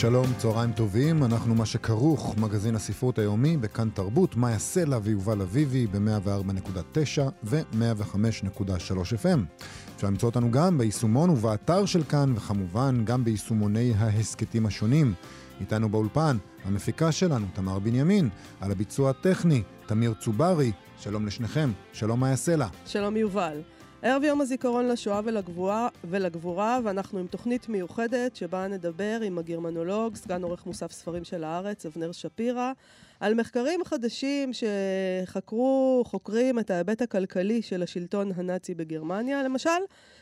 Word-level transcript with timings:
שלום, 0.00 0.26
צהריים 0.38 0.72
טובים, 0.72 1.24
אנחנו 1.24 1.54
מה 1.54 1.66
שכרוך, 1.66 2.34
מגזין 2.38 2.74
הספרות 2.74 3.18
היומי 3.18 3.56
בכאן 3.56 3.88
תרבות, 3.90 4.36
מאיה 4.36 4.58
סלע 4.58 4.98
ויובל 5.02 5.40
אביבי 5.40 5.86
ב-104.9 5.86 7.20
ו-105.3 7.44 8.96
FM. 9.22 9.64
אפשר 9.96 10.06
למצוא 10.06 10.28
אותנו 10.28 10.50
גם 10.50 10.78
ביישומון 10.78 11.30
ובאתר 11.30 11.86
של 11.86 12.02
כאן, 12.04 12.32
וכמובן 12.36 13.04
גם 13.04 13.24
ביישומוני 13.24 13.92
ההסכתים 13.96 14.66
השונים. 14.66 15.14
איתנו 15.60 15.88
באולפן, 15.88 16.36
המפיקה 16.64 17.12
שלנו, 17.12 17.46
תמר 17.52 17.78
בנימין, 17.78 18.28
על 18.60 18.72
הביצוע 18.72 19.10
הטכני, 19.10 19.62
תמיר 19.86 20.14
צוברי, 20.14 20.72
שלום 20.98 21.26
לשניכם, 21.26 21.70
שלום 21.92 22.20
מאיה 22.20 22.36
סלע. 22.36 22.66
שלום 22.86 23.16
יובל. 23.16 23.60
ערב 24.02 24.24
יום 24.24 24.40
הזיכרון 24.40 24.88
לשואה 24.88 25.20
ולגבורה, 25.24 25.88
ולגבורה, 26.04 26.80
ואנחנו 26.84 27.18
עם 27.18 27.26
תוכנית 27.26 27.68
מיוחדת 27.68 28.36
שבה 28.36 28.68
נדבר 28.68 29.20
עם 29.24 29.38
הגרמנולוג, 29.38 30.16
סגן 30.16 30.42
עורך 30.42 30.66
מוסף 30.66 30.92
ספרים 30.92 31.24
של 31.24 31.44
הארץ, 31.44 31.86
אבנר 31.86 32.12
שפירא, 32.12 32.72
על 33.20 33.34
מחקרים 33.34 33.84
חדשים 33.84 34.50
שחקרו, 34.52 36.02
חוקרים 36.06 36.58
את 36.58 36.70
ההיבט 36.70 37.02
הכלכלי 37.02 37.62
של 37.62 37.82
השלטון 37.82 38.30
הנאצי 38.36 38.74
בגרמניה. 38.74 39.42
למשל, 39.42 39.70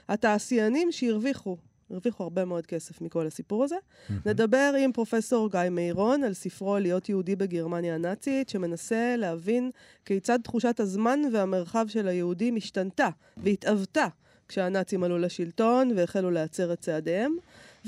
התעשיינים 0.09 0.93
שהרוויחו 0.93 1.57
הרוויחו 1.91 2.23
הרבה 2.23 2.45
מאוד 2.45 2.67
כסף 2.67 3.01
מכל 3.01 3.27
הסיפור 3.27 3.65
הזה. 3.65 3.77
Mm-hmm. 3.77 4.13
נדבר 4.27 4.75
עם 4.79 4.93
פרופסור 4.93 5.51
גיא 5.51 5.61
מאירון 5.71 6.25
על 6.25 6.35
ספרו 6.35 6.79
להיות 6.79 7.09
יהודי 7.09 7.37
בגרמניה 7.37 7.95
הנאצית, 7.95 8.49
שמנסה 8.49 9.15
להבין 9.17 9.71
כיצד 10.05 10.39
תחושת 10.45 10.81
הזמן 10.81 11.21
והמרחב 11.33 11.87
של 11.89 12.09
היהודים 12.09 12.57
השתנתה 12.57 13.09
והתאבתה 13.37 14.07
כשהנאצים 14.49 15.05
עלו 15.05 15.19
לשלטון 15.19 15.93
והחלו 15.97 16.31
להצר 16.31 16.73
את 16.73 16.81
צעדיהם. 16.81 17.37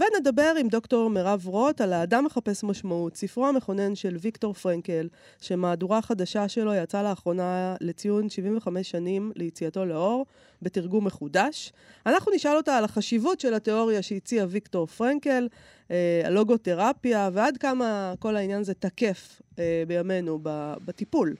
ונדבר 0.00 0.54
עם 0.60 0.68
דוקטור 0.68 1.10
מירב 1.10 1.46
רוט 1.46 1.80
על 1.80 1.92
האדם 1.92 2.24
מחפש 2.24 2.64
משמעות, 2.64 3.16
ספרו 3.16 3.46
המכונן 3.46 3.94
של 3.94 4.16
ויקטור 4.20 4.54
פרנקל, 4.54 5.08
שמהדורה 5.40 6.02
חדשה 6.02 6.48
שלו 6.48 6.74
יצאה 6.74 7.02
לאחרונה 7.02 7.76
לציון 7.80 8.30
75 8.30 8.90
שנים 8.90 9.32
ליציאתו 9.36 9.84
לאור, 9.84 10.26
בתרגום 10.62 11.06
מחודש. 11.06 11.72
אנחנו 12.06 12.32
נשאל 12.34 12.56
אותה 12.56 12.78
על 12.78 12.84
החשיבות 12.84 13.40
של 13.40 13.54
התיאוריה 13.54 14.02
שהציע 14.02 14.44
ויקטור 14.48 14.86
פרנקל, 14.86 15.48
אה, 15.90 16.22
הלוגותרפיה, 16.24 17.30
ועד 17.32 17.56
כמה 17.56 18.14
כל 18.18 18.36
העניין 18.36 18.60
הזה 18.60 18.74
תקף 18.74 19.42
אה, 19.58 19.82
בימינו 19.86 20.38
בטיפול. 20.84 21.34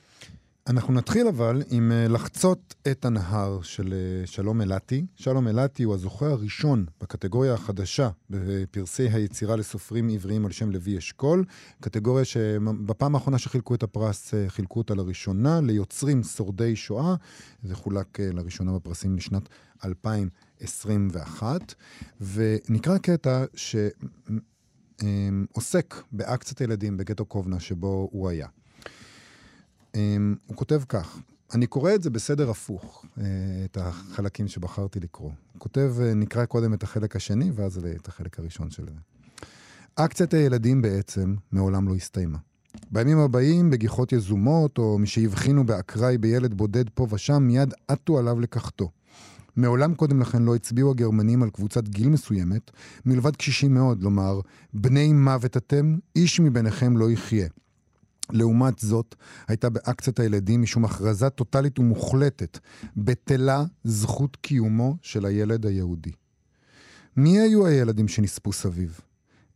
אנחנו 0.70 0.94
נתחיל 0.94 1.28
אבל 1.28 1.62
עם 1.70 1.92
אה, 1.92 2.08
לחצות 2.08 2.74
את 2.90 3.04
הנהר 3.04 3.62
של 3.62 3.92
אה, 3.92 4.26
שלום 4.26 4.60
אילתי. 4.60 5.06
שלום 5.16 5.48
אילתי 5.48 5.82
הוא 5.82 5.94
הזוכה 5.94 6.26
הראשון 6.26 6.86
בקטגוריה 7.00 7.54
החדשה 7.54 8.10
בפרסי 8.30 9.08
היצירה 9.08 9.56
לסופרים 9.56 10.08
עבריים 10.08 10.46
על 10.46 10.52
שם 10.52 10.70
לוי 10.70 10.98
אשכול, 10.98 11.44
קטגוריה 11.80 12.24
שבפעם 12.24 13.14
האחרונה 13.14 13.38
שחילקו 13.38 13.74
את 13.74 13.82
הפרס, 13.82 14.34
אה, 14.34 14.44
חילקו 14.48 14.78
אותה 14.80 14.94
לראשונה 14.94 15.60
ליוצרים 15.60 16.22
שורדי 16.22 16.76
שואה. 16.76 17.14
זה 17.62 17.74
חולק 17.74 18.20
לראשונה 18.20 18.72
בפרסים 18.72 19.16
לשנת 19.16 19.48
2021. 19.84 21.74
ונקרא 22.20 22.98
קטע 22.98 23.44
שעוסק 24.96 25.94
באקציית 26.12 26.60
הילדים 26.60 26.96
בגטו 26.96 27.24
קובנה 27.24 27.60
שבו 27.60 28.08
הוא 28.12 28.28
היה. 28.28 28.46
Um, 29.92 29.96
הוא 30.46 30.56
כותב 30.56 30.82
כך, 30.88 31.18
אני 31.54 31.66
קורא 31.66 31.94
את 31.94 32.02
זה 32.02 32.10
בסדר 32.10 32.50
הפוך, 32.50 33.04
uh, 33.04 33.20
את 33.64 33.76
החלקים 33.76 34.48
שבחרתי 34.48 35.00
לקרוא. 35.00 35.30
הוא 35.52 35.60
כותב, 35.60 35.94
uh, 35.98 36.14
נקרא 36.14 36.44
קודם 36.44 36.74
את 36.74 36.82
החלק 36.82 37.16
השני, 37.16 37.50
ואז 37.54 37.86
את 37.96 38.08
החלק 38.08 38.38
הראשון 38.38 38.70
של 38.70 38.86
זה. 38.86 38.94
אקציית 39.94 40.34
הילדים 40.34 40.82
בעצם 40.82 41.34
מעולם 41.52 41.88
לא 41.88 41.94
הסתיימה. 41.94 42.38
בימים 42.90 43.18
הבאים, 43.18 43.70
בגיחות 43.70 44.12
יזומות, 44.12 44.78
או 44.78 44.98
משהבחינו 44.98 45.66
באקראי 45.66 46.18
בילד 46.18 46.54
בודד 46.54 46.90
פה 46.94 47.06
ושם, 47.10 47.42
מיד 47.42 47.74
עטו 47.88 48.18
עליו 48.18 48.40
לקחתו. 48.40 48.90
מעולם 49.56 49.94
קודם 49.94 50.20
לכן 50.20 50.42
לא 50.42 50.54
הצביעו 50.54 50.90
הגרמנים 50.90 51.42
על 51.42 51.50
קבוצת 51.50 51.88
גיל 51.88 52.08
מסוימת, 52.08 52.70
מלבד 53.06 53.36
קשישים 53.36 53.74
מאוד, 53.74 54.02
לומר, 54.02 54.40
בני 54.72 55.12
מוות 55.12 55.56
אתם, 55.56 55.96
איש 56.16 56.40
מביניכם 56.40 56.96
לא 56.96 57.10
יחיה. 57.10 57.48
לעומת 58.32 58.78
זאת, 58.78 59.14
הייתה 59.48 59.70
באקציית 59.70 60.20
הילדים 60.20 60.62
משום 60.62 60.84
הכרזה 60.84 61.30
טוטאלית 61.30 61.78
ומוחלטת, 61.78 62.58
בטלה 62.96 63.64
זכות 63.84 64.36
קיומו 64.36 64.96
של 65.02 65.26
הילד 65.26 65.66
היהודי. 65.66 66.12
מי 67.16 67.40
היו 67.40 67.66
הילדים 67.66 68.08
שנספו 68.08 68.52
סביב? 68.52 69.00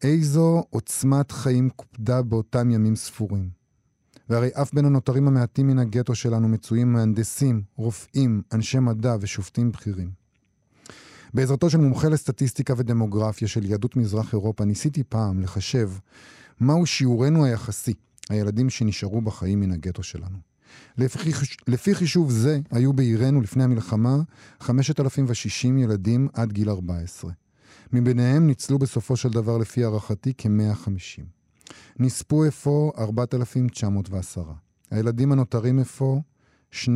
איזו 0.03 0.65
עוצמת 0.71 1.33
חיים 1.33 1.71
קופדה 1.71 2.23
באותם 2.23 2.71
ימים 2.71 2.97
ספורים? 2.97 3.49
והרי 4.29 4.49
אף 4.53 4.75
בין 4.75 4.85
הנותרים 4.85 5.29
המעטים 5.29 5.67
מן 5.67 5.79
הגטו 5.79 6.15
שלנו 6.15 6.49
מצויים 6.49 6.93
מהנדסים, 6.93 7.62
רופאים, 7.77 8.43
אנשי 8.53 8.79
מדע 8.79 9.17
ושופטים 9.21 9.73
בכירים. 9.73 10.11
בעזרתו 11.35 11.71
של 11.71 11.79
מומחה 11.79 12.09
לסטטיסטיקה 12.09 12.75
ודמוגרפיה 12.77 13.49
של 13.49 13.65
יהדות 13.65 13.97
מזרח 13.97 14.33
אירופה, 14.33 14.65
ניסיתי 14.65 15.05
פעם 15.05 15.41
לחשב 15.41 15.91
מהו 16.61 16.87
שיעורנו 16.87 17.45
היחסי 17.45 17.95
הילדים 18.31 18.71
שנשארו 18.71 19.21
בחיים 19.21 19.61
מן 19.61 19.73
הגטו 19.73 20.03
שלנו. 20.03 20.39
לפי, 20.99 21.31
לפי 21.67 21.95
חישוב 21.95 22.31
זה, 22.31 22.61
היו 22.71 22.93
בעירנו 22.93 23.41
לפני 23.41 23.65
המלחמה 23.65 24.17
5,060 24.61 25.79
ילדים 25.79 26.29
עד 26.33 26.53
גיל 26.53 26.71
14. 26.71 27.33
מביניהם 27.93 28.47
ניצלו 28.47 28.79
בסופו 28.79 29.17
של 29.17 29.29
דבר, 29.29 29.59
לפי 29.59 29.85
הערכתי, 29.85 30.33
כ-150. 30.39 31.23
נספו 31.99 32.49
אפוא 32.49 32.93
4,910. 32.99 34.43
הילדים 34.91 35.33
הנותרים 35.33 35.81
אפוא 35.81 36.21
2.9 36.73 36.87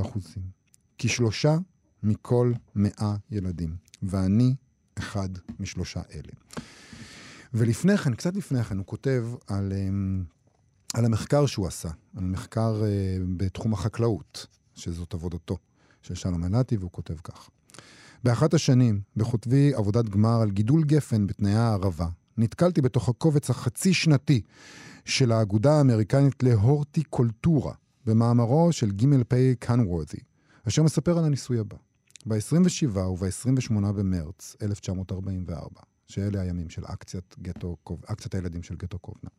אחוזים. 0.00 0.42
כשלושה 0.98 1.56
מכל 2.02 2.52
100 2.74 2.90
ילדים. 3.30 3.76
ואני 4.02 4.54
אחד 4.98 5.28
משלושה 5.60 6.00
אלה. 6.14 6.32
ולפני 7.54 7.96
כן, 7.96 8.14
קצת 8.14 8.36
לפני 8.36 8.64
כן, 8.64 8.78
הוא 8.78 8.86
כותב 8.86 9.24
על, 9.46 9.72
אמ, 9.72 10.24
על 10.94 11.04
המחקר 11.04 11.46
שהוא 11.46 11.66
עשה, 11.66 11.88
על 12.16 12.24
מחקר 12.24 12.82
אה, 12.84 13.16
בתחום 13.36 13.72
החקלאות, 13.72 14.46
שזאת 14.74 15.14
עבודתו 15.14 15.56
של 16.02 16.14
שלום 16.14 16.44
אילתי, 16.44 16.76
והוא 16.76 16.90
כותב 16.90 17.16
כך: 17.24 17.50
באחת 18.24 18.54
השנים, 18.54 19.00
בכותבי 19.16 19.74
עבודת 19.74 20.08
גמר 20.08 20.40
על 20.40 20.50
גידול 20.50 20.84
גפן 20.84 21.26
בתנאי 21.26 21.54
הערבה, 21.54 22.08
נתקלתי 22.36 22.80
בתוך 22.80 23.08
הקובץ 23.08 23.50
החצי 23.50 23.94
שנתי 23.94 24.40
של 25.04 25.32
האגודה 25.32 25.72
האמריקנית 25.72 26.42
להורטיקולטורה, 26.42 27.74
במאמרו 28.06 28.72
של 28.72 28.90
גימל 28.90 29.24
פי 29.24 29.54
קנוורותי, 29.58 30.18
אשר 30.68 30.82
מספר 30.82 31.18
על 31.18 31.24
הניסוי 31.24 31.58
הבא. 31.58 31.76
ב-27 32.26 32.98
וב-28 32.98 33.92
במרץ 33.92 34.56
1944, 34.62 35.80
שאלה 36.08 36.40
הימים 36.40 36.70
של 36.70 36.82
אקציית, 36.84 37.36
גטו, 37.42 37.76
אקציית 38.06 38.34
הילדים 38.34 38.62
של 38.62 38.76
גטו 38.76 38.98
קובנה. 38.98 39.30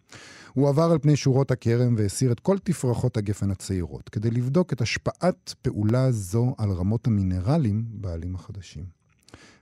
הוא 0.53 0.69
עבר 0.69 0.91
על 0.91 0.99
פני 0.99 1.15
שורות 1.15 1.51
הכרם 1.51 1.95
והסיר 1.97 2.31
את 2.31 2.39
כל 2.39 2.57
תפרחות 2.63 3.17
הגפן 3.17 3.51
הצעירות, 3.51 4.09
כדי 4.09 4.31
לבדוק 4.31 4.73
את 4.73 4.81
השפעת 4.81 5.53
פעולה 5.61 6.11
זו 6.11 6.55
על 6.57 6.71
רמות 6.71 7.07
המינרלים 7.07 7.85
בעלים 7.89 8.35
החדשים. 8.35 8.85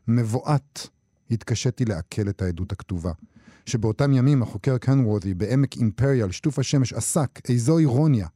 מבועת 0.07 0.87
התקשיתי 1.31 1.85
לעכל 1.85 2.29
את 2.29 2.41
העדות 2.41 2.71
הכתובה, 2.71 3.11
שבאותם 3.65 4.13
ימים 4.13 4.43
החוקר 4.43 4.77
קנוורודי 4.77 5.33
בעמק 5.33 5.77
אימפריאל, 5.77 6.31
שטוף 6.31 6.59
השמש, 6.59 6.93
עסק, 6.93 7.39
איזו 7.49 7.77
אירוניה, 7.77 8.27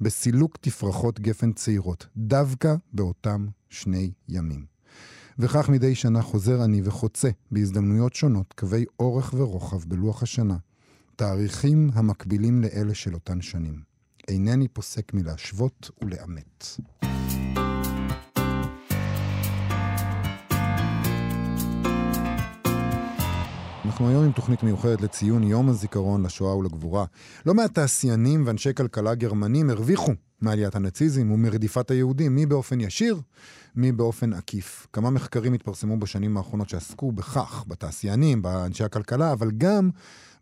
בסילוק 0.00 0.56
תפרחות 0.60 1.20
גפן 1.20 1.52
צעירות, 1.52 2.06
דווקא 2.16 2.74
באותם 2.92 3.46
שני 3.70 4.12
ימים. 4.28 4.71
וכך 5.38 5.68
מדי 5.68 5.94
שנה 5.94 6.22
חוזר 6.22 6.64
אני 6.64 6.80
וחוצה 6.84 7.30
בהזדמנויות 7.50 8.14
שונות 8.14 8.52
קווי 8.52 8.84
אורך 8.98 9.34
ורוחב 9.36 9.84
בלוח 9.88 10.22
השנה, 10.22 10.56
תאריכים 11.16 11.90
המקבילים 11.94 12.62
לאלה 12.62 12.94
של 12.94 13.14
אותן 13.14 13.40
שנים. 13.40 13.82
אינני 14.28 14.68
פוסק 14.68 15.14
מלהשוות 15.14 15.90
ולאמת. 16.04 16.66
אנחנו 23.84 24.08
היום 24.08 24.24
עם 24.24 24.32
תוכנית 24.32 24.62
מיוחדת 24.62 25.00
לציון 25.00 25.42
יום 25.42 25.68
הזיכרון 25.68 26.26
לשואה 26.26 26.56
ולגבורה. 26.56 27.04
לא 27.46 27.54
מעט 27.54 27.74
תעשיינים 27.74 28.42
ואנשי 28.46 28.74
כלכלה 28.74 29.14
גרמנים 29.14 29.70
הרוויחו 29.70 30.12
מעליית 30.40 30.74
הנאציזם 30.76 31.30
ומרדיפת 31.30 31.90
היהודים, 31.90 32.34
מי 32.34 32.46
באופן 32.46 32.80
ישיר, 32.80 33.20
מי 33.76 33.92
באופן 33.92 34.32
עקיף. 34.32 34.86
כמה 34.92 35.10
מחקרים 35.10 35.52
התפרסמו 35.52 35.96
בשנים 35.96 36.36
האחרונות 36.36 36.68
שעסקו 36.68 37.12
בכך, 37.12 37.64
בתעשיינים, 37.68 38.42
באנשי 38.42 38.84
הכלכלה, 38.84 39.32
אבל 39.32 39.50
גם 39.50 39.90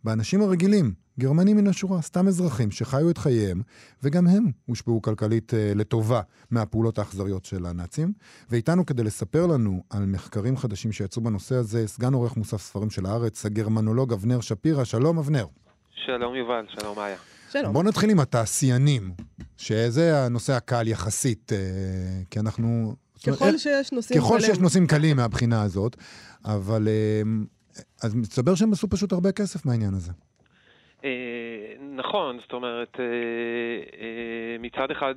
באנשים 0.05 0.43
הרגילים, 0.43 0.93
גרמנים 1.19 1.57
מן 1.57 1.67
השורה, 1.67 2.03
סתם 2.03 2.29
אזרחים 2.29 2.71
שחיו 2.71 3.11
את 3.11 3.19
חייהם, 3.19 3.63
וגם 4.03 4.27
הם 4.27 4.51
הושפעו 4.67 5.03
כלכלית 5.03 5.55
אה, 5.55 5.73
לטובה 5.75 6.21
מהפעולות 6.51 6.99
האכזריות 6.99 7.45
של 7.45 7.67
הנאצים. 7.67 8.13
ואיתנו 8.51 8.87
כדי 8.87 9.03
לספר 9.03 9.47
לנו 9.47 9.83
על 9.91 10.07
מחקרים 10.07 10.57
חדשים 10.57 10.93
שיצאו 10.93 11.23
בנושא 11.23 11.55
הזה, 11.55 11.89
סגן 11.89 12.13
עורך 12.13 12.37
מוסף 12.37 12.57
ספרים 12.63 12.91
של 12.91 13.07
הארץ, 13.07 13.47
הגרמנולוג 13.47 14.13
אבנר 14.13 14.41
שפירא. 14.41 14.85
שלום 14.85 15.19
אבנר. 15.19 15.47
שלום 15.95 16.35
יובל, 16.35 16.65
שלום 16.69 16.99
איה. 16.99 17.17
שלום. 17.51 17.73
בואו 17.73 17.85
נתחיל 17.85 18.11
עם 18.11 18.21
התעשיינים, 18.21 19.11
שזה 19.57 20.25
הנושא 20.25 20.53
הקל 20.53 20.89
יחסית, 20.89 21.53
אה, 21.53 21.59
כי 22.31 22.41
אנחנו... 22.41 22.95
ככל 23.27 23.59
שיש 23.59 23.93
נושאים 23.93 24.21
ככל 24.21 24.37
קלים. 24.39 24.41
שיש 24.41 24.59
נושאים 24.59 24.87
קלים 24.87 25.17
מהבחינה 25.17 25.63
הזאת, 25.63 25.97
אבל... 26.45 26.89
אז 28.03 28.15
מסתבר 28.15 28.55
שהם 28.55 28.73
עשו 28.73 28.89
פשוט 28.91 29.13
הרבה 29.13 29.33
כסף 29.33 29.67
מהעניין 29.67 29.95
הזה. 29.95 30.13
אה, 31.05 31.75
נכון, 31.81 32.39
זאת 32.41 32.53
אומרת, 32.53 33.01
אה, 33.01 33.05
אה, 34.01 34.57
מצד 34.59 34.91
אחד 34.91 35.15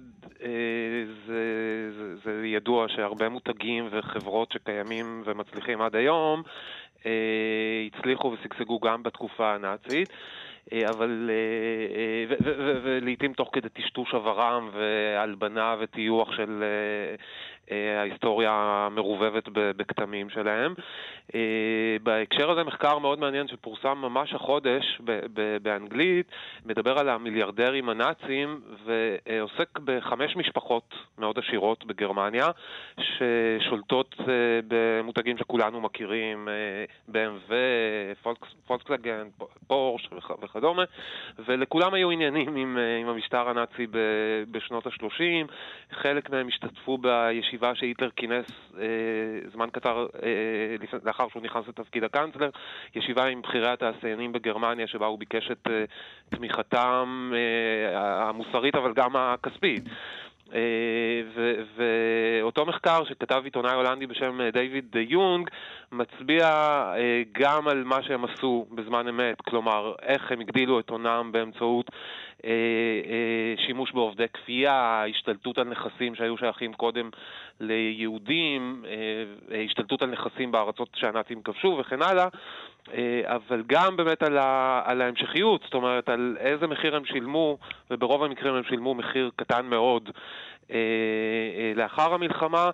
זה, 1.28 1.92
זה, 1.98 2.16
זה 2.24 2.46
ידוע 2.46 2.86
שהרבה 2.90 3.30
מותגים 3.30 3.88
וחברות 3.92 4.52
שקיימים 4.52 5.24
ומצליחים 5.26 5.82
עד 5.82 5.96
היום 5.96 6.44
הצליחו 7.88 8.28
ושגשגו 8.28 8.80
גם 8.80 9.04
בתקופה 9.04 9.54
הנאצית. 9.56 10.10
אבל, 10.90 11.30
ולעיתים 12.84 13.34
תוך 13.34 13.50
כדי 13.54 13.70
טשטוש 13.70 14.14
עברם 14.14 14.70
והלבנה 14.74 15.76
וטיוח 15.80 16.32
של 16.36 16.64
ההיסטוריה 17.72 18.52
המרובבת 18.54 19.44
בכתמים 19.54 20.30
שלהם. 20.30 20.74
אה, 21.36 21.40
בהקשר 22.04 22.52
הזה 22.52 22.64
מחקר 22.64 22.98
מאוד 23.00 23.20
מעניין 23.20 23.48
שפורסם 23.48 23.98
ממש 23.98 24.34
החודש 24.34 25.02
באנגלית, 25.62 26.28
מדבר 26.66 27.00
על 27.00 27.10
המיליארדרים 27.10 27.90
הנאצים 27.90 28.62
ועוסק 28.86 29.80
בחמש 29.80 30.36
משפחות 30.36 30.94
מאוד 31.18 31.40
עשירות 31.40 31.86
בגרמניה 31.86 32.48
ששולטות 33.00 34.16
אה, 34.20 34.26
במותגים 34.68 35.38
שכולנו 35.38 35.82
מכירים, 35.82 36.50
אה, 36.50 36.54
BMW, 37.12 37.52
פולקס- 38.24 38.56
פולקסווגן, 38.68 39.28
פורש 39.68 40.10
וכ- 40.18 40.44
וכדומה, 40.44 40.84
ולכולם 41.46 41.94
היו 41.94 42.12
עניינים 42.12 42.56
עם, 42.56 42.78
אה, 42.78 42.98
עם 42.98 43.10
המשטר 43.10 43.50
הנאצי 43.50 43.88
בשנות 44.52 44.88
ה-30. 44.88 45.48
חלק 45.92 46.30
מהם 46.30 46.48
השתתפו 46.48 46.98
בישיבה 46.98 47.53
שהיטלר 47.74 48.10
כינס 48.16 48.46
אה, 48.80 48.86
זמן 49.54 49.68
קצר 49.72 50.06
אה, 50.24 50.98
לאחר 51.04 51.28
שהוא 51.30 51.44
נכנס 51.44 51.68
לתפקיד 51.68 52.04
הקאנצלר, 52.04 52.50
ישיבה 52.96 53.26
עם 53.26 53.42
בכירי 53.42 53.70
התעשיינים 53.70 54.32
בגרמניה 54.32 54.88
שבה 54.88 55.06
הוא 55.06 55.20
ביקש 55.20 55.52
את 55.52 55.68
אה, 55.70 55.84
תמיכתם 56.30 57.32
אה, 57.36 58.30
המוסרית 58.30 58.76
אבל 58.76 58.94
גם 58.94 59.16
הכספית. 59.16 59.84
אה, 60.54 60.60
ואותו 61.76 62.66
מחקר 62.66 63.04
שכתב 63.04 63.42
עיתונאי 63.44 63.74
הולנדי 63.74 64.08
בשם 64.08 64.42
אה, 64.42 64.52
דיוויד 64.52 64.86
דה 64.92 65.00
יונג 65.00 65.50
מצביע 65.92 66.46
אה, 66.46 67.22
גם 67.32 67.68
על 67.68 67.84
מה 67.84 68.04
שהם 68.04 68.26
עשו 68.26 68.66
בזמן 68.72 69.08
אמת, 69.08 69.42
כלומר 69.42 69.94
איך 70.02 70.32
הם 70.32 70.40
הגדילו 70.40 70.80
את 70.80 70.90
הונם 70.90 71.30
באמצעות 71.32 71.92
שימוש 73.66 73.92
בעובדי 73.92 74.28
כפייה, 74.34 75.04
השתלטות 75.10 75.58
על 75.58 75.68
נכסים 75.68 76.16
שהיו 76.16 76.38
שייכים 76.38 76.74
קודם 76.74 77.10
ליהודים, 77.60 78.84
אה, 79.52 79.64
השתלטות 79.66 80.02
על 80.02 80.10
נכסים 80.10 80.52
בארצות 80.52 80.90
שהנאצים 80.96 81.42
כבשו 81.42 81.78
וכן 81.80 82.02
הלאה, 82.02 82.28
אה, 82.94 83.22
אבל 83.26 83.64
גם 83.68 83.98
באמת 83.98 84.24
על, 84.24 84.38
ה, 84.38 84.82
על 84.86 85.02
ההמשכיות, 85.02 85.62
זאת 85.64 85.74
אומרת 85.74 86.10
על 86.10 86.38
איזה 86.40 86.68
מחיר 86.68 86.96
הם 86.96 87.06
שילמו, 87.06 87.58
וברוב 87.92 88.24
המקרים 88.24 88.54
הם 88.54 88.64
שילמו 88.64 88.94
מחיר 88.94 89.32
קטן 89.36 89.66
מאוד. 89.66 90.10
אה, 90.72 90.78
אה, 91.58 91.72
לאחר 91.76 92.14
המלחמה 92.14 92.70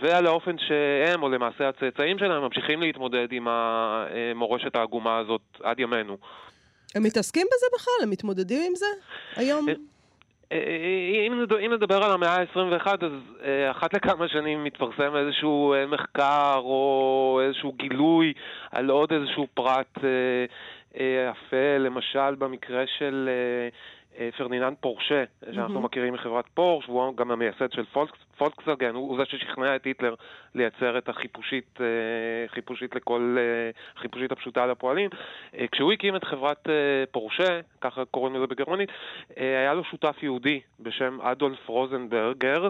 ועל 0.00 0.26
האופן 0.26 0.58
שהם, 0.58 1.22
או 1.22 1.28
למעשה 1.28 1.68
הצאצאים 1.68 2.18
שלהם, 2.18 2.42
ממשיכים 2.42 2.80
להתמודד 2.80 3.32
עם 3.32 3.48
המורשת 3.48 4.76
העגומה 4.76 5.16
הזאת 5.18 5.42
עד 5.62 5.80
ימינו. 5.80 6.16
הם 6.94 7.02
מתעסקים 7.02 7.46
בזה 7.46 7.66
בכלל? 7.74 8.02
הם 8.02 8.10
מתמודדים 8.10 8.62
עם 8.66 8.74
זה 8.74 8.86
היום? 9.36 9.68
אה, 9.68 9.74
אה, 10.52 11.26
אם 11.26 11.40
נדבר, 11.40 11.66
אם 11.66 11.72
נדבר 11.72 12.04
על 12.04 12.12
המאה 12.12 12.36
ה-21, 12.36 12.86
אז 12.86 13.12
אה, 13.44 13.70
אחת 13.70 13.94
לכמה 13.94 14.28
שנים 14.28 14.64
מתפרסם 14.64 15.16
איזשהו 15.16 15.74
אה, 15.74 15.86
מחקר 15.86 16.54
או 16.56 17.40
איזשהו 17.46 17.72
גילוי 17.72 18.32
על 18.72 18.90
עוד 18.90 19.12
איזשהו 19.12 19.46
פרט 19.54 19.98
אה, 20.04 20.08
אה, 20.08 20.46
אפל, 21.30 21.78
למשל 21.78 22.34
במקרה 22.34 22.84
של 22.98 23.28
אה, 23.28 23.68
אה, 24.18 24.28
פרדיננד 24.36 24.76
פורשה, 24.80 25.24
שאנחנו 25.44 25.74
מהמם. 25.74 25.84
מכירים 25.84 26.14
מחברת 26.14 26.44
פורש, 26.54 26.88
והוא 26.88 27.16
גם 27.16 27.30
המייסד 27.30 27.72
של 27.72 27.84
פולקס, 27.84 28.18
פולקסווגן, 28.38 28.94
הוא, 28.94 29.08
הוא 29.08 29.18
זה 29.18 29.24
ששכנע 29.24 29.76
את 29.76 29.84
היטלר 29.84 30.14
לייצר 30.54 30.98
את 30.98 31.08
החיפושית, 31.08 31.78
אה, 31.80 31.86
חיפושית 32.48 32.94
לכל, 32.94 33.36
אה, 33.38 34.00
חיפושית 34.00 34.32
הפשוטה 34.32 34.66
לפועלים. 34.66 35.10
אה, 35.58 35.66
כשהוא 35.72 35.92
הקים 35.92 36.16
את 36.16 36.24
חברת 36.24 36.68
אה, 36.68 36.74
פורשה, 37.10 37.60
ככה 37.80 38.04
קוראים 38.04 38.34
לזה 38.34 38.46
בגרמנית, 38.46 38.88
אה, 39.38 39.58
היה 39.58 39.74
לו 39.74 39.84
שותף 39.84 40.22
יהודי 40.22 40.60
בשם 40.80 41.18
אדולף 41.20 41.68
רוזנברגר. 41.68 42.68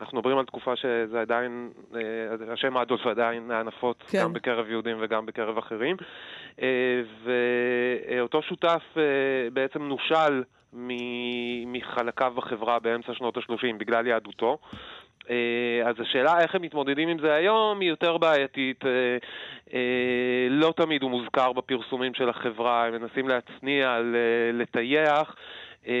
אנחנו 0.00 0.18
מדברים 0.18 0.38
על 0.38 0.44
תקופה 0.44 0.76
שזה 0.76 1.20
עדיין, 1.20 1.70
אה, 1.94 2.52
השם 2.52 2.76
אדולף 2.76 3.06
עדיין 3.06 3.50
היה 3.50 3.62
נפוץ 3.62 3.96
כן. 4.10 4.18
גם 4.22 4.32
בקרב 4.32 4.70
יהודים 4.70 4.96
וגם 5.00 5.26
בקרב 5.26 5.58
אחרים. 5.58 5.96
אה, 6.62 7.02
ואותו 7.24 8.42
שותף 8.42 8.82
אה, 8.96 9.02
בעצם 9.52 9.82
נושל 9.82 10.42
מחלקיו 11.66 12.32
בחברה 12.36 12.78
באמצע 12.78 13.14
שנות 13.14 13.36
ה-30 13.36 13.76
בגלל 13.78 14.06
יהדותו. 14.06 14.58
אז 15.84 16.00
השאלה 16.00 16.40
איך 16.40 16.54
הם 16.54 16.62
מתמודדים 16.62 17.08
עם 17.08 17.18
זה 17.18 17.34
היום 17.34 17.80
היא 17.80 17.88
יותר 17.88 18.18
בעייתית. 18.18 18.84
לא 20.50 20.72
תמיד 20.76 21.02
הוא 21.02 21.10
מוזכר 21.10 21.52
בפרסומים 21.52 22.14
של 22.14 22.28
החברה, 22.28 22.86
הם 22.86 22.92
מנסים 22.92 23.28
להצניע, 23.28 23.98
לטייח. 24.52 25.34
אה, 25.88 25.94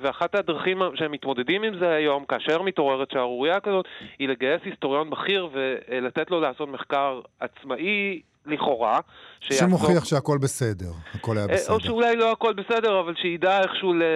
ואחת 0.00 0.34
הדרכים 0.34 0.82
שהם 0.94 1.12
מתמודדים 1.12 1.62
עם 1.62 1.78
זה 1.78 1.90
היום, 1.90 2.24
כאשר 2.24 2.62
מתעוררת 2.62 3.10
שערורייה 3.10 3.60
כזאת, 3.60 3.84
היא 4.18 4.28
לגייס 4.28 4.60
היסטוריון 4.64 5.10
בכיר 5.10 5.48
ולתת 5.52 6.30
לו 6.30 6.40
לעשות 6.40 6.68
מחקר 6.68 7.20
עצמאי 7.40 8.20
לכאורה. 8.46 9.00
שיעסוק- 9.40 9.68
שמוכיח 9.68 10.04
שהכל 10.04 10.38
בסדר, 10.38 10.90
הכל 11.14 11.36
היה 11.36 11.46
אה, 11.46 11.52
בסדר. 11.54 11.74
או 11.74 11.80
שאולי 11.80 12.16
לא 12.16 12.32
הכל 12.32 12.52
בסדר, 12.52 13.00
אבל 13.00 13.14
שידע 13.16 13.60
איכשהו 13.62 13.92
ל- 13.94 14.02
אה, 14.02 14.06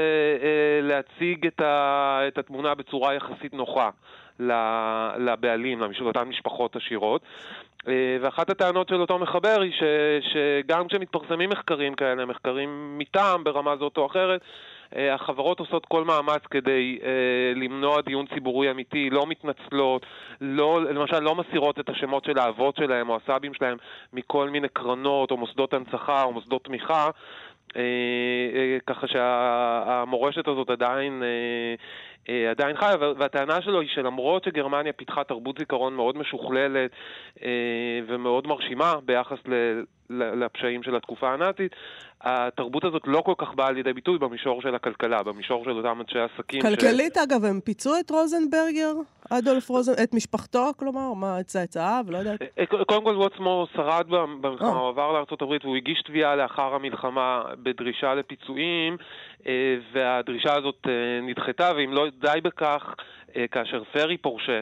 להציג 0.83 1.47
את, 1.47 1.61
ה, 1.61 2.21
את 2.29 2.39
התמונה 2.39 2.75
בצורה 2.75 3.15
יחסית 3.15 3.55
נוחה 3.55 3.91
לבעלים, 5.19 5.81
לאותן 6.01 6.23
משפחות 6.23 6.77
עשירות. 6.77 7.23
ואחת 8.21 8.51
הטענות 8.51 8.89
של 8.89 9.01
אותו 9.01 9.19
מחבר 9.19 9.61
היא 9.61 9.73
ש, 9.73 9.83
שגם 10.33 10.89
כשמתפרסמים 10.89 11.51
מחקרים 11.51 11.95
כאלה, 11.95 12.25
מחקרים 12.27 12.99
מטעם 12.99 13.45
ברמה 13.45 13.77
זאת 13.77 13.97
או 13.97 14.07
אחרת, 14.07 14.41
החברות 14.97 15.61
עושות 15.61 15.87
כל 15.87 16.05
מאמץ 16.05 16.43
כדי 16.51 16.99
אה, 17.03 17.11
למנוע 17.55 18.01
דיון 18.01 18.27
ציבורי 18.35 18.71
אמיתי, 18.71 19.11
לא 19.11 19.27
מתנצלות, 19.27 20.07
לא, 20.41 20.85
למשל 20.85 21.21
לא 21.21 21.35
מסירות 21.35 21.81
את 21.81 21.89
השמות 21.89 22.25
של 22.25 22.39
האבות 22.39 22.77
שלהם 22.77 23.09
או 23.09 23.17
הסבים 23.17 23.55
שלהם 23.55 23.77
מכל 24.13 24.51
מיני 24.51 24.69
קרנות 24.69 25.31
או 25.31 25.37
מוסדות 25.37 25.75
הנצחה 25.75 26.23
או 26.23 26.33
מוסדות 26.33 26.65
תמיכה, 26.65 27.11
אה, 27.77 27.83
אה, 28.55 28.79
ככה 28.87 29.07
שהמורשת 29.07 30.49
הזאת 30.49 30.71
עדיין... 30.71 31.23
אה, 31.23 31.75
אה, 32.29 32.51
עדיין 32.51 32.77
חיה, 32.77 32.97
וה- 33.01 33.13
והטענה 33.17 33.63
שלו 33.63 33.81
היא 33.81 33.89
שלמרות 33.95 34.45
שגרמניה 34.45 34.93
פיתחה 34.93 35.25
תרבות 35.25 35.59
זיכרון 35.59 35.95
מאוד 35.95 36.19
משוכללת 36.19 36.91
אה, 37.43 38.01
ומאוד 38.07 38.47
מרשימה 38.47 38.95
ביחס 39.05 39.39
לפשעים 40.11 40.83
של 40.83 40.97
התקופה 40.97 41.33
הנאצית, 41.33 41.77
התרבות 42.21 42.85
הזאת 42.85 43.03
לא 43.07 43.21
כל 43.21 43.35
כך 43.39 43.55
באה 43.55 43.71
לידי 43.71 43.93
ביטוי 43.93 44.19
במישור 44.19 44.63
של 44.63 44.75
הכלכלה, 44.75 45.23
במישור 45.23 45.65
של 45.65 45.71
אותם 45.71 46.01
אנשי 46.01 46.19
עסקים. 46.19 46.61
ש- 46.61 46.65
כלכלית, 46.65 47.17
אגב, 47.17 47.45
הם 47.45 47.61
פיצו 47.61 47.91
את 48.01 48.11
רוזנברגר? 48.11 48.93
אדולף 49.31 49.69
רוזן... 49.69 49.93
את 50.03 50.15
משפחתו, 50.15 50.71
כלומר? 50.77 51.13
מה, 51.15 51.41
את 51.41 51.47
צאצאיו? 51.47 52.05
לא 52.09 52.19
יודעת. 52.19 52.43
אה, 52.59 52.67
קודם 52.67 53.05
כל 53.05 53.15
הוא 53.15 53.27
עצמו 53.27 53.67
שרד 53.77 54.07
במלחמה, 54.09 54.69
אה. 54.69 54.75
הוא 54.75 54.89
עבר 54.89 55.13
לארה"ב 55.13 55.65
והוא 55.65 55.77
הגיש 55.77 56.03
תביעה 56.03 56.37
לאחר 56.37 56.75
המלחמה 56.75 57.43
בדרישה 57.63 58.15
לפיצויים, 58.15 58.97
אה, 59.47 59.77
והדרישה 59.93 60.55
הזאת 60.55 60.87
אה, 60.87 60.93
נדחתה, 61.23 61.71
ואם 61.77 61.93
לא 61.93 62.07
די 62.21 62.41
בכך, 62.43 62.95
כאשר 63.51 63.83
פרי 63.93 64.17
פורשה, 64.17 64.61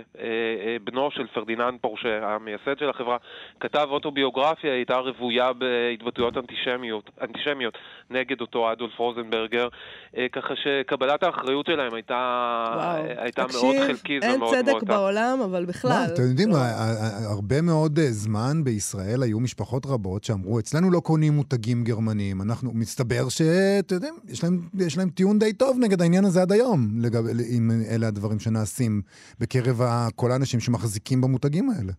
בנו 0.84 1.08
של 1.10 1.26
פרדיננד 1.34 1.78
פורשה, 1.80 2.08
המייסד 2.22 2.78
של 2.78 2.90
החברה, 2.90 3.16
כתב 3.60 3.86
אוטוביוגרפיה, 3.90 4.70
היא 4.70 4.76
הייתה 4.76 4.94
רוויה 4.94 5.52
בהתבטאויות 5.52 6.36
אנטישמיות, 6.36 7.10
אנטישמיות 7.22 7.78
נגד 8.10 8.40
אותו 8.40 8.72
אדולף 8.72 8.98
רוזנברגר, 8.98 9.68
ככה 10.32 10.54
שקבלת 10.56 11.22
האחריות 11.22 11.66
שלהם 11.66 11.94
הייתה, 11.94 12.18
הייתה 13.16 13.44
תקשיב, 13.44 13.60
מאוד 13.62 13.76
חלקית 13.86 14.24
ומאוד 14.24 14.38
מועטה. 14.38 14.56
אין 14.56 14.64
צדק 14.66 14.82
בעולם, 14.82 15.38
אבל 15.44 15.64
בכלל. 15.64 15.90
לא, 16.08 16.14
אתם 16.14 16.22
יודעים, 16.22 16.50
לא. 16.50 16.56
הרבה 17.30 17.62
מאוד 17.62 17.98
זמן 18.00 18.64
בישראל 18.64 19.22
היו 19.22 19.40
משפחות 19.40 19.86
רבות 19.86 20.24
שאמרו, 20.24 20.58
אצלנו 20.58 20.90
לא 20.90 21.00
קונים 21.00 21.32
מותגים 21.32 21.84
גרמניים. 21.84 22.42
אנחנו, 22.42 22.70
מסתבר 22.74 23.28
שאתם 23.28 23.94
יודעים, 23.94 24.14
יש 24.28 24.44
להם, 24.44 24.60
יש 24.78 24.98
להם 24.98 25.10
טיעון 25.10 25.38
די 25.38 25.52
טוב 25.52 25.78
נגד 25.80 26.02
העניין 26.02 26.24
הזה 26.24 26.42
עד 26.42 26.52
היום, 26.52 26.88
לגב, 27.00 27.26
אם 27.56 27.70
אלה 27.90 28.08
הדברים 28.08 28.38
שנעשים 28.66 29.02
בקרב 29.40 29.80
כל 30.16 30.30
האנשים 30.32 30.60
שמחזיקים 30.60 31.20
במותגים 31.20 31.70
האלה. 31.70 31.92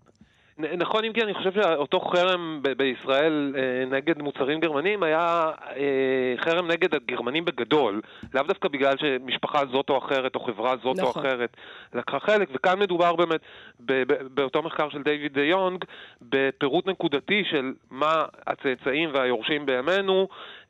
נכון, 0.77 1.05
אם 1.05 1.13
כי 1.13 1.23
אני 1.23 1.33
חושב 1.33 1.51
שאותו 1.53 1.99
חרם 1.99 2.59
ב- 2.61 2.71
בישראל 2.71 3.55
אה, 3.57 3.85
נגד 3.97 4.21
מוצרים 4.21 4.59
גרמנים 4.59 5.03
היה 5.03 5.51
אה, 5.75 6.35
חרם 6.37 6.67
נגד 6.71 6.95
הגרמנים 6.95 7.45
בגדול, 7.45 8.01
לאו 8.33 8.43
דווקא 8.43 8.67
בגלל 8.67 8.97
שמשפחה 8.97 9.59
זאת 9.71 9.89
או 9.89 9.97
אחרת 9.97 10.35
או 10.35 10.39
חברה 10.39 10.75
זאת 10.83 10.97
נכון. 10.99 11.05
או 11.05 11.21
אחרת 11.21 11.57
לקחה 11.93 12.19
חלק, 12.19 12.49
וכאן 12.53 12.79
מדובר 12.79 13.15
באמת 13.15 13.41
ב- 13.79 14.03
ב- 14.07 14.27
באותו 14.33 14.61
מחקר 14.61 14.89
של 14.89 15.03
דיוויד 15.03 15.33
דה 15.33 15.43
יונג 15.43 15.83
בפירוט 16.21 16.87
נקודתי 16.87 17.43
של 17.51 17.73
מה 17.91 18.25
הצאצאים 18.47 19.09
והיורשים 19.13 19.65
בימינו 19.65 20.27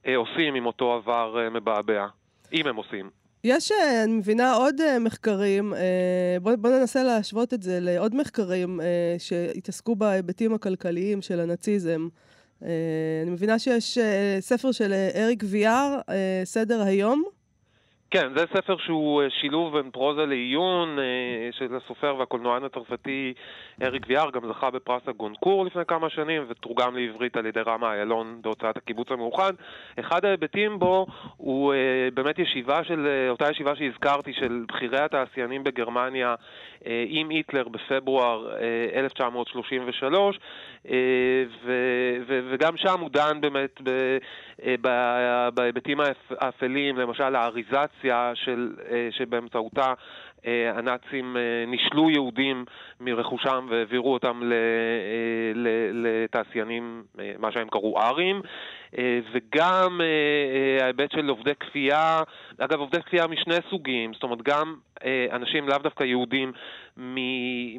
אה, 0.08 0.16
עושים 0.16 0.56
עם 0.56 0.66
אותו 0.66 0.94
עבר 0.94 1.39
אה, 1.39 1.50
מבעבע, 1.50 2.08
אם 2.54 2.68
הם 2.68 2.75
עושים. 2.75 3.10
יש, 3.50 3.72
אה, 3.72 4.04
אני 4.04 4.13
מבינה, 4.13 4.54
עוד 4.54 4.82
אה, 4.82 5.00
מחקרים, 5.00 5.74
אה, 5.74 5.80
בואו 6.42 6.58
בוא 6.58 6.70
ננסה 6.70 7.04
להשוות 7.04 7.54
את 7.54 7.63
זה 7.63 7.80
לעוד 7.82 8.16
מחקרים 8.16 8.80
שהתעסקו 9.18 9.96
בהיבטים 9.96 10.54
הכלכליים 10.54 11.22
של 11.22 11.39
הנאציזם. 11.39 12.08
אני 12.62 13.32
מבינה 13.32 13.60
שיש 13.60 13.98
ספר 14.39 14.72
של 14.72 14.94
אריק 15.16 15.44
ויאר, 15.48 16.00
סדר 16.44 16.82
היום. 16.82 17.24
כן, 18.12 18.28
זה 18.36 18.46
ספר 18.54 18.78
שהוא 18.78 19.22
אה, 19.22 19.30
שילוב 19.30 19.78
בין 19.78 19.92
פרוזה 19.92 20.26
לעיון 20.26 21.00
אה, 21.00 21.04
של 21.52 21.76
הסופר 21.76 22.16
והקולנוען 22.20 22.64
הצרפתי 22.64 23.34
אריק 23.84 24.06
ויאר, 24.08 24.32
גם 24.32 24.42
זכה 24.48 24.70
בפרס 24.70 25.02
הגונקור 25.08 25.66
לפני 25.66 25.86
כמה 25.88 26.10
שנים 26.10 26.46
ותורגם 26.48 26.96
לעברית 26.96 27.38
על 27.38 27.46
ידי 27.46 27.60
רמה 27.60 27.94
איילון 27.94 28.40
בהוצאת 28.42 28.78
הקיבוץ 28.78 29.12
המאוחד. 29.12 29.54
אחד 30.00 30.26
ההיבטים 30.26 30.80
בו 30.80 31.06
הוא 31.38 31.74
אה, 31.74 31.78
באמת 32.14 32.40
ישיבה 32.40 32.84
של, 32.84 33.28
אותה 33.30 33.52
ישיבה 33.52 33.76
שהזכרתי, 33.76 34.34
של 34.34 34.66
בכירי 34.68 35.00
התעשיינים 35.00 35.64
בגרמניה 35.64 36.36
עם 37.08 37.30
היטלר 37.30 37.68
בפברואר 37.68 38.50
1933, 38.94 40.40
ו, 41.65 41.72
ו, 42.27 42.39
וגם 42.51 42.77
שם 42.77 43.00
הוא 43.00 43.10
דן 43.10 43.41
באמת 43.41 43.82
בהיבטים 45.53 46.00
האפלים, 46.39 46.98
למשל 46.98 47.36
האריזציה 47.36 48.32
של, 48.36 48.74
שבאמצעותה 49.12 49.94
הנאצים 50.46 51.38
נישלו 51.67 52.10
יהודים 52.10 52.65
מרכושם 53.00 53.67
והעבירו 53.70 54.13
אותם 54.13 54.41
לתעשיינים, 55.94 57.03
מה 57.39 57.51
שהם 57.51 57.67
קראו 57.70 58.01
ארים, 58.01 58.41
וגם 59.32 60.01
ההיבט 60.82 61.12
של 61.12 61.29
עובדי 61.29 61.56
כפייה, 61.60 62.22
אגב 62.60 62.79
עובדי 62.79 63.01
כפייה 63.01 63.27
משני 63.27 63.56
סוגים, 63.70 64.13
זאת 64.13 64.24
אומרת 64.24 64.41
גם 64.41 64.75
אנשים 65.32 65.67
לאו 65.67 65.77
דווקא 65.77 66.03
יהודים 66.03 66.51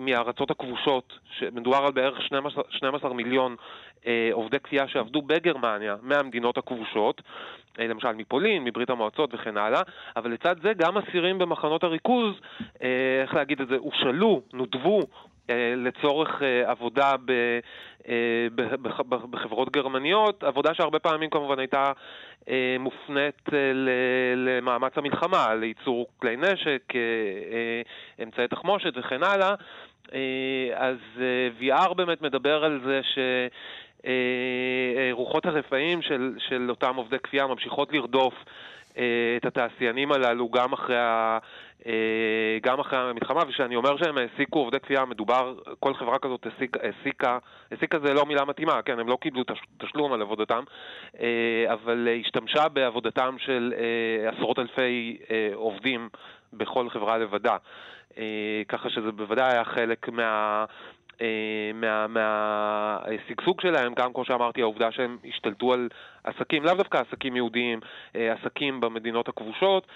מהארצות 0.01 0.51
הכבושות, 0.51 1.19
שמדובר 1.39 1.77
על 1.77 1.93
בערך 1.93 2.23
12, 2.23 2.65
12 2.71 3.15
מיליון 3.15 3.57
עובדי 4.33 4.61
כפייה 4.61 4.89
שעבדו 4.89 5.23
בגרמניה 5.23 5.97
מהמדינות 6.03 6.59
הכבושות, 6.59 7.23
למשל 7.79 8.13
מפולין, 8.13 8.65
מברית 8.65 8.91
המועצות 8.91 9.35
וכן 9.35 9.57
הלאה, 9.57 9.83
אבל 10.17 10.31
לצד 10.31 10.57
זה 10.63 10.73
גם 10.73 10.99
אסירים 10.99 11.39
במחנות 11.39 11.85
הריכוז, 11.85 12.35
איך 13.23 13.35
להגיד 13.35 13.61
את 13.61 13.69
זה, 13.69 13.77
הושאלו, 13.77 14.43
נודבו 14.53 15.01
לצורך 15.77 16.43
עבודה 16.67 17.13
ב, 17.25 17.33
בחברות 19.31 19.71
גרמניות, 19.71 20.45
עבודה 20.45 20.75
שהרבה 20.75 20.99
פעמים 20.99 21.31
כמובן 21.31 21.59
הייתה 21.59 21.93
מופנית 22.79 23.49
למאמץ 24.37 24.93
המלחמה, 24.97 25.55
לייצור 25.55 26.07
כלי 26.21 26.37
נשק, 26.37 26.83
אמצעי 28.23 28.49
תחמושת 28.49 28.93
וכן 28.97 29.23
הלאה. 29.23 29.55
אז 30.75 30.97
VR 31.61 31.95
באמת 31.95 32.23
מדבר 32.23 32.65
על 32.65 32.81
זה 32.85 33.01
ש... 33.03 33.19
רוחות 35.13 35.47
הרפאים 35.47 36.03
של, 36.03 36.35
של 36.39 36.71
אותם 36.71 36.97
עובדי 36.97 37.19
כפייה 37.19 37.47
ממשיכות 37.47 37.93
לרדוף 37.93 38.35
את 39.37 39.45
התעשיינים 39.45 40.13
הללו 40.13 40.51
גם 40.51 40.73
אחרי, 40.73 40.99
ה, 40.99 41.39
גם 42.63 42.81
אחרי 42.81 42.99
המלחמה, 42.99 43.41
וכשאני 43.49 43.77
אומר 43.77 43.97
שהם 43.97 44.19
העסיקו 44.19 44.59
עובדי 44.59 44.81
כפייה, 44.81 45.05
מדובר, 45.05 45.55
כל 45.81 45.95
חברה 45.95 46.19
כזאת 46.19 46.47
העסיקה, 46.83 47.39
העסיקה 47.71 47.99
זה 47.99 48.13
לא 48.13 48.27
מילה 48.27 48.45
מתאימה, 48.45 48.83
כן, 48.83 48.99
הם 48.99 49.09
לא 49.09 49.19
קיבלו 49.21 49.43
תשלום 49.79 50.13
על 50.13 50.23
עבודתם, 50.23 50.65
אבל 51.67 52.09
השתמשה 52.21 52.69
בעבודתם 52.69 53.37
של 53.39 53.75
עשרות 54.27 54.59
אלפי 54.59 55.19
עובדים 55.55 56.09
בכל 56.53 56.91
חברה 56.91 57.19
לבדה. 57.19 57.57
ככה 58.69 58.91
שזה 58.91 59.13
בוודאי 59.13 59.53
היה 59.53 59.65
חלק 59.65 60.09
מה... 60.09 60.65
מהשגשוג 62.09 63.57
מה, 63.57 63.63
שלהם, 63.63 63.93
גם 63.97 64.13
כמו 64.13 64.25
שאמרתי, 64.25 64.63
העובדה 64.63 64.89
שהם 64.93 65.17
השתלטו 65.29 65.73
על 65.73 65.89
עסקים, 66.25 66.65
לאו 66.65 66.75
דווקא 66.75 66.99
עסקים 67.09 67.37
יהודיים, 67.37 67.81
עסקים 68.15 68.81
במדינות 68.81 69.29
הכבושות 69.29 69.87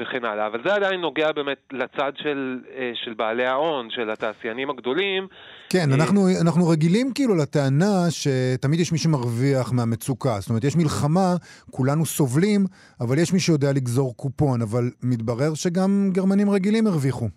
וכן 0.00 0.24
הלאה. 0.24 0.46
אבל 0.46 0.60
זה 0.66 0.74
עדיין 0.74 1.00
נוגע 1.00 1.32
באמת 1.32 1.58
לצד 1.72 2.12
של, 2.16 2.60
של 3.04 3.14
בעלי 3.14 3.46
ההון, 3.46 3.88
של 3.90 4.10
התעשיינים 4.10 4.70
הגדולים. 4.70 5.26
כן, 5.70 5.92
אנחנו, 5.92 6.20
אנחנו 6.42 6.68
רגילים 6.68 7.12
כאילו 7.14 7.34
לטענה 7.36 8.10
שתמיד 8.10 8.80
יש 8.80 8.92
מי 8.92 8.98
שמרוויח 8.98 9.72
מהמצוקה. 9.72 10.36
זאת 10.40 10.48
אומרת, 10.50 10.64
יש 10.64 10.76
מלחמה, 10.76 11.34
כולנו 11.70 12.06
סובלים, 12.06 12.64
אבל 13.00 13.18
יש 13.18 13.32
מי 13.32 13.40
שיודע 13.40 13.72
לגזור 13.72 14.16
קופון, 14.16 14.62
אבל 14.62 14.90
מתברר 15.02 15.54
שגם 15.54 16.10
גרמנים 16.12 16.50
רגילים 16.50 16.86
הרוויחו. 16.86 17.28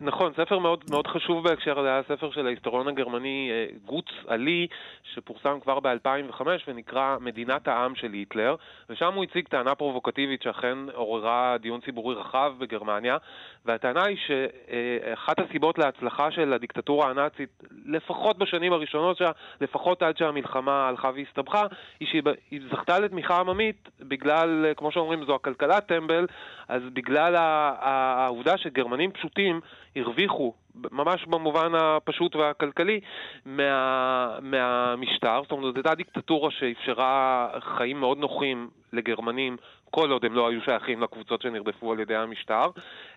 נכון, 0.00 0.32
ספר 0.36 0.58
מאוד, 0.58 0.84
מאוד 0.90 1.06
חשוב 1.06 1.44
בהקשר 1.44 1.78
הזה 1.78 1.88
היה 1.88 2.02
ספר 2.02 2.30
של 2.30 2.46
ההיסטוריון 2.46 2.88
הגרמני 2.88 3.50
גוץ 3.84 4.04
עלי, 4.26 4.66
שפורסם 5.14 5.60
כבר 5.60 5.80
ב-2005 5.80 6.42
ונקרא 6.68 7.16
מדינת 7.20 7.68
העם 7.68 7.94
של 7.94 8.12
היטלר, 8.12 8.54
ושם 8.90 9.14
הוא 9.14 9.24
הציג 9.24 9.48
טענה 9.48 9.74
פרובוקטיבית 9.74 10.42
שאכן 10.42 10.78
עוררה 10.94 11.56
דיון 11.60 11.80
ציבורי 11.80 12.14
רחב 12.14 12.52
בגרמניה, 12.58 13.16
והטענה 13.64 14.04
היא 14.04 14.16
שאחת 14.26 15.40
הסיבות 15.40 15.78
להצלחה 15.78 16.30
של 16.30 16.52
הדיקטטורה 16.52 17.10
הנאצית, 17.10 17.62
לפחות 17.86 18.38
בשנים 18.38 18.72
הראשונות 18.72 19.16
שלה, 19.16 19.30
לפחות 19.60 20.02
עד 20.02 20.16
שהמלחמה 20.16 20.88
הלכה 20.88 21.10
והסתבכה, 21.14 21.66
היא 22.00 22.08
שהיא 22.08 22.60
זכתה 22.72 22.98
לתמיכה 22.98 23.40
עממית 23.40 23.88
בגלל, 24.00 24.66
כמו 24.76 24.92
שאומרים, 24.92 25.24
זו 25.24 25.34
הכלכלת 25.34 25.86
טמבל, 25.86 26.26
אז 26.68 26.82
בגלל 26.92 27.36
העובדה 27.36 28.58
שגרמנים 28.58 29.12
פשוטים 29.12 29.60
הרוויחו, 29.96 30.54
ממש 30.74 31.24
במובן 31.26 31.74
הפשוט 31.74 32.36
והכלכלי, 32.36 33.00
מה, 33.46 34.38
מהמשטר. 34.42 35.40
זאת 35.42 35.52
אומרת, 35.52 35.74
זו 35.74 35.78
הייתה 35.78 35.94
דיקטטורה 35.94 36.50
שאפשרה 36.50 37.48
חיים 37.60 38.00
מאוד 38.00 38.18
נוחים 38.18 38.68
לגרמנים, 38.92 39.56
כל 39.90 40.10
עוד 40.10 40.24
הם 40.24 40.34
לא 40.34 40.48
היו 40.48 40.60
שייכים 40.62 41.02
לקבוצות 41.02 41.42
שנרדפו 41.42 41.92
על 41.92 42.00
ידי 42.00 42.16
המשטר. 42.16 42.66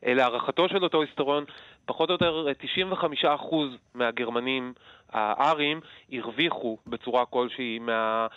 להערכתו 0.03 0.69
של 0.69 0.83
אותו 0.83 1.01
היסטוריון, 1.01 1.43
פחות 1.85 2.09
או 2.09 2.13
יותר 2.13 2.47
95% 3.23 3.55
מהגרמנים 3.95 4.73
הארים 5.09 5.79
הרוויחו 6.11 6.77
בצורה 6.87 7.25
כלשהי 7.25 7.79
מה... 7.79 8.27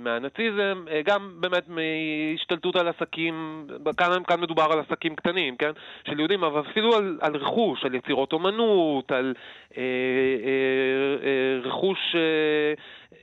מהנאציזם, 0.00 0.84
גם 1.04 1.36
באמת 1.40 1.64
מהשתלטות 1.68 2.76
על 2.76 2.88
עסקים, 2.88 3.66
כאן, 3.96 4.22
כאן 4.26 4.40
מדובר 4.40 4.68
על 4.72 4.80
עסקים 4.80 5.16
קטנים, 5.16 5.56
כן, 5.56 5.70
של 6.06 6.18
יהודים, 6.18 6.44
אבל 6.44 6.60
אפילו 6.70 6.96
על, 6.96 7.18
על 7.20 7.36
רכוש, 7.36 7.84
על 7.84 7.94
יצירות 7.94 8.32
אומנות, 8.32 9.12
על 9.12 9.34
אה, 9.76 9.82
אה, 9.82 11.26
אה, 11.26 11.68
רכוש 11.70 11.98
אה, 12.14 12.74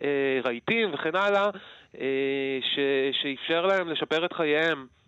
אה, 0.03 0.39
רהיטים 0.45 0.93
וכן 0.93 1.15
הלאה, 1.15 1.49
אה, 1.99 2.59
ש, 2.61 2.79
שאפשר 3.21 3.65
להם 3.65 3.89
לשפר 3.89 4.25
את 4.25 4.33
חייהם. 4.33 4.77
אה, 4.77 4.98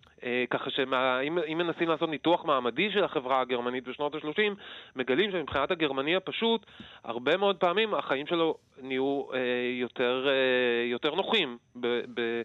ככה 0.50 0.70
שאם 0.70 1.58
מנסים 1.58 1.88
לעשות 1.88 2.08
ניתוח 2.08 2.44
מעמדי 2.44 2.90
של 2.90 3.04
החברה 3.04 3.40
הגרמנית 3.40 3.88
בשנות 3.88 4.14
ה-30, 4.14 4.54
מגלים 4.96 5.30
שמבחינת 5.30 5.70
הגרמני 5.70 6.16
הפשוט, 6.16 6.66
הרבה 7.04 7.36
מאוד 7.36 7.56
פעמים 7.56 7.94
החיים 7.94 8.26
שלו 8.26 8.56
נהיו 8.82 9.22
אה, 9.34 9.38
יותר, 9.80 10.26
אה, 10.28 10.90
יותר 10.90 11.14
נוחים 11.14 11.58
ב, 11.76 11.86
ב, 12.14 12.42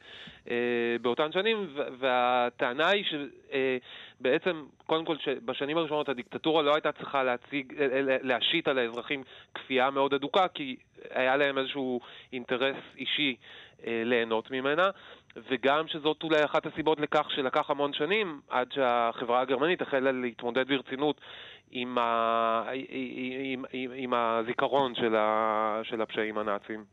אה, 0.49 0.55
באותן 1.01 1.31
שנים, 1.31 1.67
והטענה 1.99 2.87
היא 2.87 3.03
שבעצם, 3.05 4.65
קודם 4.85 5.05
כל, 5.05 5.17
שבשנים 5.17 5.77
הראשונות 5.77 6.09
הדיקטטורה 6.09 6.61
לא 6.61 6.73
הייתה 6.73 6.91
צריכה 6.91 7.23
להציג, 7.23 7.73
אה, 7.79 7.85
אה, 7.85 8.17
להשית 8.21 8.67
על 8.67 8.77
האזרחים 8.77 9.23
כפייה 9.53 9.89
מאוד 9.89 10.13
אדוקה, 10.13 10.47
כי 10.47 10.75
היה 11.09 11.37
להם 11.37 11.57
איזשהו 11.57 11.99
אינטרס 12.33 12.75
אישי 12.97 13.35
אה, 13.87 14.01
ליהנות 14.05 14.51
ממנה. 14.51 14.89
וגם 15.51 15.87
שזאת 15.87 16.23
אולי 16.23 16.45
אחת 16.45 16.65
הסיבות 16.65 16.99
לכך 16.99 17.27
שלקח 17.35 17.69
המון 17.69 17.93
שנים 17.93 18.41
עד 18.49 18.67
שהחברה 18.71 19.41
הגרמנית 19.41 19.81
החלה 19.81 20.11
להתמודד 20.11 20.67
ברצינות 20.67 21.21
עם, 21.71 21.97
ה... 21.97 22.63
עם, 23.53 23.65
עם, 23.73 23.91
עם 23.95 24.13
הזיכרון 24.13 24.95
של, 24.95 25.15
ה... 25.15 25.79
של 25.83 26.01
הפשעים 26.01 26.37
הנאצים. 26.37 26.83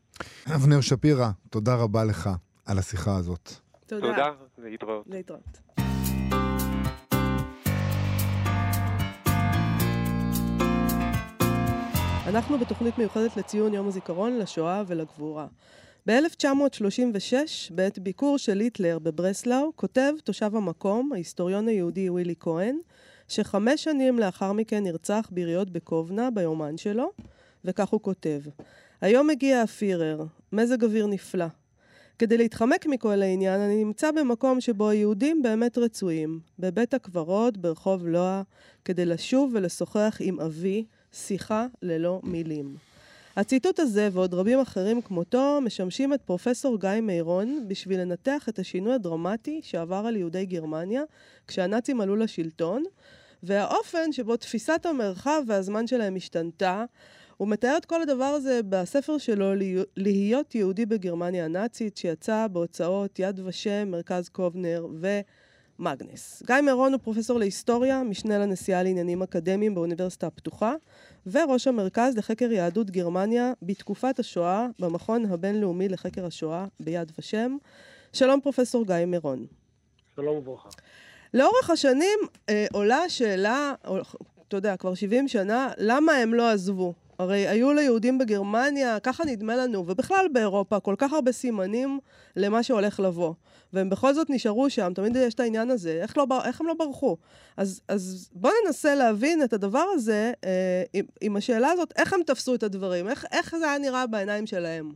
אבנר 0.55 0.81
שפירא, 0.81 1.27
תודה 1.49 1.75
רבה 1.75 2.03
לך 2.03 2.29
על 2.65 2.77
השיחה 2.77 3.15
הזאת. 3.15 3.51
תודה. 3.87 4.07
תודה, 4.07 4.31
להתראות. 4.57 5.05
להתראות. 5.07 5.57
אנחנו 12.27 12.57
בתוכנית 12.57 12.97
מיוחדת 12.97 13.37
לציון 13.37 13.73
יום 13.73 13.87
הזיכרון 13.87 14.37
לשואה 14.37 14.83
ולגבורה. 14.87 15.47
ב-1936, 16.07 17.33
בעת 17.71 17.99
ביקור 17.99 18.37
של 18.37 18.59
היטלר 18.59 18.99
בברסלאו, 18.99 19.71
כותב 19.75 20.13
תושב 20.23 20.55
המקום, 20.55 21.13
ההיסטוריון 21.13 21.67
היהודי 21.67 22.09
ווילי 22.09 22.35
כהן, 22.39 22.77
שחמש 23.27 23.83
שנים 23.83 24.19
לאחר 24.19 24.53
מכן 24.53 24.83
נרצח 24.83 25.29
ביריות 25.31 25.69
בקובנה 25.69 26.31
ביומן 26.31 26.77
שלו, 26.77 27.11
וכך 27.65 27.89
הוא 27.89 28.01
כותב: 28.01 28.39
היום 29.01 29.29
הגיע 29.29 29.61
הפירר, 29.61 30.23
מזג 30.51 30.83
אוויר 30.83 31.07
נפלא. 31.07 31.47
כדי 32.19 32.37
להתחמק 32.37 32.85
מכל 32.85 33.21
העניין, 33.21 33.61
אני 33.61 33.83
נמצא 33.83 34.11
במקום 34.11 34.61
שבו 34.61 34.89
היהודים 34.89 35.41
באמת 35.43 35.77
רצויים, 35.77 36.39
בבית 36.59 36.93
הקברות 36.93 37.57
ברחוב 37.57 38.07
לואה, 38.07 38.41
כדי 38.85 39.05
לשוב 39.05 39.51
ולשוחח 39.53 40.17
עם 40.19 40.39
אבי, 40.39 40.85
שיחה 41.13 41.65
ללא 41.81 42.19
מילים. 42.23 42.94
הציטוט 43.35 43.79
הזה 43.79 44.09
ועוד 44.11 44.33
רבים 44.33 44.59
אחרים 44.59 45.01
כמותו 45.01 45.59
משמשים 45.61 46.13
את 46.13 46.21
פרופסור 46.21 46.79
גיא 46.79 46.89
מירון 47.01 47.65
בשביל 47.67 48.01
לנתח 48.01 48.49
את 48.49 48.59
השינוי 48.59 48.93
הדרמטי 48.93 49.59
שעבר 49.63 50.03
על 50.07 50.15
יהודי 50.15 50.45
גרמניה 50.45 51.03
כשהנאצים 51.47 52.01
עלו 52.01 52.15
לשלטון, 52.15 52.83
והאופן 53.43 54.11
שבו 54.11 54.37
תפיסת 54.37 54.85
המרחב 54.85 55.41
והזמן 55.47 55.87
שלהם 55.87 56.15
השתנתה. 56.15 56.85
הוא 57.37 57.47
מתאר 57.47 57.77
את 57.77 57.85
כל 57.85 58.01
הדבר 58.01 58.23
הזה 58.23 58.59
בספר 58.69 59.17
שלו 59.17 59.53
להיות 59.97 60.55
יהודי 60.55 60.85
בגרמניה 60.85 61.45
הנאצית, 61.45 61.97
שיצא 61.97 62.47
בהוצאות 62.51 63.19
יד 63.19 63.39
ושם, 63.45 63.87
מרכז 63.91 64.29
קובנר 64.29 64.87
ו... 65.01 65.19
מגנס. 65.79 66.43
גיא 66.45 66.55
מירון 66.55 66.93
הוא 66.93 67.01
פרופסור 67.03 67.39
להיסטוריה, 67.39 68.03
משנה 68.03 68.37
לנשיאה 68.37 68.83
לעניינים 68.83 69.23
אקדמיים 69.23 69.75
באוניברסיטה 69.75 70.27
הפתוחה, 70.27 70.73
וראש 71.31 71.67
המרכז 71.67 72.17
לחקר 72.17 72.51
יהדות 72.51 72.91
גרמניה 72.91 73.53
בתקופת 73.61 74.19
השואה 74.19 74.67
במכון 74.79 75.25
הבינלאומי 75.25 75.89
לחקר 75.89 76.25
השואה 76.25 76.65
ביד 76.79 77.11
ושם. 77.19 77.57
שלום 78.13 78.41
פרופסור 78.41 78.85
גיא 78.85 79.05
מירון. 79.05 79.45
שלום 80.15 80.37
וברכה. 80.37 80.69
לאורך 81.33 81.69
השנים 81.69 82.19
אה, 82.49 82.65
עולה 82.73 82.97
השאלה, 82.97 83.73
אתה 84.47 84.57
יודע, 84.57 84.77
כבר 84.77 84.93
70 84.93 85.27
שנה, 85.27 85.71
למה 85.77 86.13
הם 86.13 86.33
לא 86.33 86.49
עזבו? 86.49 86.93
הרי 87.19 87.47
היו 87.47 87.73
ליהודים 87.73 88.17
בגרמניה, 88.17 88.99
ככה 88.99 89.23
נדמה 89.25 89.55
לנו, 89.55 89.87
ובכלל 89.87 90.25
באירופה, 90.33 90.79
כל 90.79 90.95
כך 90.97 91.13
הרבה 91.13 91.31
סימנים 91.31 91.99
למה 92.35 92.63
שהולך 92.63 92.99
לבוא. 92.99 93.33
והם 93.73 93.89
בכל 93.89 94.13
זאת 94.13 94.29
נשארו 94.29 94.69
שם, 94.69 94.91
תמיד 94.95 95.15
יש 95.15 95.33
את 95.33 95.39
העניין 95.39 95.69
הזה, 95.69 95.99
איך, 96.01 96.17
לא, 96.17 96.25
איך 96.45 96.61
הם 96.61 96.67
לא 96.67 96.73
ברחו? 96.73 97.17
אז, 97.57 97.81
אז 97.87 98.29
בואו 98.33 98.53
ננסה 98.65 98.95
להבין 98.95 99.43
את 99.43 99.53
הדבר 99.53 99.85
הזה 99.93 100.33
אה, 100.43 100.83
עם, 100.93 101.05
עם 101.21 101.35
השאלה 101.35 101.71
הזאת, 101.71 101.93
איך 101.97 102.13
הם 102.13 102.19
תפסו 102.25 102.55
את 102.55 102.63
הדברים, 102.63 103.07
איך, 103.07 103.25
איך 103.31 103.55
זה 103.55 103.69
היה 103.69 103.79
נראה 103.79 104.07
בעיניים 104.07 104.45
שלהם. 104.45 104.91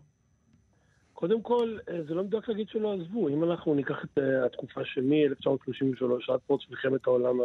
קודם 1.13 1.41
כל, 1.41 1.77
אה, 1.89 2.03
זה 2.07 2.13
לא 2.13 2.23
מדויק 2.23 2.49
להגיד 2.49 2.67
שלא 2.69 2.93
עזבו. 2.93 3.29
אם 3.29 3.43
אנחנו 3.43 3.73
ניקח 3.73 4.03
את 4.03 4.17
uh, 4.17 4.45
התקופה 4.45 4.81
של 4.85 5.01
מ-1933 5.01 6.33
עד 6.33 6.39
פרוץ 6.47 6.61
מלחמת 6.69 7.07
העולם 7.07 7.35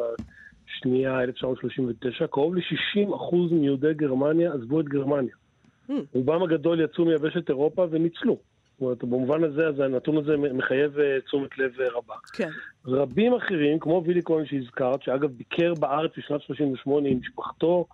השנייה, 0.68 1.20
1939, 1.20 2.26
קרוב 2.26 2.54
ל-60% 2.54 3.34
מיהודי 3.50 3.94
גרמניה 3.94 4.52
עזבו 4.52 4.80
את 4.80 4.88
גרמניה. 4.88 5.34
Mm. 5.90 5.92
רובם 6.12 6.42
הגדול 6.42 6.80
יצאו 6.80 7.04
מיבשת 7.04 7.48
אירופה 7.48 7.86
וניצלו. 7.90 8.38
זאת 8.74 8.80
אומרת, 8.80 9.04
במובן 9.04 9.44
הזה, 9.44 9.68
אז 9.68 9.80
הנתון 9.80 10.16
הזה 10.16 10.36
מחייב 10.36 10.98
אה, 10.98 11.20
תשומת 11.20 11.58
לב 11.58 11.80
אה, 11.80 11.86
רבה. 11.88 12.14
כן. 12.32 12.48
רבים 12.86 13.34
אחרים, 13.34 13.78
כמו 13.78 14.02
וילי 14.06 14.22
כהן 14.24 14.46
שהזכרת, 14.46 15.02
שאגב 15.02 15.30
ביקר 15.30 15.74
בארץ 15.74 16.10
בשנת 16.18 16.42
38 16.42 17.08
עם 17.08 17.18
משפחתו, 17.18 17.86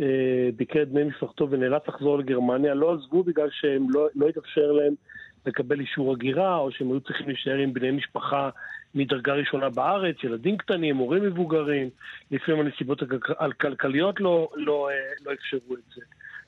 אה, 0.00 0.48
ביקר 0.56 0.82
את 0.82 0.88
בני 0.88 1.04
משפחתו 1.04 1.50
ונאלץ 1.50 1.82
לחזור 1.88 2.18
לגרמניה, 2.18 2.74
לא 2.74 2.94
עזבו 2.94 3.22
בגלל 3.22 3.48
שהם 3.50 3.86
לא, 3.90 4.08
לא 4.14 4.28
התאפשר 4.28 4.72
להם 4.72 4.94
לקבל 5.46 5.80
אישור 5.80 6.12
הגירה, 6.12 6.56
או 6.56 6.72
שהם 6.72 6.90
היו 6.90 7.00
צריכים 7.00 7.26
להישאר 7.26 7.58
עם 7.58 7.72
בני 7.72 7.90
משפחה 7.90 8.50
מדרגה 8.94 9.32
ראשונה 9.32 9.70
בארץ, 9.70 10.16
ילדים 10.24 10.56
קטנים, 10.56 10.96
הורים 10.96 11.22
מבוגרים, 11.22 11.88
לפעמים 12.30 12.60
הנסיבות 12.66 13.02
הכלכליות 13.38 14.20
לא, 14.20 14.48
לא, 14.54 14.88
לא 15.26 15.32
אפשרו 15.32 15.74
את 15.74 15.94
זה. 15.94 16.02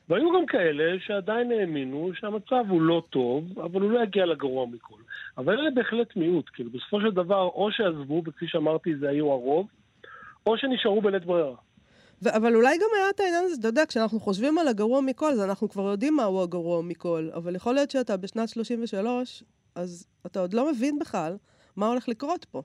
והיו 0.08 0.32
גם 0.32 0.46
כאלה 0.46 1.00
שעדיין 1.06 1.52
האמינו 1.52 2.10
שהמצב 2.14 2.64
הוא 2.68 2.82
לא 2.82 3.02
טוב, 3.10 3.58
אבל 3.58 3.80
הוא 3.80 3.90
לא 3.90 4.02
יגיע 4.02 4.26
לגרוע 4.26 4.66
מכל. 4.66 5.00
אבל 5.38 5.58
אלה 5.58 5.70
בהחלט 5.70 6.16
מיעוט, 6.16 6.50
כאילו 6.54 6.70
בסופו 6.70 7.00
של 7.00 7.10
דבר 7.10 7.42
או 7.42 7.68
שעזבו, 7.72 8.22
וכפי 8.26 8.46
שאמרתי 8.48 8.96
זה 8.96 9.08
היו 9.08 9.30
הרוב, 9.30 9.66
או 10.46 10.58
שנשארו 10.58 11.00
בלית 11.00 11.24
ברירה. 11.24 11.54
ו- 12.22 12.36
אבל 12.36 12.54
אולי 12.54 12.76
גם 12.76 12.88
היה 12.96 13.10
את 13.14 13.20
העניין 13.20 13.44
הזה, 13.44 13.56
אתה 13.60 13.68
יודע, 13.68 13.86
כשאנחנו 13.88 14.20
חושבים 14.20 14.58
על 14.58 14.68
הגרוע 14.68 15.00
מכל, 15.00 15.30
אז 15.30 15.40
אנחנו 15.40 15.68
כבר 15.68 15.90
יודעים 15.90 16.16
מהו 16.16 16.42
הגרוע 16.42 16.82
מכל, 16.82 17.28
אבל 17.34 17.56
יכול 17.56 17.74
להיות 17.74 17.90
שאתה 17.90 18.16
בשנת 18.16 18.48
33, 18.48 19.42
אז 19.74 20.06
אתה 20.26 20.40
עוד 20.40 20.54
לא 20.54 20.72
מבין 20.72 20.98
בכלל 20.98 21.36
מה 21.76 21.86
הולך 21.86 22.08
לקרות 22.08 22.44
פה. 22.44 22.62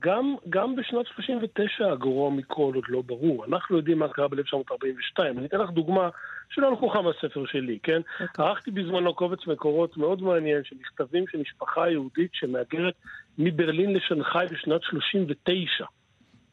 גם, 0.00 0.34
גם 0.48 0.76
בשנת 0.76 1.06
39 1.06 1.92
הגרוע 1.92 2.30
מכל 2.30 2.72
עוד 2.74 2.84
לא 2.88 3.02
ברור. 3.02 3.44
אנחנו 3.44 3.76
יודעים 3.76 3.98
מה 3.98 4.08
קרה 4.08 4.28
ב-1942. 4.28 5.22
אני 5.38 5.46
אתן 5.46 5.58
לך 5.58 5.70
דוגמה 5.70 6.08
שלא 6.50 6.72
לקוחה 6.72 7.02
מהספר 7.02 7.46
שלי, 7.46 7.78
כן? 7.82 8.00
Okay. 8.00 8.22
אוקיי. 8.22 8.44
ערכתי 8.44 8.70
בזמנו 8.70 9.14
קובץ 9.14 9.46
מקורות 9.46 9.96
מאוד 9.96 10.22
מעניין 10.22 10.64
של 10.64 10.76
מכתבים 10.80 11.24
של 11.28 11.38
משפחה 11.38 11.90
יהודית 11.90 12.30
שמהגרת 12.34 12.94
מברלין 13.38 13.92
לשנגחאי 13.92 14.46
בשנת 14.46 14.82
39. 14.82 15.84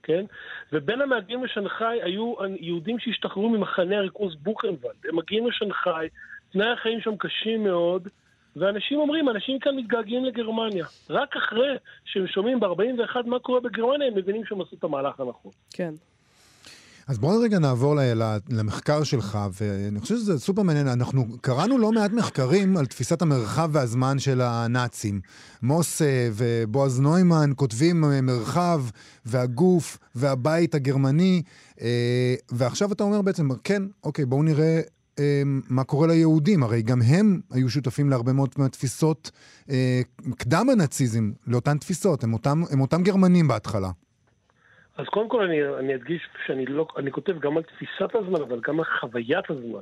כן? 0.03 0.25
ובין 0.73 1.01
המהגרים 1.01 1.43
לשנגחאי 1.43 1.99
היו 2.03 2.33
יהודים 2.59 2.99
שהשתחררו 2.99 3.49
ממחנה 3.49 3.97
הריכוז 3.97 4.35
בוכנוולד. 4.35 4.95
הם 5.09 5.15
מגיעים 5.15 5.47
לשנגחאי, 5.47 6.07
תנאי 6.51 6.69
החיים 6.69 7.01
שם 7.01 7.17
קשים 7.17 7.63
מאוד, 7.63 8.07
ואנשים 8.55 8.99
אומרים, 8.99 9.29
אנשים 9.29 9.59
כאן 9.59 9.75
מתגעגעים 9.75 10.25
לגרמניה. 10.25 10.85
רק 11.09 11.35
אחרי 11.35 11.75
שהם 12.05 12.27
שומעים 12.27 12.59
ב-41 12.59 13.25
מה 13.25 13.39
קורה 13.39 13.59
בגרמניה, 13.59 14.07
הם 14.07 14.17
מבינים 14.17 14.45
שהם 14.45 14.61
עשו 14.61 14.75
את 14.75 14.83
המהלך 14.83 15.19
הנכון. 15.19 15.51
כן. 15.73 15.93
אז 17.07 17.19
בואו 17.19 17.41
רגע 17.41 17.59
נעבור 17.59 17.95
למחקר 18.49 19.03
שלך, 19.03 19.37
ואני 19.53 19.99
חושב 19.99 20.15
שזה 20.15 20.39
סופר 20.39 20.61
מעניין. 20.61 20.87
אנחנו 20.87 21.25
קראנו 21.41 21.77
לא 21.77 21.91
מעט 21.91 22.11
מחקרים 22.11 22.77
על 22.77 22.85
תפיסת 22.85 23.21
המרחב 23.21 23.69
והזמן 23.71 24.19
של 24.19 24.41
הנאצים. 24.41 25.21
מוס 25.61 26.01
ובועז 26.33 26.99
נוימן 26.99 27.49
כותבים 27.55 28.03
מרחב 28.23 28.81
והגוף 29.25 29.97
והבית 30.15 30.75
הגרמני, 30.75 31.41
אה, 31.81 32.35
ועכשיו 32.51 32.91
אתה 32.91 33.03
אומר 33.03 33.21
בעצם, 33.21 33.47
כן, 33.63 33.83
אוקיי, 34.03 34.25
בואו 34.25 34.43
נראה 34.43 34.81
אמ, 35.19 35.61
מה 35.69 35.83
קורה 35.83 36.07
ליהודים, 36.07 36.63
הרי 36.63 36.81
גם 36.81 36.99
הם 37.11 37.39
היו 37.51 37.69
שותפים 37.69 38.09
להרבה 38.09 38.33
מאוד 38.33 38.49
מהתפיסות 38.57 39.31
אה, 39.69 40.01
קדם 40.37 40.69
הנאציזם, 40.71 41.31
לאותן 41.47 41.77
תפיסות, 41.77 42.23
הם 42.23 42.33
אותם, 42.33 42.57
הם 42.71 42.81
אותם 42.81 43.03
גרמנים 43.03 43.47
בהתחלה. 43.47 43.87
אז 44.97 45.05
קודם 45.05 45.29
כל 45.29 45.43
אני, 45.43 45.67
אני 45.79 45.95
אדגיש 45.95 46.21
שאני 46.45 46.65
לא, 46.65 46.87
אני 46.97 47.11
כותב 47.11 47.39
גם 47.39 47.57
על 47.57 47.63
תפיסת 47.63 48.15
הזמן, 48.15 48.41
אבל 48.41 48.59
גם 48.67 48.79
על 48.79 48.85
חוויית 48.99 49.49
הזמן. 49.49 49.81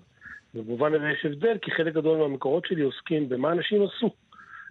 במובן 0.54 0.94
הזה 0.94 1.06
יש 1.10 1.26
הבדל, 1.26 1.58
כי 1.62 1.72
חלק 1.72 1.94
גדול 1.94 2.18
מהמקורות 2.18 2.66
שלי 2.66 2.82
עוסקים 2.82 3.30
במה 3.30 3.52
אנשים 3.52 3.84
עשו. 3.84 4.10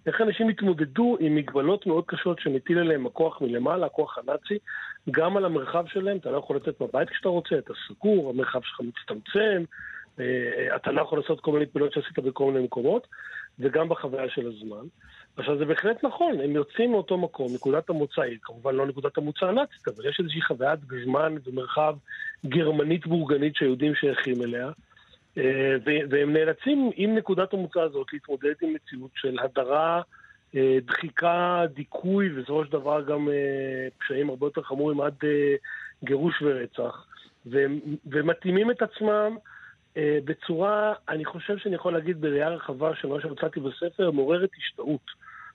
איך 0.07 0.21
אנשים 0.21 0.49
התמודדו 0.49 1.17
עם 1.21 1.35
מגבלות 1.35 1.87
מאוד 1.87 2.05
קשות 2.07 2.41
שמטיל 2.41 2.79
עליהם 2.79 3.07
הכוח 3.07 3.43
מלמעלה, 3.43 3.87
הכוח 3.87 4.19
הנאצי, 4.19 4.59
גם 5.11 5.37
על 5.37 5.45
המרחב 5.45 5.85
שלהם, 5.87 6.17
אתה 6.17 6.31
לא 6.31 6.39
יכול 6.39 6.57
לצאת 6.57 6.81
מהבית 6.81 7.11
כשאתה 7.11 7.29
רוצה, 7.29 7.59
אתה 7.59 7.73
סגור, 7.89 8.31
המרחב 8.31 8.61
שלך 8.63 8.81
מצטמצם, 8.81 9.63
אה, 9.63 9.65
אתה 10.77 10.93
לא 10.93 11.01
יכול 11.01 11.19
לעשות 11.19 11.41
כל 11.41 11.53
מיני 11.53 11.67
פעולות 11.67 11.93
שעשית 11.93 12.19
בכל 12.19 12.53
מיני 12.53 12.65
מקומות, 12.65 13.07
וגם 13.59 13.89
בחוויה 13.89 14.29
של 14.29 14.47
הזמן. 14.47 14.87
עכשיו 15.37 15.59
זה 15.59 15.65
בהחלט 15.65 16.05
נכון, 16.05 16.41
הם 16.41 16.51
יוצאים 16.51 16.91
מאותו 16.91 17.19
מקום, 17.19 17.47
נקודת 17.55 17.91
המוצא 17.91 18.23
היא 18.23 18.39
כמובן 18.43 18.75
לא 18.75 18.87
נקודת 18.87 19.19
המוצא 19.19 19.47
הנאצית, 19.47 19.89
אבל 19.89 20.09
יש 20.09 20.21
איזושהי 20.21 20.43
חוויית 20.43 20.81
זמן 21.05 21.35
ומרחב 21.45 21.97
גרמנית 22.47 23.07
בורגנית 23.07 23.57
שהיהודים 23.57 23.95
שייכים 23.95 24.43
אליה, 24.43 24.71
אה, 25.39 25.77
והם 25.85 26.33
נאלצים 26.33 26.91
עם 26.97 27.15
נקודת 27.15 27.53
המוצא 27.53 27.81
הזאת 27.81 28.07
להתמודד 28.13 28.53
עם 28.63 28.75
מציאות 28.75 29.11
של 29.15 29.39
הדרה, 29.39 30.03
אה, 30.55 30.79
דחיקה, 30.85 31.63
דיכוי, 31.75 32.31
ובסופו 32.35 32.65
של 32.65 32.73
דבר 32.73 33.03
גם 33.03 33.29
אה, 33.29 33.89
פשעים 33.99 34.31
הרבה 34.31 34.47
יותר 34.47 34.63
חמורים 34.63 35.01
עד 35.01 35.15
גירוש 36.05 36.43
ורצח, 36.43 37.07
ומתאימים 38.07 38.71
את 38.71 38.83
עצמם 38.83 39.37
בצורה, 39.99 40.93
אני 41.09 41.25
חושב 41.25 41.59
שאני 41.59 41.75
יכול 41.75 41.93
להגיד 41.93 42.21
בראייה 42.21 42.49
רחבה 42.49 42.95
של 42.95 43.09
מה 43.09 43.21
שהוצאתי 43.21 43.61
בספר, 43.61 44.11
מעוררת 44.11 44.51
השתאות. 44.59 45.07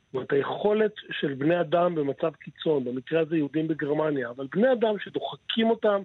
זאת 0.06 0.13
אומרת, 0.13 0.32
היכולת 0.32 0.91
של 1.12 1.34
בני 1.34 1.62
אדם 1.62 1.95
במצב 1.95 2.36
קיצון, 2.36 2.84
במקרה 2.84 3.21
הזה 3.21 3.38
יהודים 3.38 3.67
בגרמניה, 3.67 4.30
אבל 4.30 4.47
בני 4.52 4.71
אדם 4.71 5.00
שדוחקים 5.00 5.69
אותם 5.69 6.02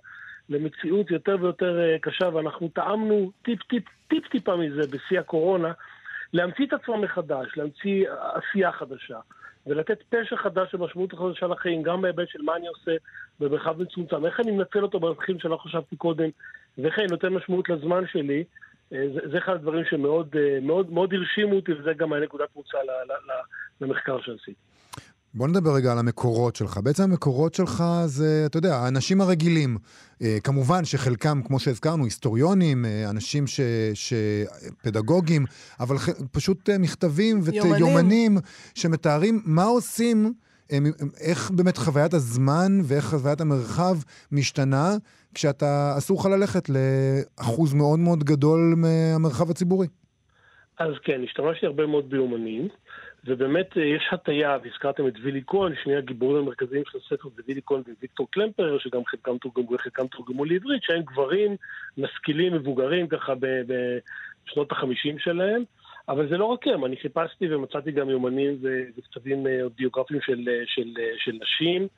למציאות 0.48 1.10
יותר 1.10 1.36
ויותר 1.40 1.80
אה, 1.80 1.98
קשה, 1.98 2.28
ואנחנו 2.32 2.68
טעמנו 2.68 3.30
טיפ-טיפ, 3.42 3.84
טיפ-טיפה 4.08 4.56
מזה 4.56 4.82
בשיא 4.90 5.20
הקורונה, 5.20 5.72
להמציא 6.32 6.66
את 6.66 6.72
עצמם 6.72 7.00
מחדש, 7.00 7.56
להמציא 7.56 8.06
עשייה 8.32 8.72
חדשה, 8.72 9.18
ולתת 9.66 10.02
פשע 10.02 10.36
חדש 10.36 10.74
ומשמעות 10.74 11.14
חדשה 11.14 11.46
לחיים, 11.46 11.82
גם 11.82 12.02
בהיבט 12.02 12.28
של 12.28 12.42
מה 12.42 12.56
אני 12.56 12.68
עושה 12.68 12.92
במרחב 13.40 13.82
מצומצם, 13.82 14.26
איך 14.26 14.40
אני 14.40 14.50
מנצל 14.50 14.82
אותו 14.82 15.00
בדרכים 15.00 15.38
שלא 15.38 15.56
חשבתי 15.56 15.96
קודם, 15.96 16.28
אני 16.78 17.06
נותן 17.10 17.28
משמעות 17.28 17.68
לזמן 17.68 18.04
שלי. 18.12 18.44
אה, 18.92 19.06
זה, 19.14 19.20
זה 19.30 19.38
אחד 19.38 19.52
הדברים 19.52 19.84
שמאוד 19.90 20.36
אה, 20.36 20.58
מאוד, 20.62 20.92
מאוד 20.92 21.14
הרשימו 21.14 21.56
אותי, 21.56 21.72
וזה 21.72 21.92
גם 21.96 22.12
הנקודת 22.12 22.48
מוצא 22.56 22.78
למחקר 23.80 24.20
שעשיתי. 24.20 24.54
בוא 25.34 25.48
נדבר 25.48 25.74
רגע 25.74 25.92
על 25.92 25.98
המקורות 25.98 26.56
שלך. 26.56 26.78
בעצם 26.82 27.02
המקורות 27.02 27.54
שלך 27.54 27.84
זה, 28.06 28.42
אתה 28.46 28.58
יודע, 28.58 28.76
האנשים 28.76 29.20
הרגילים. 29.20 29.78
אה, 30.22 30.38
כמובן 30.44 30.84
שחלקם, 30.84 31.40
כמו 31.44 31.58
שהזכרנו, 31.58 32.04
היסטוריונים, 32.04 32.84
אה, 32.84 33.10
אנשים 33.10 33.46
ש, 33.46 33.60
שפדגוגים, 33.94 35.44
אבל 35.80 35.98
ח, 35.98 36.08
פשוט 36.32 36.70
אה, 36.70 36.78
מכתבים 36.78 37.40
ויומנים 37.44 38.38
שמתארים 38.74 39.42
מה 39.44 39.64
עושים, 39.64 40.32
איך 41.20 41.50
באמת 41.50 41.76
חוויית 41.76 42.14
הזמן 42.14 42.80
ואיך 42.84 43.04
חוויית 43.04 43.40
המרחב 43.40 43.96
משתנה 44.32 44.96
כשאתה, 45.34 45.94
אסור 45.98 46.20
לך 46.20 46.26
ללכת 46.26 46.68
לאחוז 46.68 47.74
מאוד 47.74 47.98
מאוד 47.98 48.24
גדול 48.24 48.74
מהמרחב 48.76 49.50
הציבורי. 49.50 49.86
אז 50.78 50.94
כן, 51.02 51.20
השתמשתי 51.24 51.66
הרבה 51.66 51.86
מאוד 51.86 52.10
ביומנים. 52.10 52.68
ובאמת 53.24 53.78
אה, 53.78 53.82
יש 53.82 54.02
הטיה, 54.12 54.58
והזכרתם 54.62 55.08
את 55.08 55.12
וילי 55.22 55.42
כהן, 55.46 55.72
שני 55.84 55.96
הגיבורים 55.96 56.42
המרכזיים 56.42 56.82
של 56.86 56.98
הספר 56.98 57.28
זה 57.36 57.42
וילי 57.48 57.60
כהן 57.66 57.82
וויקטור 57.98 58.26
קלמפר, 58.30 58.78
שגם 58.78 59.04
חלקם 59.06 59.38
תורגמו 59.38 59.72
וחלקם 59.72 60.06
תורגמו 60.06 60.44
לעברית, 60.44 60.82
שהם 60.82 61.02
גברים 61.02 61.56
משכילים, 61.98 62.54
מבוגרים 62.54 63.08
ככה 63.08 63.32
בשנות 63.36 64.72
החמישים 64.72 65.18
שלהם. 65.18 65.62
אבל 66.08 66.28
זה 66.28 66.36
לא 66.36 66.44
רק 66.44 66.66
הם, 66.66 66.84
אני 66.84 66.96
חיפשתי 66.96 67.54
ומצאתי 67.54 67.92
גם 67.92 68.10
יומנים 68.10 68.58
וכתבים 68.96 69.46
אה, 69.46 69.60
ביוגרפיים 69.76 70.20
של, 70.20 70.48
אה, 70.48 70.62
של, 70.66 70.94
של 71.18 71.32
נשים. 71.42 71.88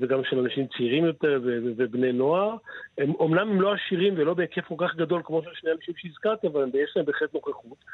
וגם 0.00 0.24
של 0.24 0.38
אנשים 0.38 0.66
צעירים 0.76 1.04
יותר 1.04 1.40
ובני 1.76 2.12
נוער. 2.12 2.56
הם 2.98 3.14
אומנם 3.14 3.50
הם 3.50 3.60
לא 3.60 3.74
עשירים 3.74 4.14
ולא 4.16 4.34
בהיקף 4.34 4.64
כל 4.68 4.74
כך 4.78 4.96
גדול 4.96 5.22
כמו 5.24 5.42
של 5.42 5.50
שני 5.54 5.70
אנשים 5.72 5.94
שהזכרתי, 5.96 6.46
אבל 6.46 6.70
יש 6.74 6.92
להם 6.96 7.06
בהחלט 7.06 7.34
נוכחות. 7.34 7.84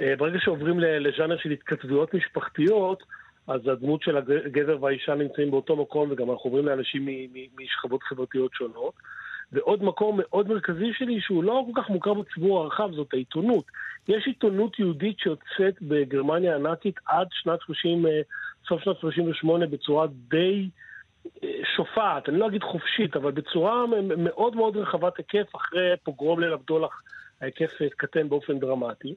אה, 0.00 0.14
ברגע 0.18 0.38
שעוברים 0.40 0.80
לז'אנר 0.80 1.36
של 1.38 1.50
התכתבויות 1.50 2.14
משפחתיות, 2.14 3.02
אז 3.46 3.60
הדמות 3.68 4.02
של 4.02 4.16
הגבר 4.16 4.82
והאישה 4.82 5.14
נמצאים 5.14 5.50
באותו 5.50 5.76
מקום, 5.76 6.08
וגם 6.10 6.30
אנחנו 6.30 6.50
עוברים 6.50 6.66
לאנשים 6.66 7.08
משכבות 7.60 8.02
חברתיות 8.02 8.54
שונות. 8.54 8.94
ועוד 9.52 9.84
מקום 9.84 10.20
מאוד 10.22 10.48
מרכזי 10.48 10.92
שלי, 10.92 11.20
שהוא 11.20 11.44
לא 11.44 11.64
כל 11.74 11.82
כך 11.82 11.90
מוכר 11.90 12.14
בציבור 12.14 12.60
הרחב, 12.60 12.90
זאת 12.92 13.14
העיתונות. 13.14 13.64
יש 14.08 14.26
עיתונות 14.26 14.78
יהודית 14.78 15.18
שיוצאת 15.18 15.82
בגרמניה 15.82 16.54
הנאצית 16.54 16.94
עד 17.06 17.26
שנת 17.30 17.60
30, 17.60 18.06
אה, 18.06 18.20
סוף 18.68 18.82
שנת 18.82 18.96
38 19.00 19.66
בצורה 19.66 20.06
די 20.28 20.62
אה, 20.62 20.84
שופעת, 21.76 22.28
אני 22.28 22.38
לא 22.38 22.46
אגיד 22.46 22.62
חופשית, 22.62 23.16
אבל 23.16 23.30
בצורה 23.30 23.84
מאוד 24.16 24.56
מאוד 24.56 24.76
רחבת 24.76 25.18
היקף, 25.18 25.56
אחרי 25.56 25.92
פוגרום 26.02 26.40
ליל 26.40 26.52
הבדולח 26.52 27.02
ההיקף 27.40 27.70
קטן 27.96 28.28
באופן 28.28 28.58
דרמטי. 28.58 29.14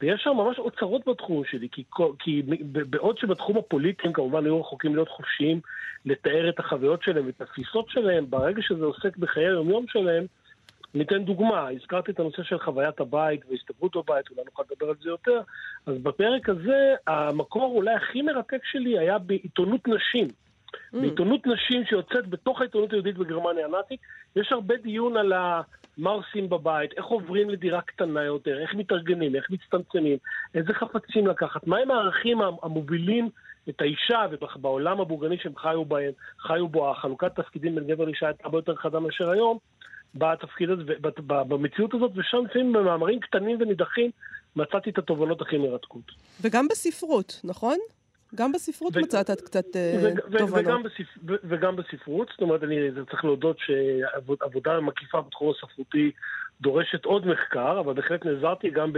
ויש 0.00 0.20
שם 0.22 0.30
ממש 0.30 0.58
אוצרות 0.58 1.08
בתחום 1.08 1.44
שלי, 1.44 1.68
כי, 1.72 1.84
כי 2.18 2.42
בעוד 2.70 3.18
שבתחום 3.18 3.56
הפוליטי 3.58 4.06
הם 4.06 4.12
כמובן 4.12 4.44
היו 4.44 4.60
רחוקים 4.60 4.94
להיות 4.94 5.08
חופשיים 5.08 5.60
לתאר 6.04 6.48
את 6.48 6.58
החוויות 6.58 7.02
שלהם 7.02 7.26
ואת 7.26 7.40
התפיסות 7.40 7.90
שלהם, 7.90 8.30
ברגע 8.30 8.62
שזה 8.62 8.84
עוסק 8.84 9.16
בחיי 9.16 9.46
היומיום 9.46 9.84
שלהם, 9.88 10.26
ניתן 10.94 11.24
דוגמה, 11.24 11.68
הזכרתי 11.68 12.10
את 12.10 12.20
הנושא 12.20 12.42
של 12.42 12.58
חוויית 12.58 13.00
הבית 13.00 13.40
והסתברות 13.50 13.96
בבית, 13.96 14.30
אולי 14.30 14.42
נוכל 14.44 14.62
לדבר 14.70 14.88
על 14.88 14.94
זה 15.02 15.08
יותר, 15.08 15.40
אז 15.86 15.94
בפרק 16.02 16.48
הזה 16.48 16.94
המקור 17.06 17.72
אולי 17.76 17.94
הכי 17.94 18.22
מרתק 18.22 18.60
שלי 18.64 18.98
היה 18.98 19.18
בעיתונות 19.18 19.88
נשים. 19.88 20.28
Mm. 20.74 20.98
בעיתונות 21.00 21.46
נשים 21.46 21.84
שיוצאת 21.84 22.26
בתוך 22.26 22.60
העיתונות 22.60 22.92
היהודית 22.92 23.18
בגרמניה 23.18 23.66
הנאצית, 23.66 24.00
יש 24.36 24.52
הרבה 24.52 24.76
דיון 24.76 25.16
על 25.16 25.32
ה... 25.32 25.60
מה 25.98 26.10
עושים 26.10 26.48
בבית, 26.48 26.92
איך 26.96 27.04
עוברים 27.04 27.50
לדירה 27.50 27.80
קטנה 27.80 28.22
יותר, 28.22 28.60
איך 28.60 28.74
מתארגנים, 28.74 29.34
איך 29.34 29.50
מצטמצמים, 29.50 30.18
איזה 30.54 30.74
חפצים 30.74 31.26
לקחת, 31.26 31.66
מהם 31.66 31.90
הערכים 31.90 32.38
המובילים 32.62 33.28
את 33.68 33.80
האישה, 33.80 34.26
ובעולם 34.30 35.00
הבורגני 35.00 35.38
שהם 35.42 35.56
חיו 35.56 35.84
בהם, 35.84 36.12
חיו 36.38 36.68
בו, 36.68 36.90
החלוקת 36.90 37.36
תפקידים 37.36 37.74
בין 37.74 37.84
גבר 37.86 38.04
לאישה 38.04 38.26
הייתה 38.26 38.44
הרבה 38.44 38.58
יותר 38.58 38.76
חדה 38.76 39.00
מאשר 39.00 39.30
היום, 39.30 39.58
בתפקיד 40.14 40.70
הזה, 40.70 40.82
במציאות 41.28 41.94
הזאת, 41.94 42.12
ושם 42.16 42.38
לפעמים 42.50 42.72
במאמרים 42.72 43.20
קטנים 43.20 43.56
ונידחים 43.60 44.10
מצאתי 44.56 44.90
את 44.90 44.98
התובנות 44.98 45.40
הכי 45.40 45.58
מרתקות. 45.58 46.12
וגם 46.40 46.68
בספרות, 46.68 47.40
נכון? 47.44 47.78
גם 48.34 48.52
בספרות 48.52 48.96
ו- 48.96 49.00
מצאת 49.00 49.40
קצת 49.40 49.64
ו- 49.76 50.08
uh, 50.08 50.38
תובנות. 50.38 50.66
וגם, 50.66 50.82
בספ- 50.82 51.38
וגם 51.44 51.76
בספרות, 51.76 52.28
זאת 52.30 52.40
אומרת, 52.40 52.62
אני 52.62 52.76
צריך 53.10 53.24
להודות 53.24 53.56
שעבודה 53.58 54.80
מקיפה 54.80 55.20
בתחום 55.20 55.50
הספרותי 55.50 56.10
דורשת 56.60 57.04
עוד 57.04 57.26
מחקר, 57.26 57.80
אבל 57.80 57.92
בהחלט 57.92 58.24
נעזרתי 58.26 58.70
גם 58.70 58.92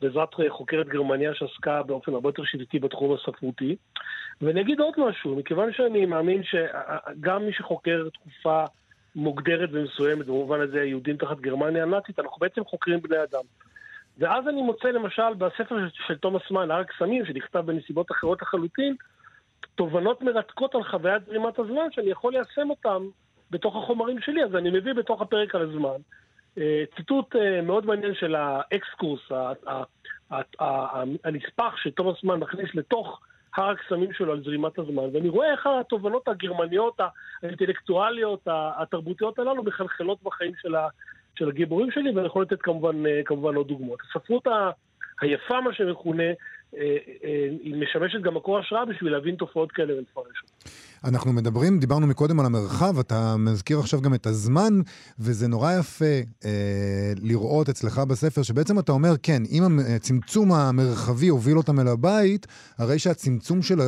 בעזרת 0.00 0.28
חוקרת 0.48 0.88
גרמניה 0.88 1.34
שעסקה 1.34 1.82
באופן 1.82 2.14
הרבה 2.14 2.28
יותר 2.28 2.44
שיטתי 2.44 2.78
בתחום 2.78 3.14
הספרותי. 3.14 3.76
ואני 4.42 4.60
אגיד 4.60 4.80
עוד 4.80 4.94
משהו, 4.98 5.36
מכיוון 5.36 5.72
שאני 5.72 6.06
מאמין 6.06 6.42
שגם 6.44 7.46
מי 7.46 7.52
שחוקר 7.52 8.08
תקופה 8.12 8.64
מוגדרת 9.16 9.68
ומסוימת, 9.72 10.26
במובן 10.26 10.60
הזה 10.60 10.80
היהודים 10.80 11.16
תחת 11.16 11.40
גרמניה 11.40 11.82
הנאצית, 11.82 12.18
אנחנו 12.18 12.36
בעצם 12.40 12.64
חוקרים 12.64 13.02
בני 13.02 13.22
אדם. 13.22 13.42
ואז 14.18 14.48
אני 14.48 14.62
מוצא 14.62 14.88
למשל 14.88 15.34
בספר 15.38 15.76
של 16.06 16.18
תומאס 16.18 16.50
מן, 16.50 16.70
הר 16.70 16.80
הקסמים, 16.80 17.26
שנכתב 17.26 17.58
בנסיבות 17.58 18.12
אחרות 18.12 18.42
לחלוטין, 18.42 18.96
תובנות 19.74 20.22
מרתקות 20.22 20.74
על 20.74 20.84
חוויית 20.84 21.22
זרימת 21.26 21.58
הזמן, 21.58 21.90
שאני 21.90 22.10
יכול 22.10 22.32
ליישם 22.32 22.70
אותן 22.70 23.02
בתוך 23.50 23.76
החומרים 23.76 24.20
שלי. 24.20 24.44
אז 24.44 24.54
אני 24.54 24.70
מביא 24.70 24.92
בתוך 24.92 25.22
הפרק 25.22 25.54
על 25.54 25.62
הזמן 25.62 26.00
אה, 26.58 26.84
ציטוט 26.96 27.36
אה, 27.36 27.62
מאוד 27.62 27.86
מעניין 27.86 28.14
של 28.14 28.34
האקסקורס, 28.34 29.20
הנספח 31.24 31.76
שתומאס 31.76 32.24
מן 32.24 32.38
מכניס 32.38 32.74
לתוך 32.74 33.20
הר 33.56 33.70
הקסמים 33.70 34.12
שלו 34.12 34.32
על 34.32 34.42
זרימת 34.44 34.78
הזמן, 34.78 35.02
ואני 35.12 35.28
רואה 35.28 35.52
איך 35.52 35.66
התובנות 35.66 36.28
הגרמניות, 36.28 37.00
האינטלקטואליות, 37.42 38.40
התרבותיות 38.46 39.38
הללו 39.38 39.62
מחלחלות 39.64 40.22
בחיים 40.22 40.52
של, 40.62 40.74
של 41.40 41.48
הגיבורים 41.48 41.90
שלי, 41.90 42.10
ואני 42.10 42.26
יכול 42.26 42.42
לתת 42.42 42.62
כמובן, 42.62 43.06
אה, 43.06 43.20
כמובן 43.24 43.54
עוד 43.54 43.68
דוגמאות. 43.68 43.98
הספרות 44.10 44.46
היפה, 45.20 45.60
מה 45.60 45.72
שמכונה, 45.72 46.22
אה, 46.76 46.96
אה, 47.24 47.48
היא 47.62 47.74
משמשת 47.74 48.20
גם 48.22 48.34
מקור 48.34 48.58
השראה 48.58 48.84
בשביל 48.84 49.12
להבין 49.12 49.34
תופעות 49.34 49.72
כאלה 49.72 49.94
ולפרש 49.94 50.42
אותן. 50.42 50.70
אנחנו 51.04 51.32
מדברים, 51.32 51.78
דיברנו 51.78 52.06
מקודם 52.06 52.40
על 52.40 52.46
המרחב, 52.46 52.98
אתה 52.98 53.34
מזכיר 53.38 53.78
עכשיו 53.78 54.00
גם 54.00 54.14
את 54.14 54.26
הזמן, 54.26 54.72
וזה 55.18 55.48
נורא 55.48 55.72
יפה 55.72 56.04
אה, 56.44 57.12
לראות 57.22 57.68
אצלך 57.68 57.98
בספר, 57.98 58.42
שבעצם 58.42 58.78
אתה 58.78 58.92
אומר, 58.92 59.10
כן, 59.22 59.42
אם 59.50 59.62
הצמצום 59.96 60.52
המרחבי 60.52 61.28
הוביל 61.28 61.56
אותם 61.56 61.80
אל 61.80 61.88
הבית, 61.88 62.46
הרי 62.78 62.98
שהצמצום 62.98 63.62
של, 63.62 63.78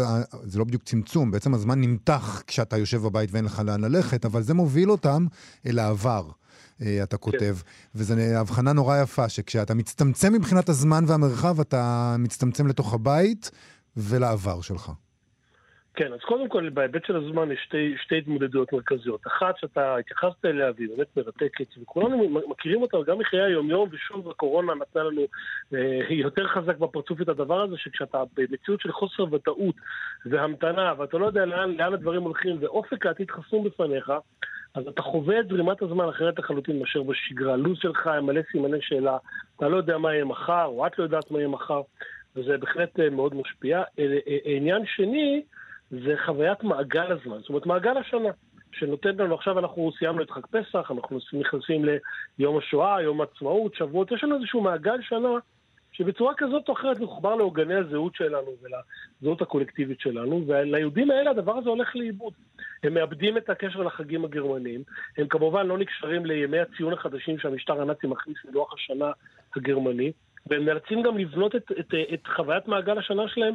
זה 0.43 0.59
לא 0.59 0.65
בדיוק 0.65 0.83
צמצום, 0.83 1.31
בעצם 1.31 1.55
הזמן 1.55 1.81
נמתח 1.81 2.43
כשאתה 2.47 2.77
יושב 2.77 2.99
בבית 2.99 3.33
ואין 3.33 3.45
לך 3.45 3.63
לאן 3.67 3.81
ללכת, 3.81 4.25
אבל 4.25 4.43
זה 4.43 4.55
מוביל 4.55 4.91
אותם 4.91 5.27
אל 5.67 5.79
העבר. 5.79 6.23
אה, 6.83 7.03
אתה 7.03 7.17
כותב. 7.17 7.55
כן. 7.55 7.71
וזו 7.95 8.15
הבחנה 8.41 8.73
נורא 8.73 9.03
יפה, 9.03 9.29
שכשאתה 9.29 9.75
מצטמצם 9.75 10.33
מבחינת 10.33 10.69
הזמן 10.69 11.05
והמרחב, 11.09 11.61
אתה 11.61 12.15
מצטמצם 12.19 12.67
לתוך 12.67 12.95
הבית 12.95 13.51
ולעבר 13.97 14.61
שלך. 14.61 14.93
כן, 15.95 16.13
אז 16.13 16.21
קודם 16.21 16.49
כל, 16.49 16.69
בהיבט 16.69 17.05
של 17.05 17.17
הזמן 17.17 17.53
יש 17.53 17.61
שתי, 17.65 17.95
שתי 18.03 18.19
התמודדויות 18.19 18.73
מרכזיות. 18.73 19.27
אחת 19.27 19.59
שאתה 19.59 19.97
התייחסת 19.97 20.45
אליה 20.45 20.71
והיא 20.77 20.89
באמת 20.97 21.17
מרתקת, 21.17 21.67
וכולנו 21.83 22.41
מכירים 22.49 22.83
אותה 22.83 22.97
גם 23.07 23.19
מחיי 23.19 23.43
היום-יום, 23.43 23.89
ושוב 23.93 24.31
הקורונה 24.31 24.75
נתנה 24.75 25.03
לנו 25.03 25.23
אה, 25.75 26.07
יותר 26.11 26.49
חזק 26.49 26.79
בפרצוף 26.79 27.21
את 27.21 27.29
הדבר 27.29 27.63
הזה, 27.63 27.77
שכשאתה 27.79 28.23
במציאות 28.37 28.81
של 28.81 28.93
חוסר 28.93 29.23
ודאות 29.35 29.75
והמתנה, 30.27 30.93
ואתה 30.99 31.19
לא 31.19 31.27
יודע 31.27 31.45
לאן, 31.45 31.71
לאן 31.77 31.95
הדברים 31.95 32.23
הולכים, 32.23 32.57
ואופק 32.61 33.07
העתיד 33.07 33.31
חסום 33.31 33.65
בפניך, 33.65 34.13
אז 34.75 34.89
אתה 34.89 35.03
חווה 35.03 35.41
את 35.41 35.49
זרימת 35.49 35.83
הזמן 35.83 36.09
אחרת 36.09 36.39
לחלוטין 36.39 36.79
מאשר 36.79 37.03
בשגרה. 37.03 37.57
לו"ז 37.57 37.79
שלך 37.79 38.07
עם 38.07 38.27
מלא 38.27 38.41
סימני 38.53 38.79
שאלה, 38.81 39.17
אתה 39.57 39.69
לא 39.69 39.77
יודע 39.77 39.99
מה 39.99 40.15
יהיה 40.15 40.25
מחר, 40.25 40.65
או 40.65 40.87
את 40.87 40.99
לא 40.99 41.05
יודעת 41.05 41.31
מה 41.31 41.39
יהיה 41.39 41.49
מחר, 41.49 41.81
וזה 42.37 42.59
בהחלט 42.59 43.01
אה, 43.01 43.11
מאוד 43.11 43.35
משפיע. 43.35 43.83
אה, 43.99 44.19
אה, 44.29 44.39
עניין 44.45 44.83
שני, 44.87 45.43
זה 45.91 46.15
חוויית 46.27 46.63
מעגל 46.63 47.13
הזמן, 47.13 47.39
זאת 47.39 47.49
אומרת 47.49 47.67
מעגל 47.67 47.97
השנה, 47.97 48.29
שנותן 48.73 49.17
לנו, 49.17 49.35
עכשיו 49.35 49.59
אנחנו 49.59 49.91
סיימנו 49.99 50.23
את 50.23 50.31
חג 50.31 50.47
פסח, 50.47 50.91
אנחנו 50.91 51.19
נכנסים 51.33 51.85
ליום 52.39 52.59
השואה, 52.59 53.03
יום 53.03 53.21
העצמאות, 53.21 53.75
שבועות, 53.75 54.13
יש 54.13 54.25
לנו 54.25 54.37
איזשהו 54.37 54.61
מעגל 54.61 55.03
שנה 55.03 55.29
שבצורה 55.93 56.35
כזאת 56.37 56.69
או 56.69 56.75
אחרת 56.75 57.01
מחובר 57.01 57.35
לעוגני 57.35 57.75
הזהות 57.75 58.15
שלנו 58.15 58.57
ולזהות 58.63 59.43
הקולקטיבית 59.43 60.01
שלנו, 60.01 60.45
וליהודים 60.47 61.11
האלה 61.11 61.31
הדבר 61.31 61.57
הזה 61.57 61.69
הולך 61.69 61.97
לאיבוד. 61.97 62.33
הם 62.83 62.95
מאבדים 62.95 63.37
את 63.37 63.51
הקשר 63.51 63.83
לחגים 63.83 64.25
הגרמניים, 64.25 64.83
הם 65.19 65.27
כמובן 65.29 65.67
לא 65.67 65.79
נקשרים 65.79 66.27
לימי 66.27 66.59
הציון 66.59 66.93
החדשים 66.93 67.39
שהמשטר 67.39 67.81
הנאצי 67.83 68.07
מכניס 68.07 68.37
ללוח 68.45 68.75
השנה 68.75 69.11
הגרמני, 69.57 70.13
והם 70.47 70.65
נאלצים 70.65 71.03
גם 71.03 71.19
לבנות 71.19 71.57
את, 71.57 71.73
את, 71.81 71.95
את 72.15 72.27
חוויית 72.37 72.69
מעגל 72.69 72.99
השנה 72.99 73.29
שלהם 73.29 73.55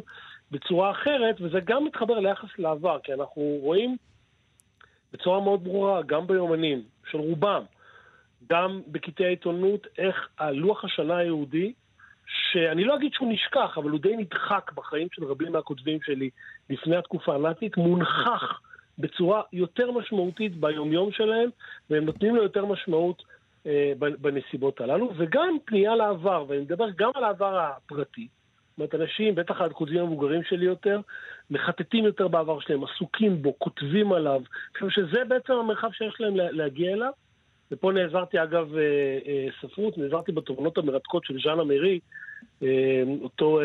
בצורה 0.52 0.92
אחרת, 0.92 1.42
וזה 1.42 1.60
גם 1.60 1.86
מתחבר 1.86 2.20
ליחס 2.20 2.50
לעבר, 2.58 3.00
כי 3.04 3.14
אנחנו 3.14 3.42
רואים 3.62 3.98
בצורה 5.14 5.42
מאוד 5.42 5.64
ברורה, 5.64 6.02
גם 6.02 6.28
ביומנים 6.28 6.84
של 7.12 7.18
רובם, 7.18 7.64
גם 8.50 8.82
בקטעי 8.88 9.26
העיתונות, 9.26 9.88
איך 9.98 10.28
הלוח 10.40 10.86
השנה 10.86 11.18
היהודי, 11.18 11.74
שאני 12.28 12.84
לא 12.84 12.96
אגיד 12.96 13.14
שהוא 13.14 13.34
נשכח, 13.34 13.78
אבל 13.78 13.90
הוא 13.90 14.00
די 14.00 14.16
נדחק 14.18 14.72
בחיים 14.76 15.08
של 15.12 15.24
רבים 15.24 15.52
מהכותבים 15.52 16.00
שלי 16.02 16.30
לפני 16.70 16.96
התקופה 16.96 17.36
הנאצית, 17.36 17.78
מונחח 17.78 18.62
בצורה 18.98 19.42
יותר 19.54 19.92
משמעותית 19.92 20.56
ביומיום 20.56 21.12
שלהם, 21.12 21.50
והם 21.90 22.06
נותנים 22.06 22.36
לו 22.36 22.44
יותר 22.44 22.66
משמעות 22.66 23.24
אה, 23.66 23.94
בנסיבות 23.98 24.82
הללו, 24.82 25.12
וגם 25.18 25.58
פנייה 25.66 25.96
לעבר, 25.96 26.46
ואני 26.48 26.62
מדבר 26.62 26.90
גם 26.98 27.12
על 27.16 27.24
העבר 27.24 27.60
הפרטי, 27.60 28.28
זאת 28.78 28.80
אומרת, 28.80 28.96
אנשים, 28.96 29.36
בטח 29.36 29.62
הכותבים 29.62 30.00
המבוגרים 30.00 30.44
שלי 30.44 30.66
יותר, 30.66 31.02
מחטטים 31.52 32.06
יותר 32.06 32.28
בעבר 32.28 32.60
שלהם, 32.60 32.84
עסוקים 32.84 33.42
בו, 33.42 33.60
כותבים 33.60 34.14
עליו. 34.14 34.42
אני 34.82 34.90
חושב 34.90 35.08
שזה 35.08 35.24
בעצם 35.26 35.54
המרחב 35.54 35.92
שיש 35.92 36.16
להם 36.20 36.36
להגיע 36.36 36.94
אליו. 36.94 37.12
ופה 37.72 37.92
נעזרתי, 37.92 38.44
אגב, 38.44 38.76
אה, 38.76 38.82
אה, 39.28 39.48
ספרות, 39.62 39.98
נעזרתי 39.98 40.32
בתובנות 40.32 40.78
המרתקות 40.78 41.26
של 41.26 41.38
ז'אנה 41.44 41.64
מרי, 41.64 42.00
אה, 42.64 43.04
אותו 43.22 43.60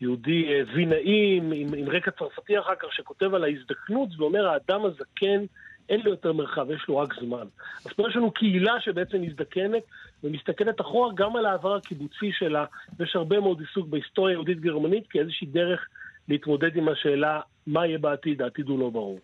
יהודי 0.00 0.62
וינאי 0.74 1.36
עם, 1.36 1.52
עם 1.76 1.88
רקע 1.88 2.10
צרפתי 2.10 2.58
אחר 2.58 2.74
כך, 2.78 2.92
שכותב 2.92 3.34
על 3.34 3.44
ההזדקנות 3.44 4.08
ואומר, 4.18 4.48
האדם 4.48 4.84
הזקן 4.84 5.44
אין 5.88 6.00
לו 6.04 6.10
יותר 6.10 6.32
מרחב, 6.32 6.70
יש 6.70 6.84
לו 6.88 6.96
רק 6.96 7.14
זמן. 7.20 7.46
אז 7.84 7.92
פה 7.96 8.08
יש 8.08 8.16
לנו 8.16 8.30
קהילה 8.30 8.80
שבעצם 8.80 9.22
מזדקנת 9.22 9.82
ומסתכלת 10.24 10.80
אחורה 10.80 11.12
גם 11.14 11.36
על 11.36 11.46
העבר 11.46 11.74
הקיבוצי 11.76 12.32
שלה, 12.32 12.64
ויש 12.98 13.16
הרבה 13.16 13.40
מאוד 13.40 13.60
עיסוק 13.60 13.88
בהיסטוריה 13.88 14.32
יהודית-גרמנית 14.32 15.06
כאיזושהי 15.10 15.46
דרך 15.46 15.86
להתמודד 16.28 16.76
עם 16.76 16.88
השאלה 16.88 17.40
מה 17.66 17.86
יהיה 17.86 17.98
בעתיד, 17.98 18.42
העתיד 18.42 18.68
הוא 18.68 18.78
לא 18.78 18.90
ברור. 18.90 19.18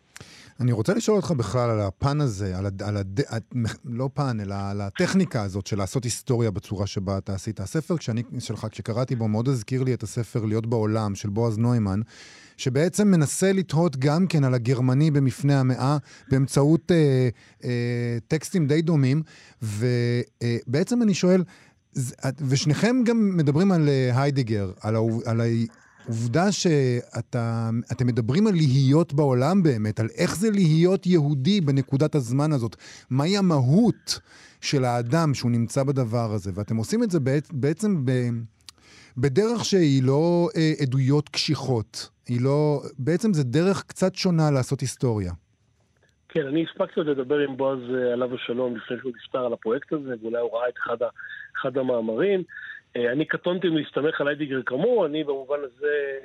אני 0.61 0.73
רוצה 0.73 0.95
לשאול 0.95 1.17
אותך 1.17 1.31
בכלל 1.31 1.71
על 1.71 1.81
הפן 1.81 2.21
הזה, 2.21 2.59
על, 2.59 2.67
הד... 2.67 2.83
על 2.83 2.97
הד... 2.97 3.21
לא 3.85 4.11
פן, 4.15 4.41
אלא 4.41 4.55
על 4.55 4.81
הטכניקה 4.81 5.43
הזאת 5.43 5.67
של 5.67 5.79
לעשות 5.79 6.05
היסטוריה 6.05 6.51
בצורה 6.51 6.87
שבה 6.87 7.19
אתה 7.19 7.35
עשית. 7.35 7.61
הספר 7.61 7.97
כשאני, 7.97 8.23
שלך, 8.39 8.67
כשקראתי 8.71 9.17
בו, 9.17 9.29
מאוד 9.29 9.49
הזכיר 9.49 9.83
לי 9.83 9.95
את 9.95 10.03
הספר 10.03 10.45
להיות 10.45 10.67
בעולם 10.67 11.15
של 11.15 11.29
בועז 11.29 11.59
נוימן, 11.59 12.01
שבעצם 12.57 13.09
מנסה 13.09 13.53
לתהות 13.53 13.97
גם 13.97 14.27
כן 14.27 14.45
על 14.45 14.55
הגרמני 14.55 15.11
במפנה 15.11 15.61
המאה 15.61 15.97
באמצעות 16.31 16.93
אה, 16.93 17.29
אה, 17.65 18.19
טקסטים 18.29 18.67
די 18.67 18.83
דומים, 18.83 19.23
ובעצם 19.63 20.99
אה, 20.99 21.03
אני 21.03 21.15
שואל, 21.15 21.45
ושניכם 22.49 22.97
גם 23.05 23.37
מדברים 23.37 23.73
על 23.73 23.89
אה, 23.89 24.23
היידיגר, 24.23 24.73
על, 24.81 24.97
על 25.27 25.41
העובדה 26.05 26.53
שאתם 26.53 28.07
מדברים 28.07 28.47
על 28.47 28.55
להיות 28.55 29.15
בעולם 29.15 29.63
באמת, 29.63 30.01
על 30.01 30.09
איך 30.19 30.37
זה 30.37 30.51
להיות 30.51 31.07
יהודי 31.07 31.61
בנקודת 31.61 32.15
הזמן 32.15 32.53
הזאת, 32.53 32.77
מהי 33.11 33.37
המהות 33.37 34.21
של 34.61 34.85
האדם 34.85 35.35
שהוא 35.35 35.51
נמצא 35.51 35.83
בדבר 35.83 36.33
הזה, 36.33 36.51
ואתם 36.55 36.77
עושים 36.77 37.03
את 37.03 37.11
זה 37.11 37.19
בעצם 37.53 38.05
ב... 38.05 38.11
בדרך 39.17 39.65
שהיא 39.65 40.03
לא 40.03 40.49
אה, 40.57 40.73
עדויות 40.83 41.29
קשיחות, 41.29 42.11
היא 42.29 42.41
לא... 42.45 42.81
בעצם 42.99 43.33
זה 43.33 43.45
דרך 43.45 43.83
קצת 43.83 44.15
שונה 44.15 44.51
לעשות 44.51 44.81
היסטוריה. 44.81 45.33
כן, 46.29 46.47
אני 46.47 46.65
הספקתי 46.71 47.01
עוד 47.01 47.07
לדבר 47.07 47.39
עם 47.39 47.57
בועז 47.57 47.79
אה, 47.95 48.13
עליו 48.13 48.35
השלום 48.35 48.77
לפני 48.77 48.97
שהוא 49.01 49.13
נפטר 49.17 49.39
על 49.39 49.53
הפרויקט 49.53 49.93
הזה, 49.93 50.15
ואולי 50.23 50.39
הוא 50.39 50.51
ראה 50.53 50.69
את 50.69 50.75
אחד, 50.79 51.03
ה, 51.03 51.09
אחד 51.61 51.79
המאמרים. 51.79 52.43
אה, 52.97 53.13
אני 53.13 53.25
קטונתי 53.25 53.69
להסתמך 53.69 54.21
על 54.21 54.29
איידיגר 54.29 54.63
כאמור, 54.63 55.07
אני 55.07 55.25
במובן 55.25 55.59
הזה 55.63 56.19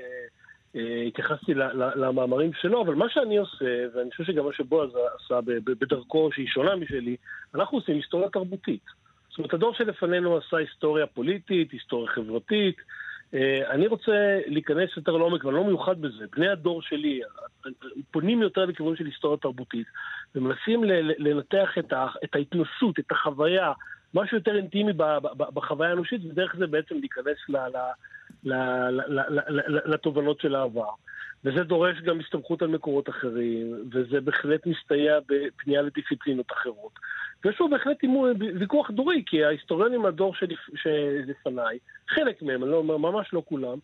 אה, 0.76 1.04
התייחסתי 1.08 1.54
למאמרים 1.96 2.54
שלו, 2.54 2.82
אבל 2.82 2.96
מה 2.96 3.10
שאני 3.10 3.38
עושה, 3.38 3.86
ואני 3.94 4.12
חושב 4.12 4.24
שגם 4.24 4.46
מה 4.46 4.54
שבועז 4.54 4.90
עשה 5.16 5.40
בדרכו 5.64 6.30
שהיא 6.34 6.48
שונה 6.48 6.76
משלי, 6.76 7.16
אנחנו 7.56 7.78
עושים 7.78 7.96
היסטוריה 7.96 8.30
תרבותית. 8.30 8.84
זאת 9.30 9.38
אומרת, 9.38 9.54
הדור 9.54 9.74
שלפנינו 9.74 10.38
עשה 10.38 10.58
היסטוריה 10.58 11.08
פוליטית, 11.08 11.72
היסטוריה 11.72 12.12
חברתית. 12.12 12.76
אני 13.70 13.88
רוצה 13.88 14.40
להיכנס 14.46 14.90
יותר 14.98 15.18
לעומק, 15.18 15.46
ואני 15.46 15.56
לא 15.56 15.64
מיוחד 15.64 16.02
בזה. 16.02 16.26
בני 16.36 16.48
הדור 16.48 16.82
שלי 16.82 17.22
פונים 18.12 18.42
יותר 18.42 18.66
לכיוון 18.66 18.96
של 18.96 19.06
היסטוריה 19.06 19.38
תרבותית, 19.38 19.88
ומנסים 20.36 20.84
לנתח 21.18 21.70
את 22.24 22.36
ההתנסות, 22.36 23.00
את 23.00 23.12
החוויה, 23.12 23.72
משהו 24.16 24.38
יותר 24.38 24.56
אינטימי 24.56 24.94
בחוויה 25.34 25.90
האנושית, 25.90 26.22
ודרך 26.26 26.56
זה 26.58 26.68
בעצם 26.68 26.96
להיכנס 26.96 27.38
לתובנות 29.86 30.42
של 30.42 30.56
העבר. 30.56 30.90
וזה 31.44 31.64
דורש 31.64 32.02
גם 32.02 32.20
הסתמכות 32.20 32.62
על 32.62 32.68
מקורות 32.68 33.10
אחרים, 33.10 33.76
וזה 33.92 34.22
בהחלט 34.22 34.66
מסתייע 34.66 35.20
בפנייה 35.30 35.82
לדיסציפלינות 35.82 36.52
אחרות. 36.52 36.92
ויש 37.46 37.56
פה 37.58 37.68
בהחלט 37.72 37.98
ויכוח 38.60 38.92
דורי, 38.92 39.24
כי 39.26 39.44
ההיסטוריונים 39.44 40.02
מהדור 40.02 40.36
שלפניי, 40.76 41.80
חלק 42.10 42.42
מהם, 42.42 42.64
אני 42.64 42.72
לא 42.72 42.78
אומר, 42.78 42.98
ממש 42.98 43.34
לא 43.34 43.44
כולם, 43.46 43.78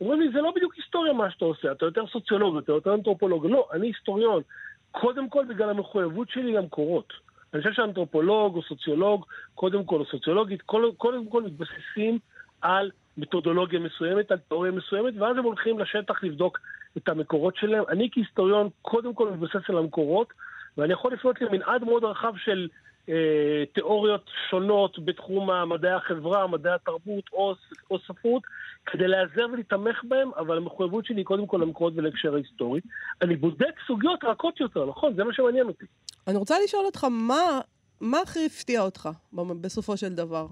אומרים 0.00 0.20
לי, 0.20 0.28
זה 0.32 0.40
לא 0.40 0.52
בדיוק 0.56 0.74
היסטוריה 0.74 1.12
מה 1.12 1.30
שאתה 1.30 1.44
עושה, 1.44 1.72
אתה 1.72 1.86
יותר 1.86 2.06
סוציולוג, 2.06 2.56
אתה 2.56 2.72
יותר 2.72 2.94
אנתרופולוג. 2.94 3.46
לא, 3.46 3.68
אני 3.72 3.86
היסטוריון. 3.86 4.42
קודם 4.90 5.28
כל 5.28 5.44
בגלל 5.48 5.70
המחויבות 5.70 6.30
שלי 6.30 6.52
למקורות. 6.52 7.12
אני 7.54 7.62
חושב 7.62 7.74
שאנתרופולוג 7.74 8.56
או 8.56 8.62
סוציולוג, 8.62 9.24
קודם 9.54 9.84
כל, 9.84 10.00
או 10.00 10.04
סוציולוגית, 10.04 10.62
קודם 10.96 11.26
כל 11.28 11.42
מתבססים 11.42 12.18
על 12.62 12.90
מתודולוגיה 13.18 13.80
מסוימת, 13.80 14.30
על 14.30 14.38
תיאוריה 14.38 14.72
מסוימת, 14.72 15.14
ואז 15.18 15.36
הם 15.36 15.44
הולכים 15.44 15.78
לשטח 15.78 16.24
לבדוק 16.24 16.58
את 16.96 17.08
המקורות 17.08 17.56
שלהם. 17.56 17.84
אני 17.88 18.08
כהיסטוריון, 18.12 18.68
קודם 18.82 19.14
כל 19.14 19.30
מתבסס 19.30 19.70
על 19.70 19.78
המקורות, 19.78 20.32
ואני 20.78 20.92
יכול 20.92 21.12
לפנות 21.12 21.40
למנעד 21.40 21.84
מאוד 21.84 22.04
רחב 22.04 22.32
של 22.36 22.68
אה, 23.08 23.64
תיאוריות 23.72 24.30
שונות 24.50 24.98
בתחום 25.04 25.68
מדעי 25.68 25.92
החברה, 25.92 26.46
מדעי 26.46 26.72
התרבות 26.72 27.24
או, 27.32 27.54
או 27.90 27.98
ספרות, 27.98 28.42
כדי 28.86 29.08
להיעזר 29.08 29.46
ולהתמך 29.52 30.04
בהם, 30.04 30.30
אבל 30.36 30.56
המחויבות 30.56 31.06
שלי 31.06 31.16
היא 31.16 31.24
קודם 31.24 31.46
כל 31.46 31.58
למקורות 31.62 31.92
ולהקשר 31.96 32.34
ההיסטורי. 32.34 32.80
אני 33.22 33.36
בודק 33.36 33.80
סוגיות 33.86 34.24
רכות 34.24 34.60
יותר, 34.60 34.86
נכון? 34.86 35.14
זה 35.14 35.24
מה 35.24 35.32
שמעניין 35.32 35.66
אותי. 35.66 35.86
אני 36.28 36.36
רוצה 36.36 36.54
לשאול 36.64 36.86
אותך, 36.86 37.04
מה, 37.10 37.60
מה 38.00 38.18
הכי 38.20 38.46
הפתיע 38.46 38.80
אותך 38.80 39.08
בסופו 39.32 39.96
של 39.96 40.14
דבר 40.14 40.46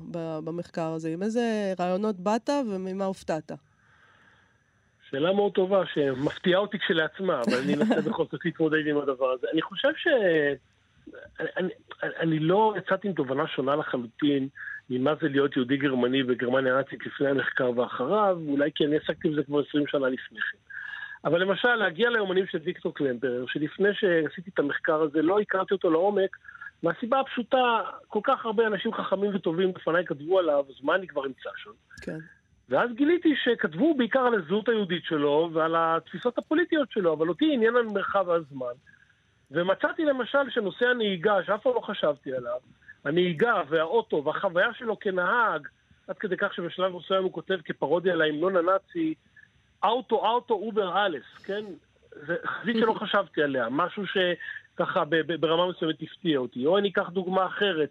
במחקר 0.44 0.92
הזה? 0.92 1.08
עם 1.08 1.22
איזה 1.22 1.74
רעיונות 1.80 2.16
באת 2.16 2.50
וממה 2.70 3.04
הופתעת? 3.04 3.52
שאלה 5.10 5.32
מאוד 5.32 5.52
טובה, 5.52 5.82
שמפתיעה 5.94 6.60
אותי 6.60 6.78
כשלעצמה, 6.78 7.40
אבל 7.40 7.58
אני 7.64 7.74
אנסה 7.74 8.00
בכל 8.10 8.24
זאת 8.32 8.44
להתמודד 8.44 8.86
עם 8.86 8.98
הדבר 8.98 9.30
הזה. 9.30 9.46
אני 9.52 9.62
חושב 9.62 9.88
ש... 9.96 10.06
אני, 11.40 11.48
אני, 11.56 11.68
אני 12.02 12.38
לא 12.38 12.74
יצאתי 12.78 13.08
עם 13.08 13.14
תובנה 13.14 13.46
שונה 13.46 13.76
לחלוטין 13.76 14.48
ממה 14.90 15.14
זה 15.20 15.28
להיות 15.28 15.56
יהודי 15.56 15.76
גרמני 15.76 16.22
בגרמניה 16.22 16.74
הנאצית 16.74 17.06
לפני 17.06 17.28
המחקר 17.28 17.70
ואחריו, 17.76 18.38
אולי 18.48 18.70
כי 18.74 18.86
אני 18.86 18.96
עסקתי 18.96 19.28
בזה 19.28 19.42
כבר 19.42 19.62
20 19.68 19.86
שנה 19.86 20.08
לפני 20.08 20.40
כן. 20.40 20.65
אבל 21.26 21.40
למשל, 21.40 21.74
להגיע 21.74 22.10
ליומנים 22.10 22.46
של 22.46 22.58
ויקטור 22.64 22.94
קלמפר, 22.94 23.44
שלפני 23.48 23.88
שעשיתי 23.94 24.50
את 24.54 24.58
המחקר 24.58 25.02
הזה 25.02 25.22
לא 25.22 25.40
הכרתי 25.40 25.74
אותו 25.74 25.90
לעומק, 25.90 26.36
מהסיבה 26.82 27.20
הפשוטה, 27.20 27.80
כל 28.08 28.20
כך 28.24 28.44
הרבה 28.44 28.66
אנשים 28.66 28.94
חכמים 28.94 29.34
וטובים 29.34 29.72
לפניי 29.76 30.06
כתבו 30.06 30.38
עליו, 30.38 30.64
אז 30.68 30.84
מה 30.84 30.94
אני 30.94 31.06
כבר 31.06 31.26
אמצא 31.26 31.50
שם? 31.56 31.70
כן. 32.02 32.18
ואז 32.68 32.90
גיליתי 32.94 33.34
שכתבו 33.44 33.94
בעיקר 33.94 34.20
על 34.20 34.34
הזהות 34.34 34.68
היהודית 34.68 35.04
שלו 35.04 35.50
ועל 35.52 35.74
התפיסות 35.78 36.38
הפוליטיות 36.38 36.92
שלו, 36.92 37.12
אבל 37.12 37.28
אותי 37.28 37.50
עניין 37.52 37.76
על 37.76 37.86
מרחב 37.86 38.30
הזמן. 38.30 38.72
ומצאתי 39.50 40.04
למשל 40.04 40.50
שנושא 40.50 40.86
הנהיגה, 40.86 41.34
שאף 41.46 41.62
פעם 41.62 41.72
לא 41.74 41.80
חשבתי 41.80 42.32
עליו, 42.32 42.58
הנהיגה 43.04 43.62
והאוטו 43.68 44.24
והחוויה 44.24 44.74
שלו 44.74 44.98
כנהג, 44.98 45.68
עד 46.08 46.18
כדי 46.18 46.36
כך 46.36 46.54
שבשלב 46.54 46.96
מסוים 46.96 47.24
הוא 47.24 47.32
כותב 47.32 47.58
כפרודיה 47.64 48.12
על 48.12 48.22
ההמנון 48.22 48.56
הנאצי, 48.56 49.14
Auto, 49.84 50.16
Auto, 50.16 50.54
über 50.54 51.06
alles, 51.06 51.24
כן? 51.44 51.64
זה 52.26 52.36
חזית 52.46 52.76
שלא 52.80 52.92
חשבתי 52.92 53.42
עליה, 53.42 53.68
משהו 53.70 54.02
שככה 54.06 55.04
ברמה 55.40 55.66
מסוימת 55.66 56.02
הפתיע 56.02 56.38
אותי. 56.38 56.66
או 56.66 56.78
אני 56.78 56.88
אקח 56.88 57.08
דוגמה 57.08 57.46
אחרת, 57.46 57.90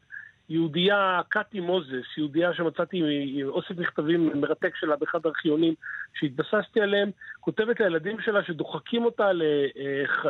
יהודייה, 0.49 1.21
קאטי 1.29 1.59
מוזס, 1.59 2.17
יהודייה 2.17 2.53
שמצאתי 2.53 3.01
אוסף 3.43 3.77
מכתבים 3.77 4.41
מרתק 4.41 4.75
שלה 4.75 4.95
באחד 4.95 5.19
הארכיונים 5.25 5.73
שהתבססתי 6.13 6.81
עליהם, 6.81 7.11
כותבת 7.39 7.79
לילדים 7.79 8.21
שלה 8.21 8.43
שדוחקים 8.43 9.05
אותה 9.05 9.29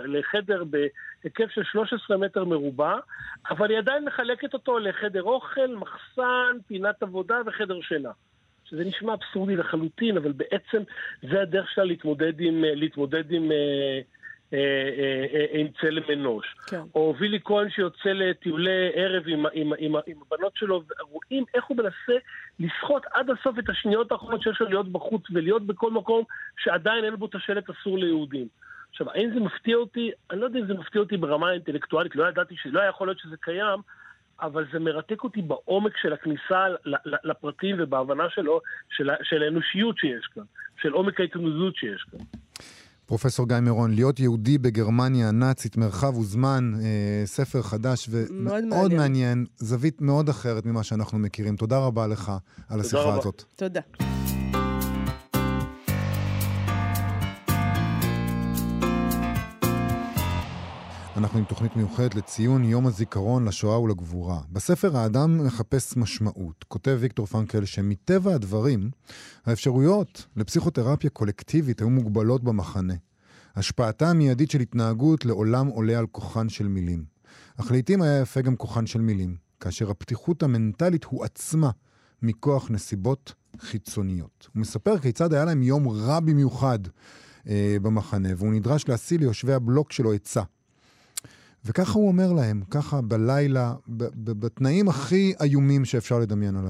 לחדר 0.06 0.63
בהיקף 0.63 1.50
של 1.50 1.63
13 1.63 2.18
מטר 2.18 2.46
מרובע, 2.46 2.98
אבל 3.50 3.70
היא 3.70 3.78
עדיין 3.78 4.06
מחלקת 4.06 4.54
אותו 4.54 4.80
לחדר 4.80 5.24
אוכל, 5.24 5.68
מחסן, 5.68 6.58
פינת 6.68 7.04
עבודה 7.04 7.36
וחדר 7.46 7.82
שינה. 7.82 8.12
שזה 8.69 8.84
נשמע 8.84 9.13
אבסורדי 9.13 9.56
לחלוטין, 9.56 10.17
אבל 10.17 10.32
בעצם 10.32 10.82
זה 11.21 11.41
הדרך 11.41 11.71
שלה 11.71 11.84
להתמודד 11.84 12.39
עם, 12.39 12.63
להתמודד 12.63 13.32
עם 13.32 13.51
אה, 13.51 13.99
אה, 14.54 14.60
אה, 15.34 15.60
עם 15.60 15.67
צלם 15.82 16.04
אנוש. 16.13 16.56
כן. 16.67 16.82
או 16.95 17.15
וילי 17.19 17.39
כהן 17.43 17.69
שיוצא 17.69 18.10
לטיולי 18.10 18.91
ערב 18.93 19.23
עם, 19.28 19.45
עם, 19.54 19.73
עם, 19.80 19.95
עם 20.08 20.17
הבנות 20.28 20.56
שלו, 20.56 20.84
ורואים 20.99 21.43
איך 21.54 21.65
הוא 21.65 21.78
מנסה 21.78 22.19
לסחוט 22.60 23.04
עד 23.13 23.30
הסוף 23.30 23.60
את 23.60 23.69
השניות 23.69 24.12
האחרונות 24.12 24.41
שיש 24.41 24.62
לו 24.62 24.69
להיות 24.69 24.91
בחוץ 24.91 25.23
ולהיות 25.32 25.65
בכל 25.65 25.91
מקום 25.91 26.23
שעדיין 26.58 27.06
אין 27.06 27.15
בו 27.15 27.25
את 27.25 27.36
השלט 27.36 27.69
אסור 27.69 27.97
ליהודים. 27.97 28.47
עכשיו, 28.91 29.10
האם 29.12 29.30
זה 29.34 29.39
מפתיע 29.39 29.75
אותי? 29.75 30.12
אני 30.32 30.39
לא 30.39 30.45
יודע 30.45 30.60
אם 30.60 30.67
זה 30.67 30.73
מפתיע 30.73 31.01
אותי 31.01 31.17
ברמה 31.17 31.49
האינטלקטואלית, 31.49 32.15
לא 32.15 32.30
ידעתי 32.30 32.56
שלא 32.58 32.80
היה 32.80 32.89
יכול 32.89 33.08
להיות 33.08 33.19
שזה 33.19 33.38
קיים, 33.38 33.80
אבל 34.41 34.65
זה 34.74 34.80
מרתק 34.80 35.24
אותי 35.24 35.41
בעומק 35.41 35.98
של 36.02 36.13
הכניסה 36.13 36.65
לפרטים 37.24 37.76
ובהבנה 37.80 38.24
שלו, 38.30 38.62
של, 38.98 39.10
של 39.24 39.43
האנושיות 39.43 39.98
שיש 39.98 40.26
כאן, 40.34 40.43
של 40.82 40.91
עומק 40.91 41.19
ההתמודדות 41.19 41.76
שיש 41.76 42.06
כאן. 42.12 42.19
פרופסור 43.06 43.48
גיא 43.48 43.60
מירון, 43.60 43.95
להיות 43.95 44.19
יהודי 44.19 44.58
בגרמניה 44.58 45.30
הנאצית, 45.30 45.78
מרחב 45.78 46.17
וזמן, 46.17 46.71
אה, 46.84 47.21
ספר 47.26 47.62
חדש 47.62 48.10
ומאוד 48.12 48.63
מעניין. 48.63 48.98
מעניין, 48.98 49.45
זווית 49.56 50.02
מאוד 50.02 50.30
אחרת 50.30 50.65
ממה 50.65 50.84
שאנחנו 50.84 51.19
מכירים. 51.19 51.56
תודה 51.56 51.78
רבה 51.80 52.08
לך 52.08 52.32
על 52.69 52.80
השיחה 52.80 53.04
רבה. 53.04 53.17
הזאת. 53.17 53.43
תודה. 53.56 53.82
אנחנו 61.17 61.39
עם 61.39 61.45
תוכנית 61.45 61.75
מיוחדת 61.75 62.15
לציון 62.15 62.63
יום 62.63 62.88
הזיכרון 62.88 63.47
לשואה 63.47 63.80
ולגבורה. 63.80 64.41
בספר 64.51 64.97
האדם 64.97 65.45
מחפש 65.45 65.97
משמעות. 65.97 66.65
כותב 66.67 66.97
ויקטור 66.99 67.25
פרנקל 67.25 67.65
שמטבע 67.65 68.34
הדברים, 68.34 68.89
האפשרויות 69.45 70.25
לפסיכותרפיה 70.36 71.10
קולקטיבית 71.10 71.80
היו 71.80 71.89
מוגבלות 71.89 72.43
במחנה. 72.43 72.93
השפעתה 73.56 74.10
המיידית 74.10 74.51
של 74.51 74.60
התנהגות 74.60 75.25
לעולם 75.25 75.67
עולה 75.67 75.99
על 75.99 76.08
כוחן 76.08 76.49
של 76.49 76.67
מילים. 76.67 77.06
אך 77.58 77.71
לעיתים 77.71 78.01
היה 78.01 78.21
יפה 78.21 78.41
גם 78.41 78.56
כוחן 78.56 78.86
של 78.86 79.01
מילים, 79.01 79.36
כאשר 79.60 79.91
הפתיחות 79.91 80.43
המנטלית 80.43 81.04
הועצמה 81.04 81.69
מכוח 82.21 82.71
נסיבות 82.71 83.34
חיצוניות. 83.60 84.47
הוא 84.54 84.62
מספר 84.62 84.99
כיצד 84.99 85.34
היה 85.34 85.45
להם 85.45 85.63
יום 85.63 85.88
רע 85.88 86.19
במיוחד 86.19 86.80
אה, 87.47 87.78
במחנה, 87.82 88.30
והוא 88.38 88.54
נדרש 88.54 88.88
להשיא 88.89 89.19
ליושבי 89.19 89.54
הבלוק 89.54 89.91
שלו 89.91 90.13
עצה. 90.13 90.41
וככה 91.65 91.99
הוא 91.99 92.08
אומר 92.08 92.34
להם, 92.34 92.63
ככה 92.69 93.01
בלילה, 93.01 93.75
בתנאים 93.88 94.89
הכי 94.89 95.34
איומים 95.41 95.86
שאפשר 95.86 96.19
לדמיין 96.19 96.56
על, 96.56 96.67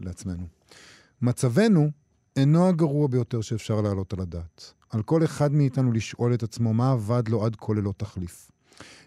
לעצמנו. 0.00 0.46
מצבנו 1.22 1.90
אינו 2.36 2.68
הגרוע 2.68 3.08
ביותר 3.08 3.40
שאפשר 3.40 3.80
להעלות 3.80 4.12
על 4.12 4.20
הדעת. 4.20 4.72
על 4.90 5.02
כל 5.02 5.24
אחד 5.24 5.52
מאיתנו 5.52 5.92
לשאול 5.92 6.34
את 6.34 6.42
עצמו 6.42 6.74
מה 6.74 6.92
עבד 6.92 7.28
לו 7.28 7.44
עד 7.44 7.56
כה 7.56 7.74
ללא 7.74 7.92
תחליף. 7.96 8.50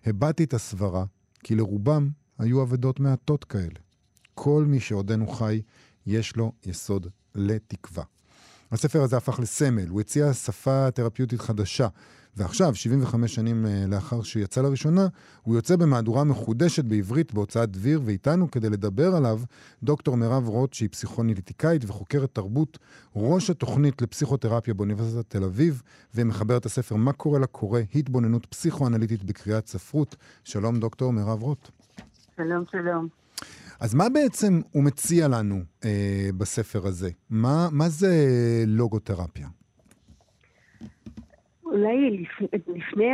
הבעתי 0.05 0.43
את 0.43 0.53
הסברה, 0.53 1.05
כי 1.43 1.55
לרובם 1.55 2.09
היו 2.39 2.63
אבדות 2.63 2.99
מעטות 2.99 3.43
כאלה. 3.43 3.79
כל 4.33 4.65
מי 4.67 4.79
שעודנו 4.79 5.27
חי, 5.27 5.61
יש 6.05 6.35
לו 6.35 6.51
יסוד 6.65 7.07
לתקווה. 7.35 8.03
הספר 8.71 9.01
הזה 9.01 9.17
הפך 9.17 9.39
לסמל, 9.39 9.87
הוא 9.87 10.01
הציע 10.01 10.33
שפה 10.33 10.91
תרפיוטית 10.91 11.41
חדשה, 11.41 11.87
ועכשיו, 12.37 12.75
75 12.75 13.35
שנים 13.35 13.65
אה, 13.65 13.85
לאחר 13.87 14.21
שיצא 14.21 14.61
לראשונה, 14.61 15.07
הוא 15.41 15.55
יוצא 15.55 15.75
במהדורה 15.75 16.23
מחודשת 16.23 16.85
בעברית 16.85 17.33
בהוצאת 17.33 17.71
דביר, 17.71 18.01
ואיתנו 18.05 18.51
כדי 18.51 18.69
לדבר 18.69 19.15
עליו 19.15 19.39
דוקטור 19.83 20.17
מירב 20.17 20.47
רוט, 20.47 20.73
שהיא 20.73 20.89
פסיכונליטיקאית 20.89 21.81
וחוקרת 21.87 22.29
תרבות, 22.33 22.77
ראש 23.15 23.49
התוכנית 23.49 24.01
לפסיכותרפיה 24.01 24.73
באוניברסיטת 24.73 25.29
תל 25.29 25.43
אביב, 25.43 25.81
ומחבר 26.15 26.57
את 26.57 26.65
הספר 26.65 26.95
"מה 26.95 27.13
קורה 27.13 27.39
לקורא? 27.39 27.79
התבוננות 27.95 28.45
פסיכואנליטית 28.45 29.23
בקריאת 29.23 29.67
ספרות". 29.67 30.15
שלום 30.43 30.79
דוקטור 30.79 31.13
מירב 31.13 31.43
רוט. 31.43 31.69
שלום, 32.37 32.63
שלום. 32.71 33.07
אז 33.79 33.93
מה 33.93 34.09
בעצם 34.09 34.61
הוא 34.71 34.83
מציע 34.83 35.27
לנו 35.27 35.63
אה, 35.85 36.29
בספר 36.37 36.87
הזה? 36.87 37.09
מה, 37.29 37.69
מה 37.71 37.89
זה 37.89 38.13
לוגותרפיה? 38.67 39.47
אולי 41.73 42.11
לפני, 42.11 42.47
לפני 42.67 43.09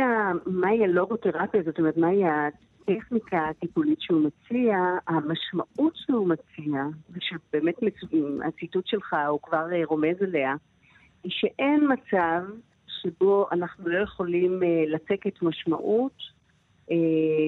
מהי 0.46 0.84
הלוגותרפיה, 0.84 1.62
זאת 1.62 1.78
אומרת, 1.78 1.96
מהי 1.96 2.22
הטכניקה 2.24 3.48
הטיפולית 3.48 4.00
שהוא 4.00 4.20
מציע, 4.20 4.76
המשמעות 5.06 5.92
שהוא 5.94 6.28
מציע, 6.28 6.84
ושבאמת 7.10 7.74
הציטוט 8.44 8.86
שלך 8.86 9.16
הוא 9.28 9.40
כבר 9.42 9.72
אה, 9.72 9.82
רומז 9.84 10.22
עליה, 10.22 10.54
היא 11.24 11.32
שאין 11.34 11.88
מצב 11.92 12.42
שבו 12.86 13.46
אנחנו 13.52 13.88
לא 13.88 13.98
יכולים 13.98 14.62
אה, 14.62 14.84
לצקת 14.86 15.42
משמעות, 15.42 16.16
אה, 16.90 16.96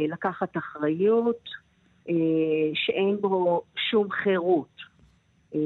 לקחת 0.08 0.56
אחריות, 0.56 1.48
שאין 2.74 3.16
בו 3.20 3.62
שום 3.90 4.10
חירות. 4.10 4.91
אה, 5.54 5.60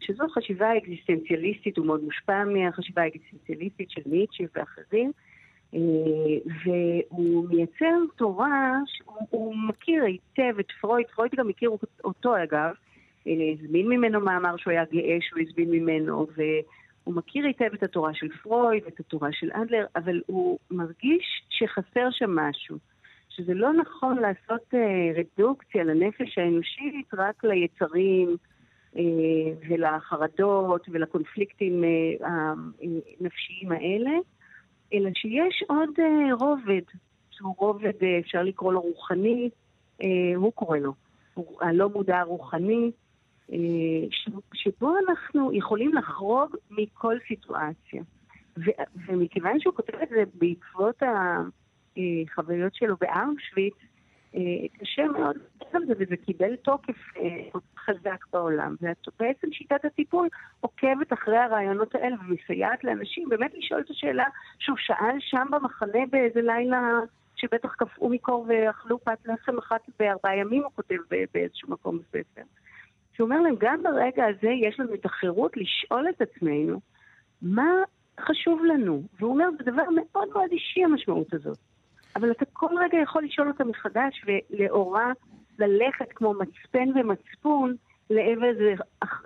שזו 0.00 0.24
חשיבה 0.28 0.76
אקזיסטנציאליסטית, 0.76 1.76
הוא 1.76 1.86
מאוד 1.86 2.04
מושפע 2.04 2.44
מהחשיבה 2.44 3.02
האקזיסטנציאליסטית 3.02 3.90
של 3.90 4.00
ניטשה 4.06 4.44
ואחרים, 4.54 5.12
אה, 5.74 5.80
והוא 6.64 7.48
מייצר 7.48 7.96
תורה, 8.16 8.78
הוא 9.30 9.56
מכיר 9.56 10.04
היטב 10.04 10.58
את 10.60 10.72
פרויד, 10.80 11.06
פרויד 11.06 11.32
גם 11.36 11.48
מכיר 11.48 11.70
אותו 12.04 12.42
אגב, 12.42 12.74
אה, 13.26 13.32
הזמין 13.52 13.88
ממנו 13.88 14.20
מאמר 14.20 14.56
שהוא 14.56 14.70
היה 14.70 14.84
גאה 14.92 15.16
שהוא 15.20 15.40
הזמין 15.40 15.70
ממנו, 15.70 16.26
והוא 16.36 17.14
מכיר 17.14 17.46
היטב 17.46 17.74
את 17.74 17.82
התורה 17.82 18.14
של 18.14 18.28
פרויד, 18.42 18.84
את 18.86 19.00
התורה 19.00 19.32
של 19.32 19.50
אדלר, 19.52 19.86
אבל 19.96 20.20
הוא 20.26 20.58
מרגיש 20.70 21.42
שחסר 21.48 22.08
שם 22.10 22.30
משהו. 22.36 22.78
שזה 23.28 23.54
לא 23.54 23.72
נכון 23.72 24.18
לעשות 24.18 24.74
רדוקציה 25.16 25.84
לנפש 25.84 26.38
האנושית 26.38 27.14
רק 27.14 27.44
ליצרים, 27.44 28.28
אה, 28.28 28.34
ולחרדות 29.68 30.86
ולקונפליקטים 30.88 31.84
אה, 31.84 32.52
הנפשיים 33.20 33.72
האלה, 33.72 34.10
אלא 34.92 35.10
שיש 35.14 35.62
עוד 35.68 35.88
אה, 35.98 36.34
רובד, 36.34 36.82
שהוא 37.30 37.54
רובד, 37.58 37.92
אפשר 38.20 38.42
לקרוא 38.42 38.72
לו 38.72 38.80
רוחני, 38.80 39.50
הוא 40.36 40.52
קורא 40.52 40.78
לו, 40.78 40.92
הלא 41.60 41.88
מודע 41.88 42.18
הרוחני, 42.18 42.90
שבו 44.54 44.94
אנחנו 45.08 45.52
יכולים 45.52 45.94
לחרוג 45.94 46.56
מכל 46.70 47.16
סיטואציה. 47.28 48.02
ומכיוון 49.06 49.60
שהוא 49.60 49.74
כותב 49.74 49.94
את 50.02 50.08
זה 50.08 50.22
בעקבות 50.34 51.02
החוויות 51.02 52.74
שלו 52.74 52.96
בארושוויץ, 53.00 53.74
קשה 54.78 55.04
מאוד 55.04 55.36
על 55.72 55.86
זה, 55.86 55.92
וזה 55.98 56.16
קיבל 56.16 56.56
תוקף 56.56 57.16
אה, 57.16 57.60
חזק 57.78 58.24
בעולם. 58.32 58.76
ובעצם 58.80 59.52
שיטת 59.52 59.84
הטיפול 59.84 60.28
עוקבת 60.60 61.12
אחרי 61.12 61.38
הרעיונות 61.38 61.94
האלה 61.94 62.16
ומסייעת 62.20 62.84
לאנשים 62.84 63.28
באמת 63.28 63.54
לשאול 63.54 63.80
את 63.80 63.90
השאלה 63.90 64.24
שהוא 64.58 64.76
שאל 64.78 65.16
שם 65.20 65.46
במחנה 65.50 66.00
באיזה 66.10 66.40
לילה 66.42 67.00
שבטח 67.36 67.74
קפאו 67.74 68.08
מקור 68.08 68.46
ואכלו 68.48 68.98
פת 68.98 69.18
לחם 69.26 69.58
אחת 69.58 69.80
בארבעה 69.98 70.36
ימים, 70.36 70.62
הוא 70.62 70.72
כותב 70.74 70.96
באיזשהו 71.34 71.70
מקום 71.70 71.98
בספר. 71.98 72.42
שהוא 73.14 73.24
אומר 73.24 73.40
להם, 73.40 73.54
גם 73.58 73.82
ברגע 73.82 74.24
הזה 74.26 74.48
יש 74.48 74.80
לנו 74.80 74.94
את 74.94 75.04
החירות 75.04 75.56
לשאול 75.56 76.08
את 76.08 76.22
עצמנו 76.22 76.80
מה 77.42 77.70
חשוב 78.20 78.64
לנו. 78.64 79.02
והוא 79.18 79.32
אומר, 79.32 79.48
זה 79.58 79.70
דבר 79.70 79.82
מאוד 79.94 80.28
מאוד 80.28 80.50
אישי 80.52 80.84
המשמעות 80.84 81.34
הזאת. 81.34 81.58
אבל 82.16 82.30
אתה 82.30 82.44
כל 82.52 82.74
רגע 82.84 82.98
יכול 83.02 83.24
לשאול 83.24 83.48
אותה 83.48 83.64
מחדש, 83.64 84.24
ולאורה 84.26 85.12
ללכת 85.58 86.08
כמו 86.14 86.34
מצפן 86.34 86.88
ומצפון 86.94 87.76
לעבר 88.10 88.44
איזה, 88.44 88.74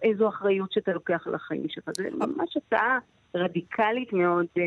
איזו 0.02 0.28
אחריות 0.28 0.72
שאתה 0.72 0.92
לוקח 0.92 1.26
על 1.26 1.34
החיים 1.34 1.68
שלך. 1.68 1.84
זה 1.96 2.08
ממש 2.12 2.56
הצעה 2.56 2.98
רדיקלית 3.34 4.12
מאוד, 4.12 4.46
אה, 4.58 4.62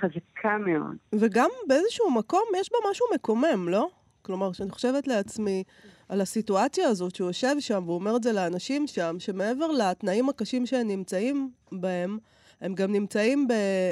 חזקה 0.00 0.58
מאוד. 0.58 0.96
וגם 1.12 1.50
באיזשהו 1.68 2.10
מקום 2.10 2.42
יש 2.60 2.70
בה 2.72 2.90
משהו 2.90 3.06
מקומם, 3.14 3.68
לא? 3.68 3.88
כלומר, 4.22 4.52
כשאני 4.52 4.70
חושבת 4.70 5.06
לעצמי 5.06 5.64
על 6.08 6.20
הסיטואציה 6.20 6.88
הזאת 6.88 7.14
שהוא 7.14 7.28
יושב 7.28 7.54
שם 7.58 7.82
והוא 7.86 7.94
אומר 7.94 8.16
את 8.16 8.22
זה 8.22 8.32
לאנשים 8.32 8.86
שם, 8.86 9.16
שמעבר 9.18 9.66
לתנאים 9.66 10.28
הקשים 10.28 10.66
שהם 10.66 10.88
נמצאים 10.88 11.50
בהם, 11.72 12.18
הם 12.60 12.74
גם 12.74 12.92
נמצאים 12.92 13.48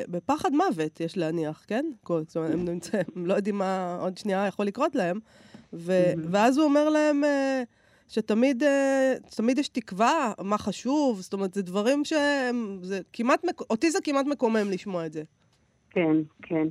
בפחד 0.09 0.53
מוות, 0.53 1.01
יש 1.01 1.17
להניח, 1.17 1.65
כן? 1.69 1.85
זאת 2.09 2.37
אומרת, 2.37 2.55
הם 2.55 2.65
נמצאים, 2.65 3.05
הם 3.17 3.27
לא 3.27 3.35
יודעים 3.35 3.59
מה 3.59 3.99
עוד 4.01 4.19
שנייה 4.19 4.47
יכול 4.47 4.67
לקרות 4.67 4.95
להם. 4.95 5.19
ו- 5.73 6.13
ואז 6.31 6.59
הוא 6.59 6.65
אומר 6.65 6.89
להם 6.89 7.25
uh, 7.25 7.67
שתמיד 8.09 8.63
uh, 8.63 9.37
תמיד 9.37 9.59
יש 9.59 9.69
תקווה, 9.69 10.33
מה 10.45 10.59
חשוב, 10.59 11.21
זאת 11.21 11.33
אומרת, 11.33 11.55
זה 11.55 11.63
דברים 11.63 12.05
שהם, 12.05 12.79
זה 12.83 13.01
כמעט, 13.13 13.45
אותי 13.71 13.91
זה 13.91 13.99
כמעט 14.05 14.27
מקומם 14.27 14.71
לשמוע 14.71 15.07
את 15.07 15.13
זה. 15.13 15.23
כן, 15.91 16.17
כן. 16.43 16.69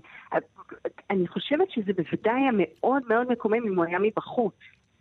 אני 1.09 1.27
חושבת 1.27 1.71
שזה 1.71 1.93
בוודאי 1.93 2.33
היה 2.41 2.51
מאוד 2.53 3.03
מאוד 3.09 3.31
מקומם 3.31 3.67
אם 3.67 3.75
הוא 3.75 3.85
היה 3.85 3.99
מבחוץ. 3.99 4.53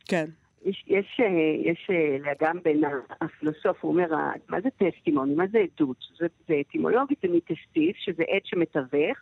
כן. 0.05 0.27
יש, 0.65 0.85
יש, 0.87 1.21
אה, 1.21 1.71
יש 1.71 1.91
לאגם 2.21 2.59
בין 2.63 2.83
הפילוסוף, 3.21 3.77
הוא 3.81 3.93
אומר, 3.93 4.07
מה 4.49 4.61
זה 4.61 4.69
טסטימוני, 4.71 5.35
מה 5.35 5.45
זה 5.53 5.59
עדות? 5.59 5.97
זה, 6.19 6.27
זה 6.49 6.55
אטימולוגית, 6.61 7.19
זה 7.23 7.29
מטסטיס, 7.29 7.97
שזה 7.99 8.23
עד 8.29 8.45
שמתווך, 8.45 9.19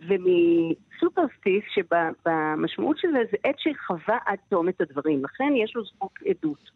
ומסופרסטיס, 0.00 1.64
שבמשמעות 1.74 2.98
של 2.98 3.08
זה, 3.12 3.18
זה 3.30 3.36
עד 3.44 3.54
שחווה 3.58 4.18
עד 4.26 4.38
תום 4.48 4.68
את 4.68 4.80
הדברים, 4.80 5.24
לכן 5.24 5.52
יש 5.56 5.76
לו 5.76 5.84
זכות 5.84 6.12
עדות. 6.26 6.70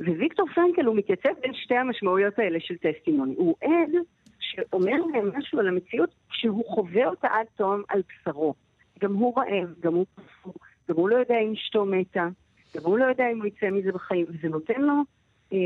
וויקטור 0.00 0.46
פרנקל 0.54 0.84
הוא 0.84 0.96
מתייצב 0.96 1.28
בין 1.42 1.54
שתי 1.54 1.74
המשמעויות 1.74 2.38
האלה 2.38 2.60
של 2.60 2.76
טסטימוני. 2.76 3.34
הוא 3.36 3.56
עד 3.62 3.90
שאומר 4.38 4.96
להם 5.12 5.30
משהו 5.38 5.58
על 5.58 5.68
המציאות 5.68 6.10
כשהוא 6.30 6.64
חווה 6.66 7.06
אותה 7.06 7.28
עד 7.28 7.46
תום 7.56 7.82
על 7.88 8.02
בשרו. 8.08 8.54
גם 9.00 9.14
הוא 9.14 9.34
רעב, 9.36 9.74
גם 9.80 9.94
הוא 9.94 10.06
פסוק, 10.14 10.66
גם 10.88 10.96
הוא 10.96 11.08
לא 11.08 11.16
יודע 11.16 11.34
אם 11.38 11.52
אשתו 11.52 11.84
מתה, 11.84 12.28
גם 12.76 12.82
הוא 12.84 12.98
לא 12.98 13.04
יודע 13.04 13.24
אם 13.32 13.38
הוא 13.38 13.46
יצא 13.46 13.70
מזה 13.70 13.92
בחיים, 13.92 14.26
וזה 14.28 14.48
נותן 14.48 14.80
לו, 14.80 14.94
אה, 15.52 15.58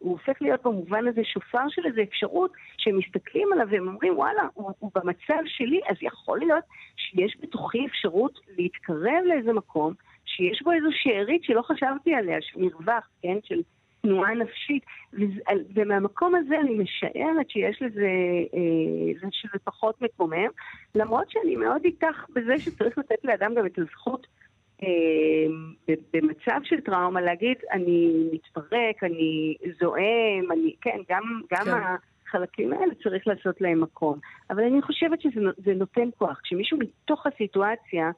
הוא 0.00 0.12
הופך 0.12 0.42
להיות 0.42 0.62
במובן 0.62 1.08
הזה 1.08 1.24
שופר 1.24 1.68
של 1.68 1.82
איזו 1.86 2.02
אפשרות 2.02 2.52
שהם 2.78 2.98
מסתכלים 2.98 3.48
עליו 3.52 3.66
והם 3.70 3.88
אומרים, 3.88 4.18
וואלה, 4.18 4.42
הוא, 4.54 4.72
הוא 4.78 4.90
במצב 4.94 5.42
שלי, 5.46 5.80
אז 5.88 5.96
יכול 6.00 6.38
להיות 6.38 6.64
שיש 6.96 7.36
בתוכי 7.42 7.86
אפשרות 7.86 8.38
להתקרב 8.58 9.24
לאיזה 9.24 9.52
מקום, 9.52 9.92
שיש 10.24 10.62
בו 10.62 10.72
איזו 10.72 10.88
שארית 10.92 11.44
שלא 11.44 11.62
חשבתי 11.62 12.14
עליה, 12.14 12.38
של 12.40 12.60
מרווח, 12.60 13.08
כן, 13.22 13.38
של 13.44 13.60
תנועה 14.02 14.34
נפשית, 14.34 14.84
ומהמקום 15.74 16.34
הזה 16.34 16.60
אני 16.60 16.74
משערת 16.74 17.50
שיש 17.50 17.82
לזה, 17.82 18.08
אה, 18.54 19.30
שזה 19.30 19.58
פחות 19.64 20.02
מקומם, 20.02 20.48
למרות 20.94 21.30
שאני 21.30 21.56
מאוד 21.56 21.84
איתך 21.84 22.26
בזה 22.34 22.58
שצריך 22.58 22.98
לתת 22.98 23.24
לאדם 23.24 23.54
גם 23.54 23.66
את 23.66 23.78
הזכות 23.78 24.26
במצב 26.12 26.60
של 26.64 26.80
טראומה 26.80 27.20
להגיד, 27.20 27.56
אני 27.72 28.28
מתפרק, 28.32 29.04
אני 29.04 29.56
זועם, 29.80 30.52
אני, 30.52 30.74
כן, 30.80 30.98
גם, 31.10 31.22
גם 31.52 31.64
כן. 31.64 31.70
החלקים 32.28 32.72
האלה 32.72 32.94
צריך 33.02 33.26
לעשות 33.26 33.60
להם 33.60 33.80
מקום. 33.80 34.18
אבל 34.50 34.62
אני 34.62 34.82
חושבת 34.82 35.20
שזה 35.20 35.74
נותן 35.74 36.08
כוח. 36.18 36.40
כשמישהו 36.42 36.78
מתוך 36.78 37.26
הסיטואציה 37.26 38.10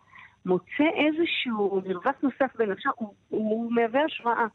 מוצא 0.46 0.88
איזשהו 0.94 1.82
מרווח 1.86 2.14
נוסף 2.22 2.56
בנפשו, 2.56 2.90
הוא, 2.96 3.14
הוא 3.28 3.72
מהווה 3.72 4.04
השראה. 4.04 4.46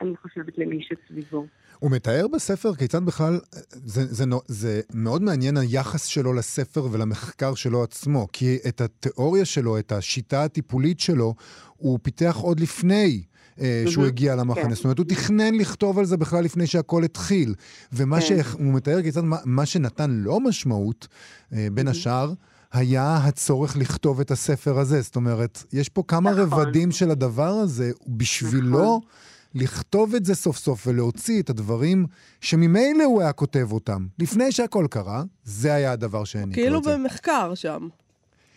אני 0.00 0.16
חושבת, 0.22 0.58
למי 0.58 0.78
שסביבו. 0.82 1.46
הוא 1.78 1.90
מתאר 1.90 2.26
בספר 2.32 2.74
כיצד 2.74 3.04
בכלל, 3.04 3.40
זה, 3.70 4.14
זה, 4.14 4.24
זה 4.46 4.80
מאוד 4.94 5.22
מעניין 5.22 5.56
היחס 5.56 6.04
שלו 6.04 6.32
לספר 6.32 6.84
ולמחקר 6.92 7.54
שלו 7.54 7.82
עצמו, 7.82 8.28
כי 8.32 8.58
את 8.68 8.80
התיאוריה 8.80 9.44
שלו, 9.44 9.78
את 9.78 9.92
השיטה 9.92 10.44
הטיפולית 10.44 11.00
שלו, 11.00 11.34
הוא 11.76 11.98
פיתח 12.02 12.36
עוד 12.40 12.60
לפני 12.60 13.22
אה, 13.60 13.84
שהוא 13.86 14.06
הגיע 14.06 14.36
למחנה. 14.36 14.62
כן. 14.62 14.74
זאת 14.74 14.84
אומרת, 14.84 14.98
הוא 14.98 15.06
תכנן 15.06 15.54
לכתוב 15.54 15.98
על 15.98 16.04
זה 16.04 16.16
בכלל 16.16 16.44
לפני 16.44 16.66
שהכל 16.66 17.04
התחיל. 17.04 17.54
ומה 17.92 18.20
כן. 18.20 18.26
שהוא 18.26 18.74
מתאר 18.74 19.02
כיצד, 19.02 19.20
מה, 19.20 19.36
מה 19.44 19.66
שנתן 19.66 20.10
לו 20.10 20.40
משמעות, 20.40 21.08
אה, 21.52 21.68
בין 21.72 21.88
השאר, 21.88 22.32
היה 22.72 23.16
הצורך 23.16 23.76
לכתוב 23.76 24.20
את 24.20 24.30
הספר 24.30 24.78
הזה. 24.78 25.00
זאת 25.00 25.16
אומרת, 25.16 25.64
יש 25.72 25.88
פה 25.88 26.02
כמה 26.08 26.30
נכון. 26.30 26.42
רבדים 26.42 26.92
של 26.92 27.10
הדבר 27.10 27.50
הזה, 27.50 27.90
בשבילו... 28.06 28.80
נכון. 28.80 29.00
לכתוב 29.54 30.14
את 30.14 30.24
זה 30.24 30.34
סוף 30.34 30.56
סוף 30.56 30.86
ולהוציא 30.86 31.42
את 31.42 31.50
הדברים 31.50 32.06
שממילא 32.40 33.04
הוא 33.04 33.22
היה 33.22 33.32
כותב 33.32 33.72
אותם. 33.72 34.06
לפני 34.18 34.52
שהכל 34.52 34.84
קרה, 34.90 35.22
זה 35.42 35.74
היה 35.74 35.92
הדבר 35.92 36.24
שהעניק 36.24 36.58
לו 36.58 36.78
את 36.78 36.84
זה. 36.84 36.90
כאילו 36.90 36.98
במחקר 36.98 37.54
שם. 37.54 37.88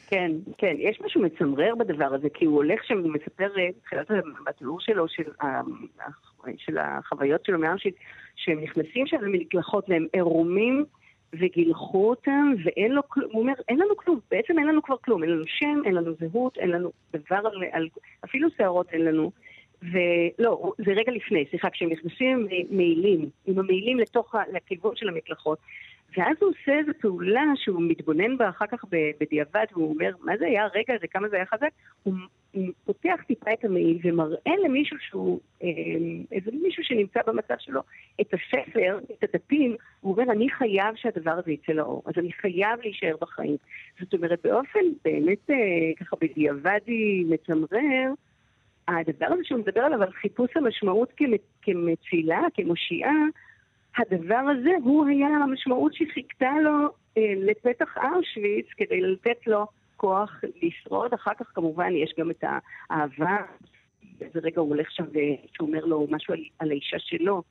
כן, 0.08 0.32
כן, 0.58 0.76
יש 0.80 1.02
משהו 1.06 1.22
מצמרר 1.22 1.76
בדבר 1.76 2.14
הזה, 2.14 2.28
כי 2.34 2.46
הוא 2.46 2.56
הולך 2.56 2.84
שם, 2.84 2.98
הוא 2.98 3.12
מספר 3.14 3.48
בתחילת 3.58 4.08
בתיאור 4.46 4.80
שלו, 4.80 5.08
של, 5.08 5.24
של 6.58 6.78
החוויות 6.78 7.46
שלו 7.46 7.60
מהאושוויץ, 7.60 7.96
שהם 8.36 8.64
נכנסים 8.64 9.08
שם 9.08 9.18
למקלחות 9.22 9.90
והם 9.90 10.06
עירומים 10.14 10.86
וגילחו 11.34 12.10
אותם, 12.10 12.54
ואין 12.66 12.92
לו 12.92 13.10
כלום, 13.10 13.30
הוא 13.32 13.42
אומר, 13.42 13.54
אין 13.70 13.80
לנו 13.80 13.98
כלום, 13.98 14.20
בעצם 14.32 14.60
אין 14.60 14.68
לנו 14.68 14.82
כבר 14.84 14.96
כלום, 14.98 15.24
אין 15.24 15.32
לנו 15.32 15.44
שם, 15.48 15.82
אין 15.86 15.96
לנו 15.96 16.12
זהות, 16.20 16.58
אין 16.58 16.70
לנו 16.70 16.92
דבר 17.14 17.36
על, 17.36 17.64
על 17.72 17.90
אפילו 18.26 18.50
שערות 18.58 18.90
אין 18.90 19.06
לנו. 19.06 19.32
ולא, 19.82 20.72
זה 20.78 20.92
רגע 20.92 21.12
לפני, 21.12 21.46
סליחה, 21.50 21.70
כשהם 21.70 21.90
נכנסים 21.90 22.48
עם 22.52 22.78
מעילים, 22.78 23.30
עם 23.46 23.60
המעילים 23.60 24.00
לתוך, 24.00 24.36
לכיוון 24.54 24.96
של 24.96 25.10
המקלחות, 25.10 25.58
ואז 26.18 26.38
הוא 26.42 26.50
עושה 26.50 26.80
איזו 26.80 26.92
פעולה 27.02 27.44
שהוא 27.56 27.82
מתבונן 27.82 28.38
בה 28.38 28.50
אחר 28.50 28.66
כך 28.72 28.86
בדיעבד, 29.20 29.66
והוא 29.72 29.94
אומר, 29.94 30.12
מה 30.22 30.38
זה 30.38 30.46
היה 30.46 30.64
הרגע 30.64 30.94
הזה, 30.94 31.08
כמה 31.08 31.30
זה 31.30 31.36
היה 31.36 31.46
חזק? 31.46 31.70
הוא, 32.04 32.14
פותח 32.86 33.16
טיפה 33.28 33.54
את 33.54 33.66
המעיל 33.66 34.00
ומראה 34.04 34.54
למישהו 34.66 34.98
שהוא, 35.00 35.40
אה, 35.64 35.68
איזה 36.32 36.52
מישהו 36.64 36.84
שנמצא 36.84 37.20
במצב 37.28 37.56
שלו, 37.60 37.82
את 38.22 38.34
הספר, 38.34 39.00
את 39.12 39.24
הדפים, 39.24 39.76
הוא 40.02 40.14
אומר, 40.14 40.32
אני 40.32 40.50
חייב 40.50 40.96
שהדבר 40.96 41.32
הזה 41.32 41.52
יצא 41.52 41.72
לאור, 41.72 42.04
אז 42.06 42.14
אני 42.18 42.32
חייב 42.32 42.80
להישאר 42.82 43.16
בחיים. 43.22 43.58
זאת 44.00 44.14
אומרת, 44.14 44.40
באופן 44.44 44.80
באמת 45.06 45.50
אה, 45.50 45.56
ככה 46.00 46.16
בדיעבדי 46.22 47.24
מצמרר, 47.30 48.14
הדבר 48.88 49.26
הזה 49.26 49.44
שהוא 49.44 49.60
מדבר 49.60 49.82
עליו, 49.82 50.04
על 50.04 50.12
חיפוש 50.12 50.50
המשמעות 50.56 51.14
כמצילה, 51.62 52.42
כמושיעה, 52.54 53.16
הדבר 53.98 54.44
הזה 54.52 54.72
הוא 54.84 55.06
היה 55.06 55.28
המשמעות 55.28 55.94
שחיכתה 55.94 56.52
לו 56.64 56.90
אה, 57.18 57.34
לפתח 57.38 57.98
אושוויץ 58.16 58.66
כדי 58.78 59.02
לתת 59.02 59.48
לו 59.48 59.66
כוח 59.98 60.42
לשרוד. 60.62 61.14
אחר 61.14 61.32
כך 61.40 61.52
כמובן 61.56 61.92
יש 61.92 62.14
גם 62.20 62.32
את 62.32 62.44
האהבה, 62.90 63.38
באיזה 64.20 64.40
רגע 64.44 64.62
הוא 64.62 64.70
הולך 64.70 64.92
שם 64.92 65.04
והוא 65.04 65.68
אומר 65.70 65.86
לו 65.86 66.08
משהו 66.10 66.34
על, 66.34 66.40
על 66.60 66.72
האישה 66.72 67.00
שלו. 67.00 67.44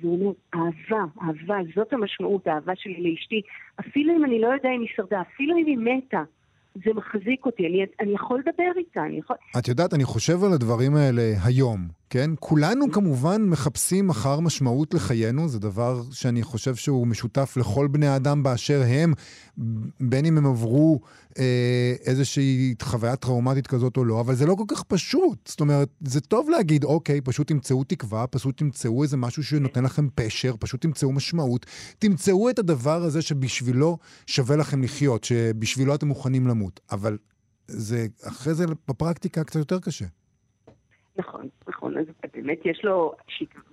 והוא 0.00 0.20
אומר, 0.20 0.32
אהבה, 0.54 1.04
אהבה, 1.22 1.58
זאת 1.74 1.92
המשמעות, 1.92 2.46
האהבה 2.46 2.72
שלי 2.76 3.10
לאשתי. 3.10 3.42
אפילו 3.80 4.16
אם 4.16 4.24
אני 4.24 4.40
לא 4.40 4.46
יודע 4.46 4.68
אם 4.68 4.80
היא 4.80 4.88
שרדה, 4.96 5.20
אפילו 5.20 5.56
אם 5.56 5.66
היא 5.66 5.78
מתה, 5.78 6.22
זה 6.84 6.90
מחזיק 6.94 7.46
אותי, 7.46 7.66
אני, 7.66 7.84
אני 8.00 8.12
יכול 8.14 8.38
לדבר 8.46 8.72
איתה, 8.76 9.00
אני 9.04 9.18
יכול... 9.18 9.36
את 9.58 9.68
יודעת, 9.68 9.94
אני 9.94 10.04
חושב 10.04 10.44
על 10.44 10.52
הדברים 10.52 10.96
האלה 10.96 11.22
היום, 11.44 11.97
כן? 12.10 12.30
כולנו 12.40 12.92
כמובן 12.92 13.42
מחפשים 13.42 14.10
אחר 14.10 14.40
משמעות 14.40 14.94
לחיינו, 14.94 15.48
זה 15.48 15.58
דבר 15.58 16.02
שאני 16.10 16.42
חושב 16.42 16.74
שהוא 16.74 17.06
משותף 17.06 17.54
לכל 17.56 17.86
בני 17.86 18.06
האדם 18.06 18.42
באשר 18.42 18.82
הם, 18.86 19.12
בין 20.00 20.24
אם 20.24 20.38
הם 20.38 20.46
עברו 20.46 21.00
אה, 21.38 21.94
איזושהי 22.04 22.74
חוויה 22.82 23.16
טראומטית 23.16 23.66
כזאת 23.66 23.96
או 23.96 24.04
לא, 24.04 24.20
אבל 24.20 24.34
זה 24.34 24.46
לא 24.46 24.54
כל 24.54 24.64
כך 24.68 24.82
פשוט. 24.82 25.48
זאת 25.48 25.60
אומרת, 25.60 25.88
זה 26.00 26.20
טוב 26.20 26.50
להגיד, 26.50 26.84
אוקיי, 26.84 27.20
פשוט 27.20 27.48
תמצאו 27.48 27.84
תקווה, 27.84 28.26
פשוט 28.26 28.58
תמצאו 28.58 29.02
איזה 29.02 29.16
משהו 29.16 29.44
שנותן 29.44 29.84
לכם 29.84 30.08
פשר, 30.14 30.54
פשוט 30.60 30.82
תמצאו 30.82 31.12
משמעות, 31.12 31.66
תמצאו 31.98 32.50
את 32.50 32.58
הדבר 32.58 33.02
הזה 33.02 33.22
שבשבילו 33.22 33.98
שווה 34.26 34.56
לכם 34.56 34.82
לחיות, 34.82 35.24
שבשבילו 35.24 35.94
אתם 35.94 36.08
מוכנים 36.08 36.46
למות. 36.46 36.80
אבל 36.90 37.18
זה, 37.68 38.06
אחרי 38.22 38.54
זה 38.54 38.66
בפרקטיקה 38.88 39.44
קצת 39.44 39.56
יותר 39.56 39.80
קשה. 39.80 40.04
נכון, 41.18 41.48
נכון. 41.88 41.98
אז 41.98 42.30
באמת 42.34 42.58
יש 42.64 42.84
לו, 42.84 43.12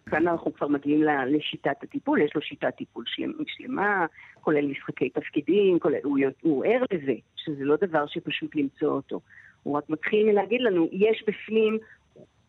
כאן 0.06 0.28
אנחנו 0.28 0.54
כבר 0.54 0.68
מגיעים 0.68 1.04
לשיטת 1.28 1.84
הטיפול, 1.84 2.22
יש 2.22 2.36
לו 2.36 2.42
שיטת 2.42 2.76
טיפול 2.78 3.04
שלמה, 3.48 4.06
כולל 4.42 4.68
משחקי 4.68 5.10
תפקידים, 5.10 5.80
כולל, 5.80 6.00
הוא, 6.04 6.18
הוא 6.42 6.66
ער 6.66 6.84
לזה, 6.92 7.14
שזה 7.36 7.64
לא 7.64 7.76
דבר 7.82 8.06
שפשוט 8.08 8.56
למצוא 8.56 8.92
אותו. 8.92 9.20
הוא 9.64 9.78
רק 9.78 9.90
מתחיל 9.90 10.26
מלהגיד 10.26 10.62
לנו, 10.62 10.90
יש 10.92 11.24
בפנים, 11.28 11.78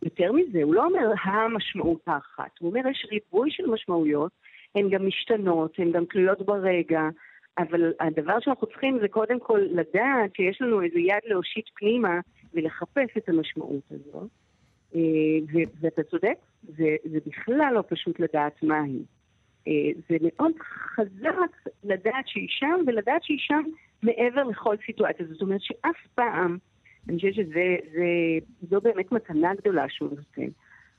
יותר 0.02 0.32
מזה, 0.32 0.62
הוא 0.62 0.74
לא 0.74 0.86
אומר 0.86 1.12
המשמעות 1.22 2.00
האחת, 2.06 2.58
הוא 2.60 2.70
אומר 2.70 2.88
יש 2.90 3.06
ריבוי 3.10 3.50
של 3.50 3.66
משמעויות, 3.66 4.32
הן 4.74 4.90
גם 4.90 5.06
משתנות, 5.06 5.78
הן 5.78 5.92
גם 5.92 6.04
תלויות 6.04 6.42
ברגע, 6.42 7.00
אבל 7.58 7.92
הדבר 8.00 8.40
שאנחנו 8.40 8.66
צריכים 8.66 8.98
זה 9.00 9.08
קודם 9.08 9.40
כל 9.40 9.60
לדעת 9.70 10.34
שיש 10.36 10.62
לנו 10.62 10.82
איזה 10.82 10.98
יד 10.98 11.22
להושיט 11.24 11.64
פנימה 11.74 12.20
ולחפש 12.54 13.16
את 13.16 13.28
המשמעות 13.28 13.82
הזאת. 13.90 14.45
אה, 14.94 15.00
ואתה 15.80 16.02
צודק, 16.02 16.34
זה, 16.62 16.96
זה 17.04 17.18
בכלל 17.26 17.72
לא 17.74 17.82
פשוט 17.88 18.20
לדעת 18.20 18.62
מה 18.62 18.82
היא. 18.82 19.02
אה, 19.68 20.00
זה 20.08 20.16
מאוד 20.22 20.52
חזק 20.94 21.70
לדעת 21.84 22.28
שהיא 22.28 22.48
שם, 22.50 22.80
ולדעת 22.86 23.24
שהיא 23.24 23.38
שם 23.40 23.62
מעבר 24.02 24.44
לכל 24.44 24.76
סיטואציה. 24.86 25.26
זאת 25.26 25.42
אומרת 25.42 25.60
שאף 25.60 26.06
פעם, 26.14 26.58
אני 27.08 27.16
חושבת 27.16 27.34
שזו 27.34 28.80
באמת 28.80 29.12
מתנה 29.12 29.54
גדולה 29.54 29.88
שהוא 29.88 30.10
נותן. 30.10 30.50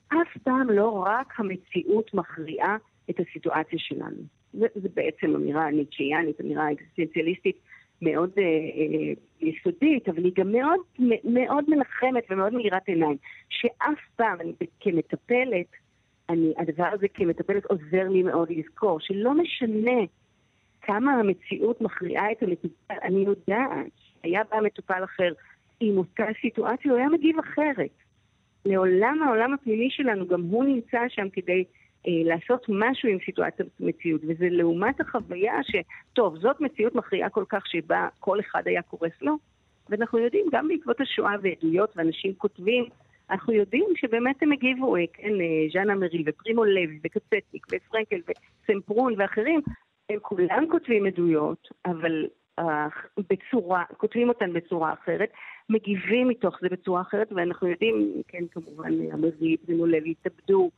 אף 0.07 0.37
פעם 0.43 0.69
לא 0.69 1.03
רק 1.05 1.33
המציאות 1.39 2.13
מכריעה 2.13 2.77
את 3.09 3.19
הסיטואציה 3.19 3.79
שלנו. 3.79 4.23
זה 4.53 4.89
בעצם 4.93 5.35
אמירה 5.35 5.71
ניטשיאנית, 5.71 6.41
אמירה 6.41 6.71
אקזיסטנציאליסטית 6.71 7.57
מאוד 8.01 8.31
אה, 8.37 8.43
אה, 8.43 9.13
יסודית, 9.41 10.09
אבל 10.09 10.23
היא 10.23 10.31
גם 10.35 10.51
מאוד, 10.51 10.79
מאוד 11.23 11.65
מנחמת 11.67 12.23
ומאוד 12.29 12.53
מאירת 12.53 12.87
עיניים. 12.87 13.17
שאף 13.49 13.99
פעם, 14.15 14.41
אני 14.41 14.53
כמטפלת, 14.79 15.67
אני, 16.29 16.53
הדבר 16.57 16.87
הזה 16.93 17.07
כמטפלת 17.07 17.65
עוזר 17.65 18.09
לי 18.09 18.23
מאוד 18.23 18.49
לזכור, 18.51 18.99
שלא 18.99 19.33
משנה 19.33 20.01
כמה 20.81 21.13
המציאות 21.13 21.81
מכריעה 21.81 22.31
את 22.31 22.43
המטופל, 22.43 22.95
אני 23.03 23.19
יודעת, 23.19 23.91
היה 24.23 24.41
בא 24.51 24.59
מטופל 24.61 25.03
אחר 25.03 25.33
עם 25.79 25.97
אותה 25.97 26.25
סיטואציה, 26.41 26.91
הוא 26.91 26.99
היה 26.99 27.09
מגיב 27.09 27.39
אחרת. 27.39 27.89
לעולם 28.65 29.23
העולם 29.23 29.53
הפנימי 29.53 29.89
שלנו, 29.89 30.27
גם 30.27 30.41
הוא 30.41 30.65
נמצא 30.65 30.99
שם 31.07 31.29
כדי 31.33 31.63
לעשות 32.07 32.65
משהו 32.69 33.09
עם 33.09 33.17
סיטואציית 33.25 33.69
מציאות, 33.79 34.21
וזה 34.27 34.47
לעומת 34.51 35.01
החוויה 35.01 35.53
שטוב, 35.63 36.37
זאת 36.37 36.61
מציאות 36.61 36.95
מכריעה 36.95 37.29
כל 37.29 37.43
כך 37.49 37.67
שבה 37.67 38.07
כל 38.19 38.39
אחד 38.39 38.61
היה 38.65 38.81
קורס 38.81 39.21
לו, 39.21 39.37
ואנחנו 39.89 40.19
יודעים, 40.19 40.45
גם 40.51 40.67
בעקבות 40.67 41.01
השואה 41.01 41.35
ועדויות 41.41 41.97
ואנשים 41.97 42.33
כותבים, 42.37 42.85
אנחנו 43.29 43.53
יודעים 43.53 43.85
שבאמת 43.95 44.43
הם 44.43 44.51
הגיבו, 44.51 44.95
אה, 44.95 45.03
כן, 45.13 45.41
אה, 45.41 45.67
ז'אנה 45.73 45.95
מרי 45.95 46.23
ופרימו 46.25 46.65
לוי 46.65 46.99
וקצטניק 47.03 47.67
ופרנקל 47.71 48.21
וסמפרון 48.27 49.13
ואחרים, 49.17 49.61
הם 50.09 50.19
כולם 50.21 50.65
כותבים 50.71 51.05
עדויות, 51.05 51.67
אבל 51.85 52.25
uh, 52.59 52.63
בצורה, 53.29 53.83
כותבים 53.97 54.29
אותן 54.29 54.53
בצורה 54.53 54.93
אחרת, 54.93 55.29
מגיבים 55.69 56.27
מתוך 56.27 56.57
זה 56.61 56.69
בצורה 56.69 57.01
אחרת, 57.01 57.27
ואנחנו 57.31 57.67
יודעים, 57.67 58.21
כן, 58.27 58.43
כמובן, 58.51 58.91
המרי, 59.11 59.57
פרימו 59.57 59.85
לוי 59.85 60.11
התאבדו. 60.11 60.69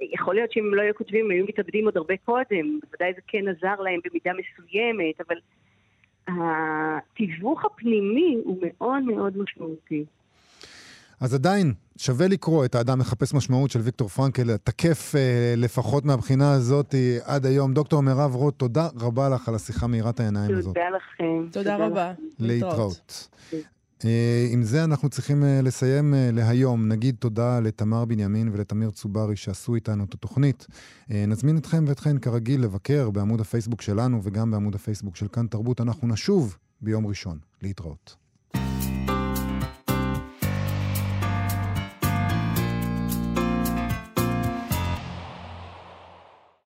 יכול 0.00 0.34
להיות 0.34 0.52
שאם 0.52 0.64
הם 0.66 0.74
לא 0.74 0.82
היו 0.82 0.94
כותבים, 0.94 1.24
הם 1.24 1.30
היו 1.30 1.44
מתאבדים 1.48 1.84
עוד 1.84 1.96
הרבה 1.96 2.14
קודם, 2.24 2.80
בוודאי 2.84 3.12
זה 3.14 3.20
כן 3.26 3.48
עזר 3.48 3.80
להם 3.80 4.00
במידה 4.04 4.30
מסוימת, 4.32 5.20
אבל 5.28 5.36
התיווך 6.28 7.64
הפנימי 7.64 8.36
הוא 8.44 8.58
מאוד 8.62 9.02
מאוד 9.02 9.38
משמעותי. 9.38 10.04
אז 11.20 11.34
עדיין, 11.34 11.72
שווה 11.96 12.28
לקרוא 12.28 12.64
את 12.64 12.74
האדם 12.74 12.98
מחפש 12.98 13.34
משמעות 13.34 13.70
של 13.70 13.80
ויקטור 13.80 14.08
פרנקל, 14.08 14.56
תקף 14.56 15.14
אה, 15.14 15.54
לפחות 15.56 16.04
מהבחינה 16.04 16.52
הזאת 16.52 16.94
עד 17.24 17.46
היום. 17.46 17.74
דוקטור 17.74 18.02
מירב 18.02 18.34
רוט, 18.34 18.58
תודה 18.58 18.88
רבה 19.00 19.28
לך 19.28 19.48
על 19.48 19.54
השיחה 19.54 19.86
מאירת 19.86 20.20
העיניים 20.20 20.58
הזאת. 20.58 20.74
תודה 20.74 20.88
לכם. 20.96 21.46
תודה 21.52 21.76
רבה. 21.76 22.12
להתראות. 22.38 23.28
אה, 23.52 23.58
עם 24.52 24.62
זה 24.62 24.84
אנחנו 24.84 25.08
צריכים 25.08 25.44
אה, 25.44 25.62
לסיים 25.62 26.14
אה, 26.14 26.30
להיום. 26.32 26.88
נגיד 26.88 27.16
תודה 27.18 27.60
לתמר 27.60 28.04
בנימין 28.04 28.48
ולתמיר 28.52 28.90
צוברי 28.90 29.36
שעשו 29.36 29.74
איתנו 29.74 30.04
את 30.04 30.14
התוכנית. 30.14 30.66
נזמין 31.10 31.56
אתכם 31.56 31.84
ואתכן 31.88 32.18
כרגיל 32.18 32.62
לבקר 32.62 33.10
בעמוד 33.10 33.40
הפייסבוק 33.40 33.82
שלנו 33.82 34.20
וגם 34.22 34.50
בעמוד 34.50 34.74
הפייסבוק 34.74 35.16
של 35.16 35.28
כאן 35.28 35.46
תרבות. 35.46 35.80
אנחנו 35.80 36.08
נשוב 36.08 36.56
ביום 36.80 37.06
ראשון. 37.06 37.38
להתראות. 37.62 38.27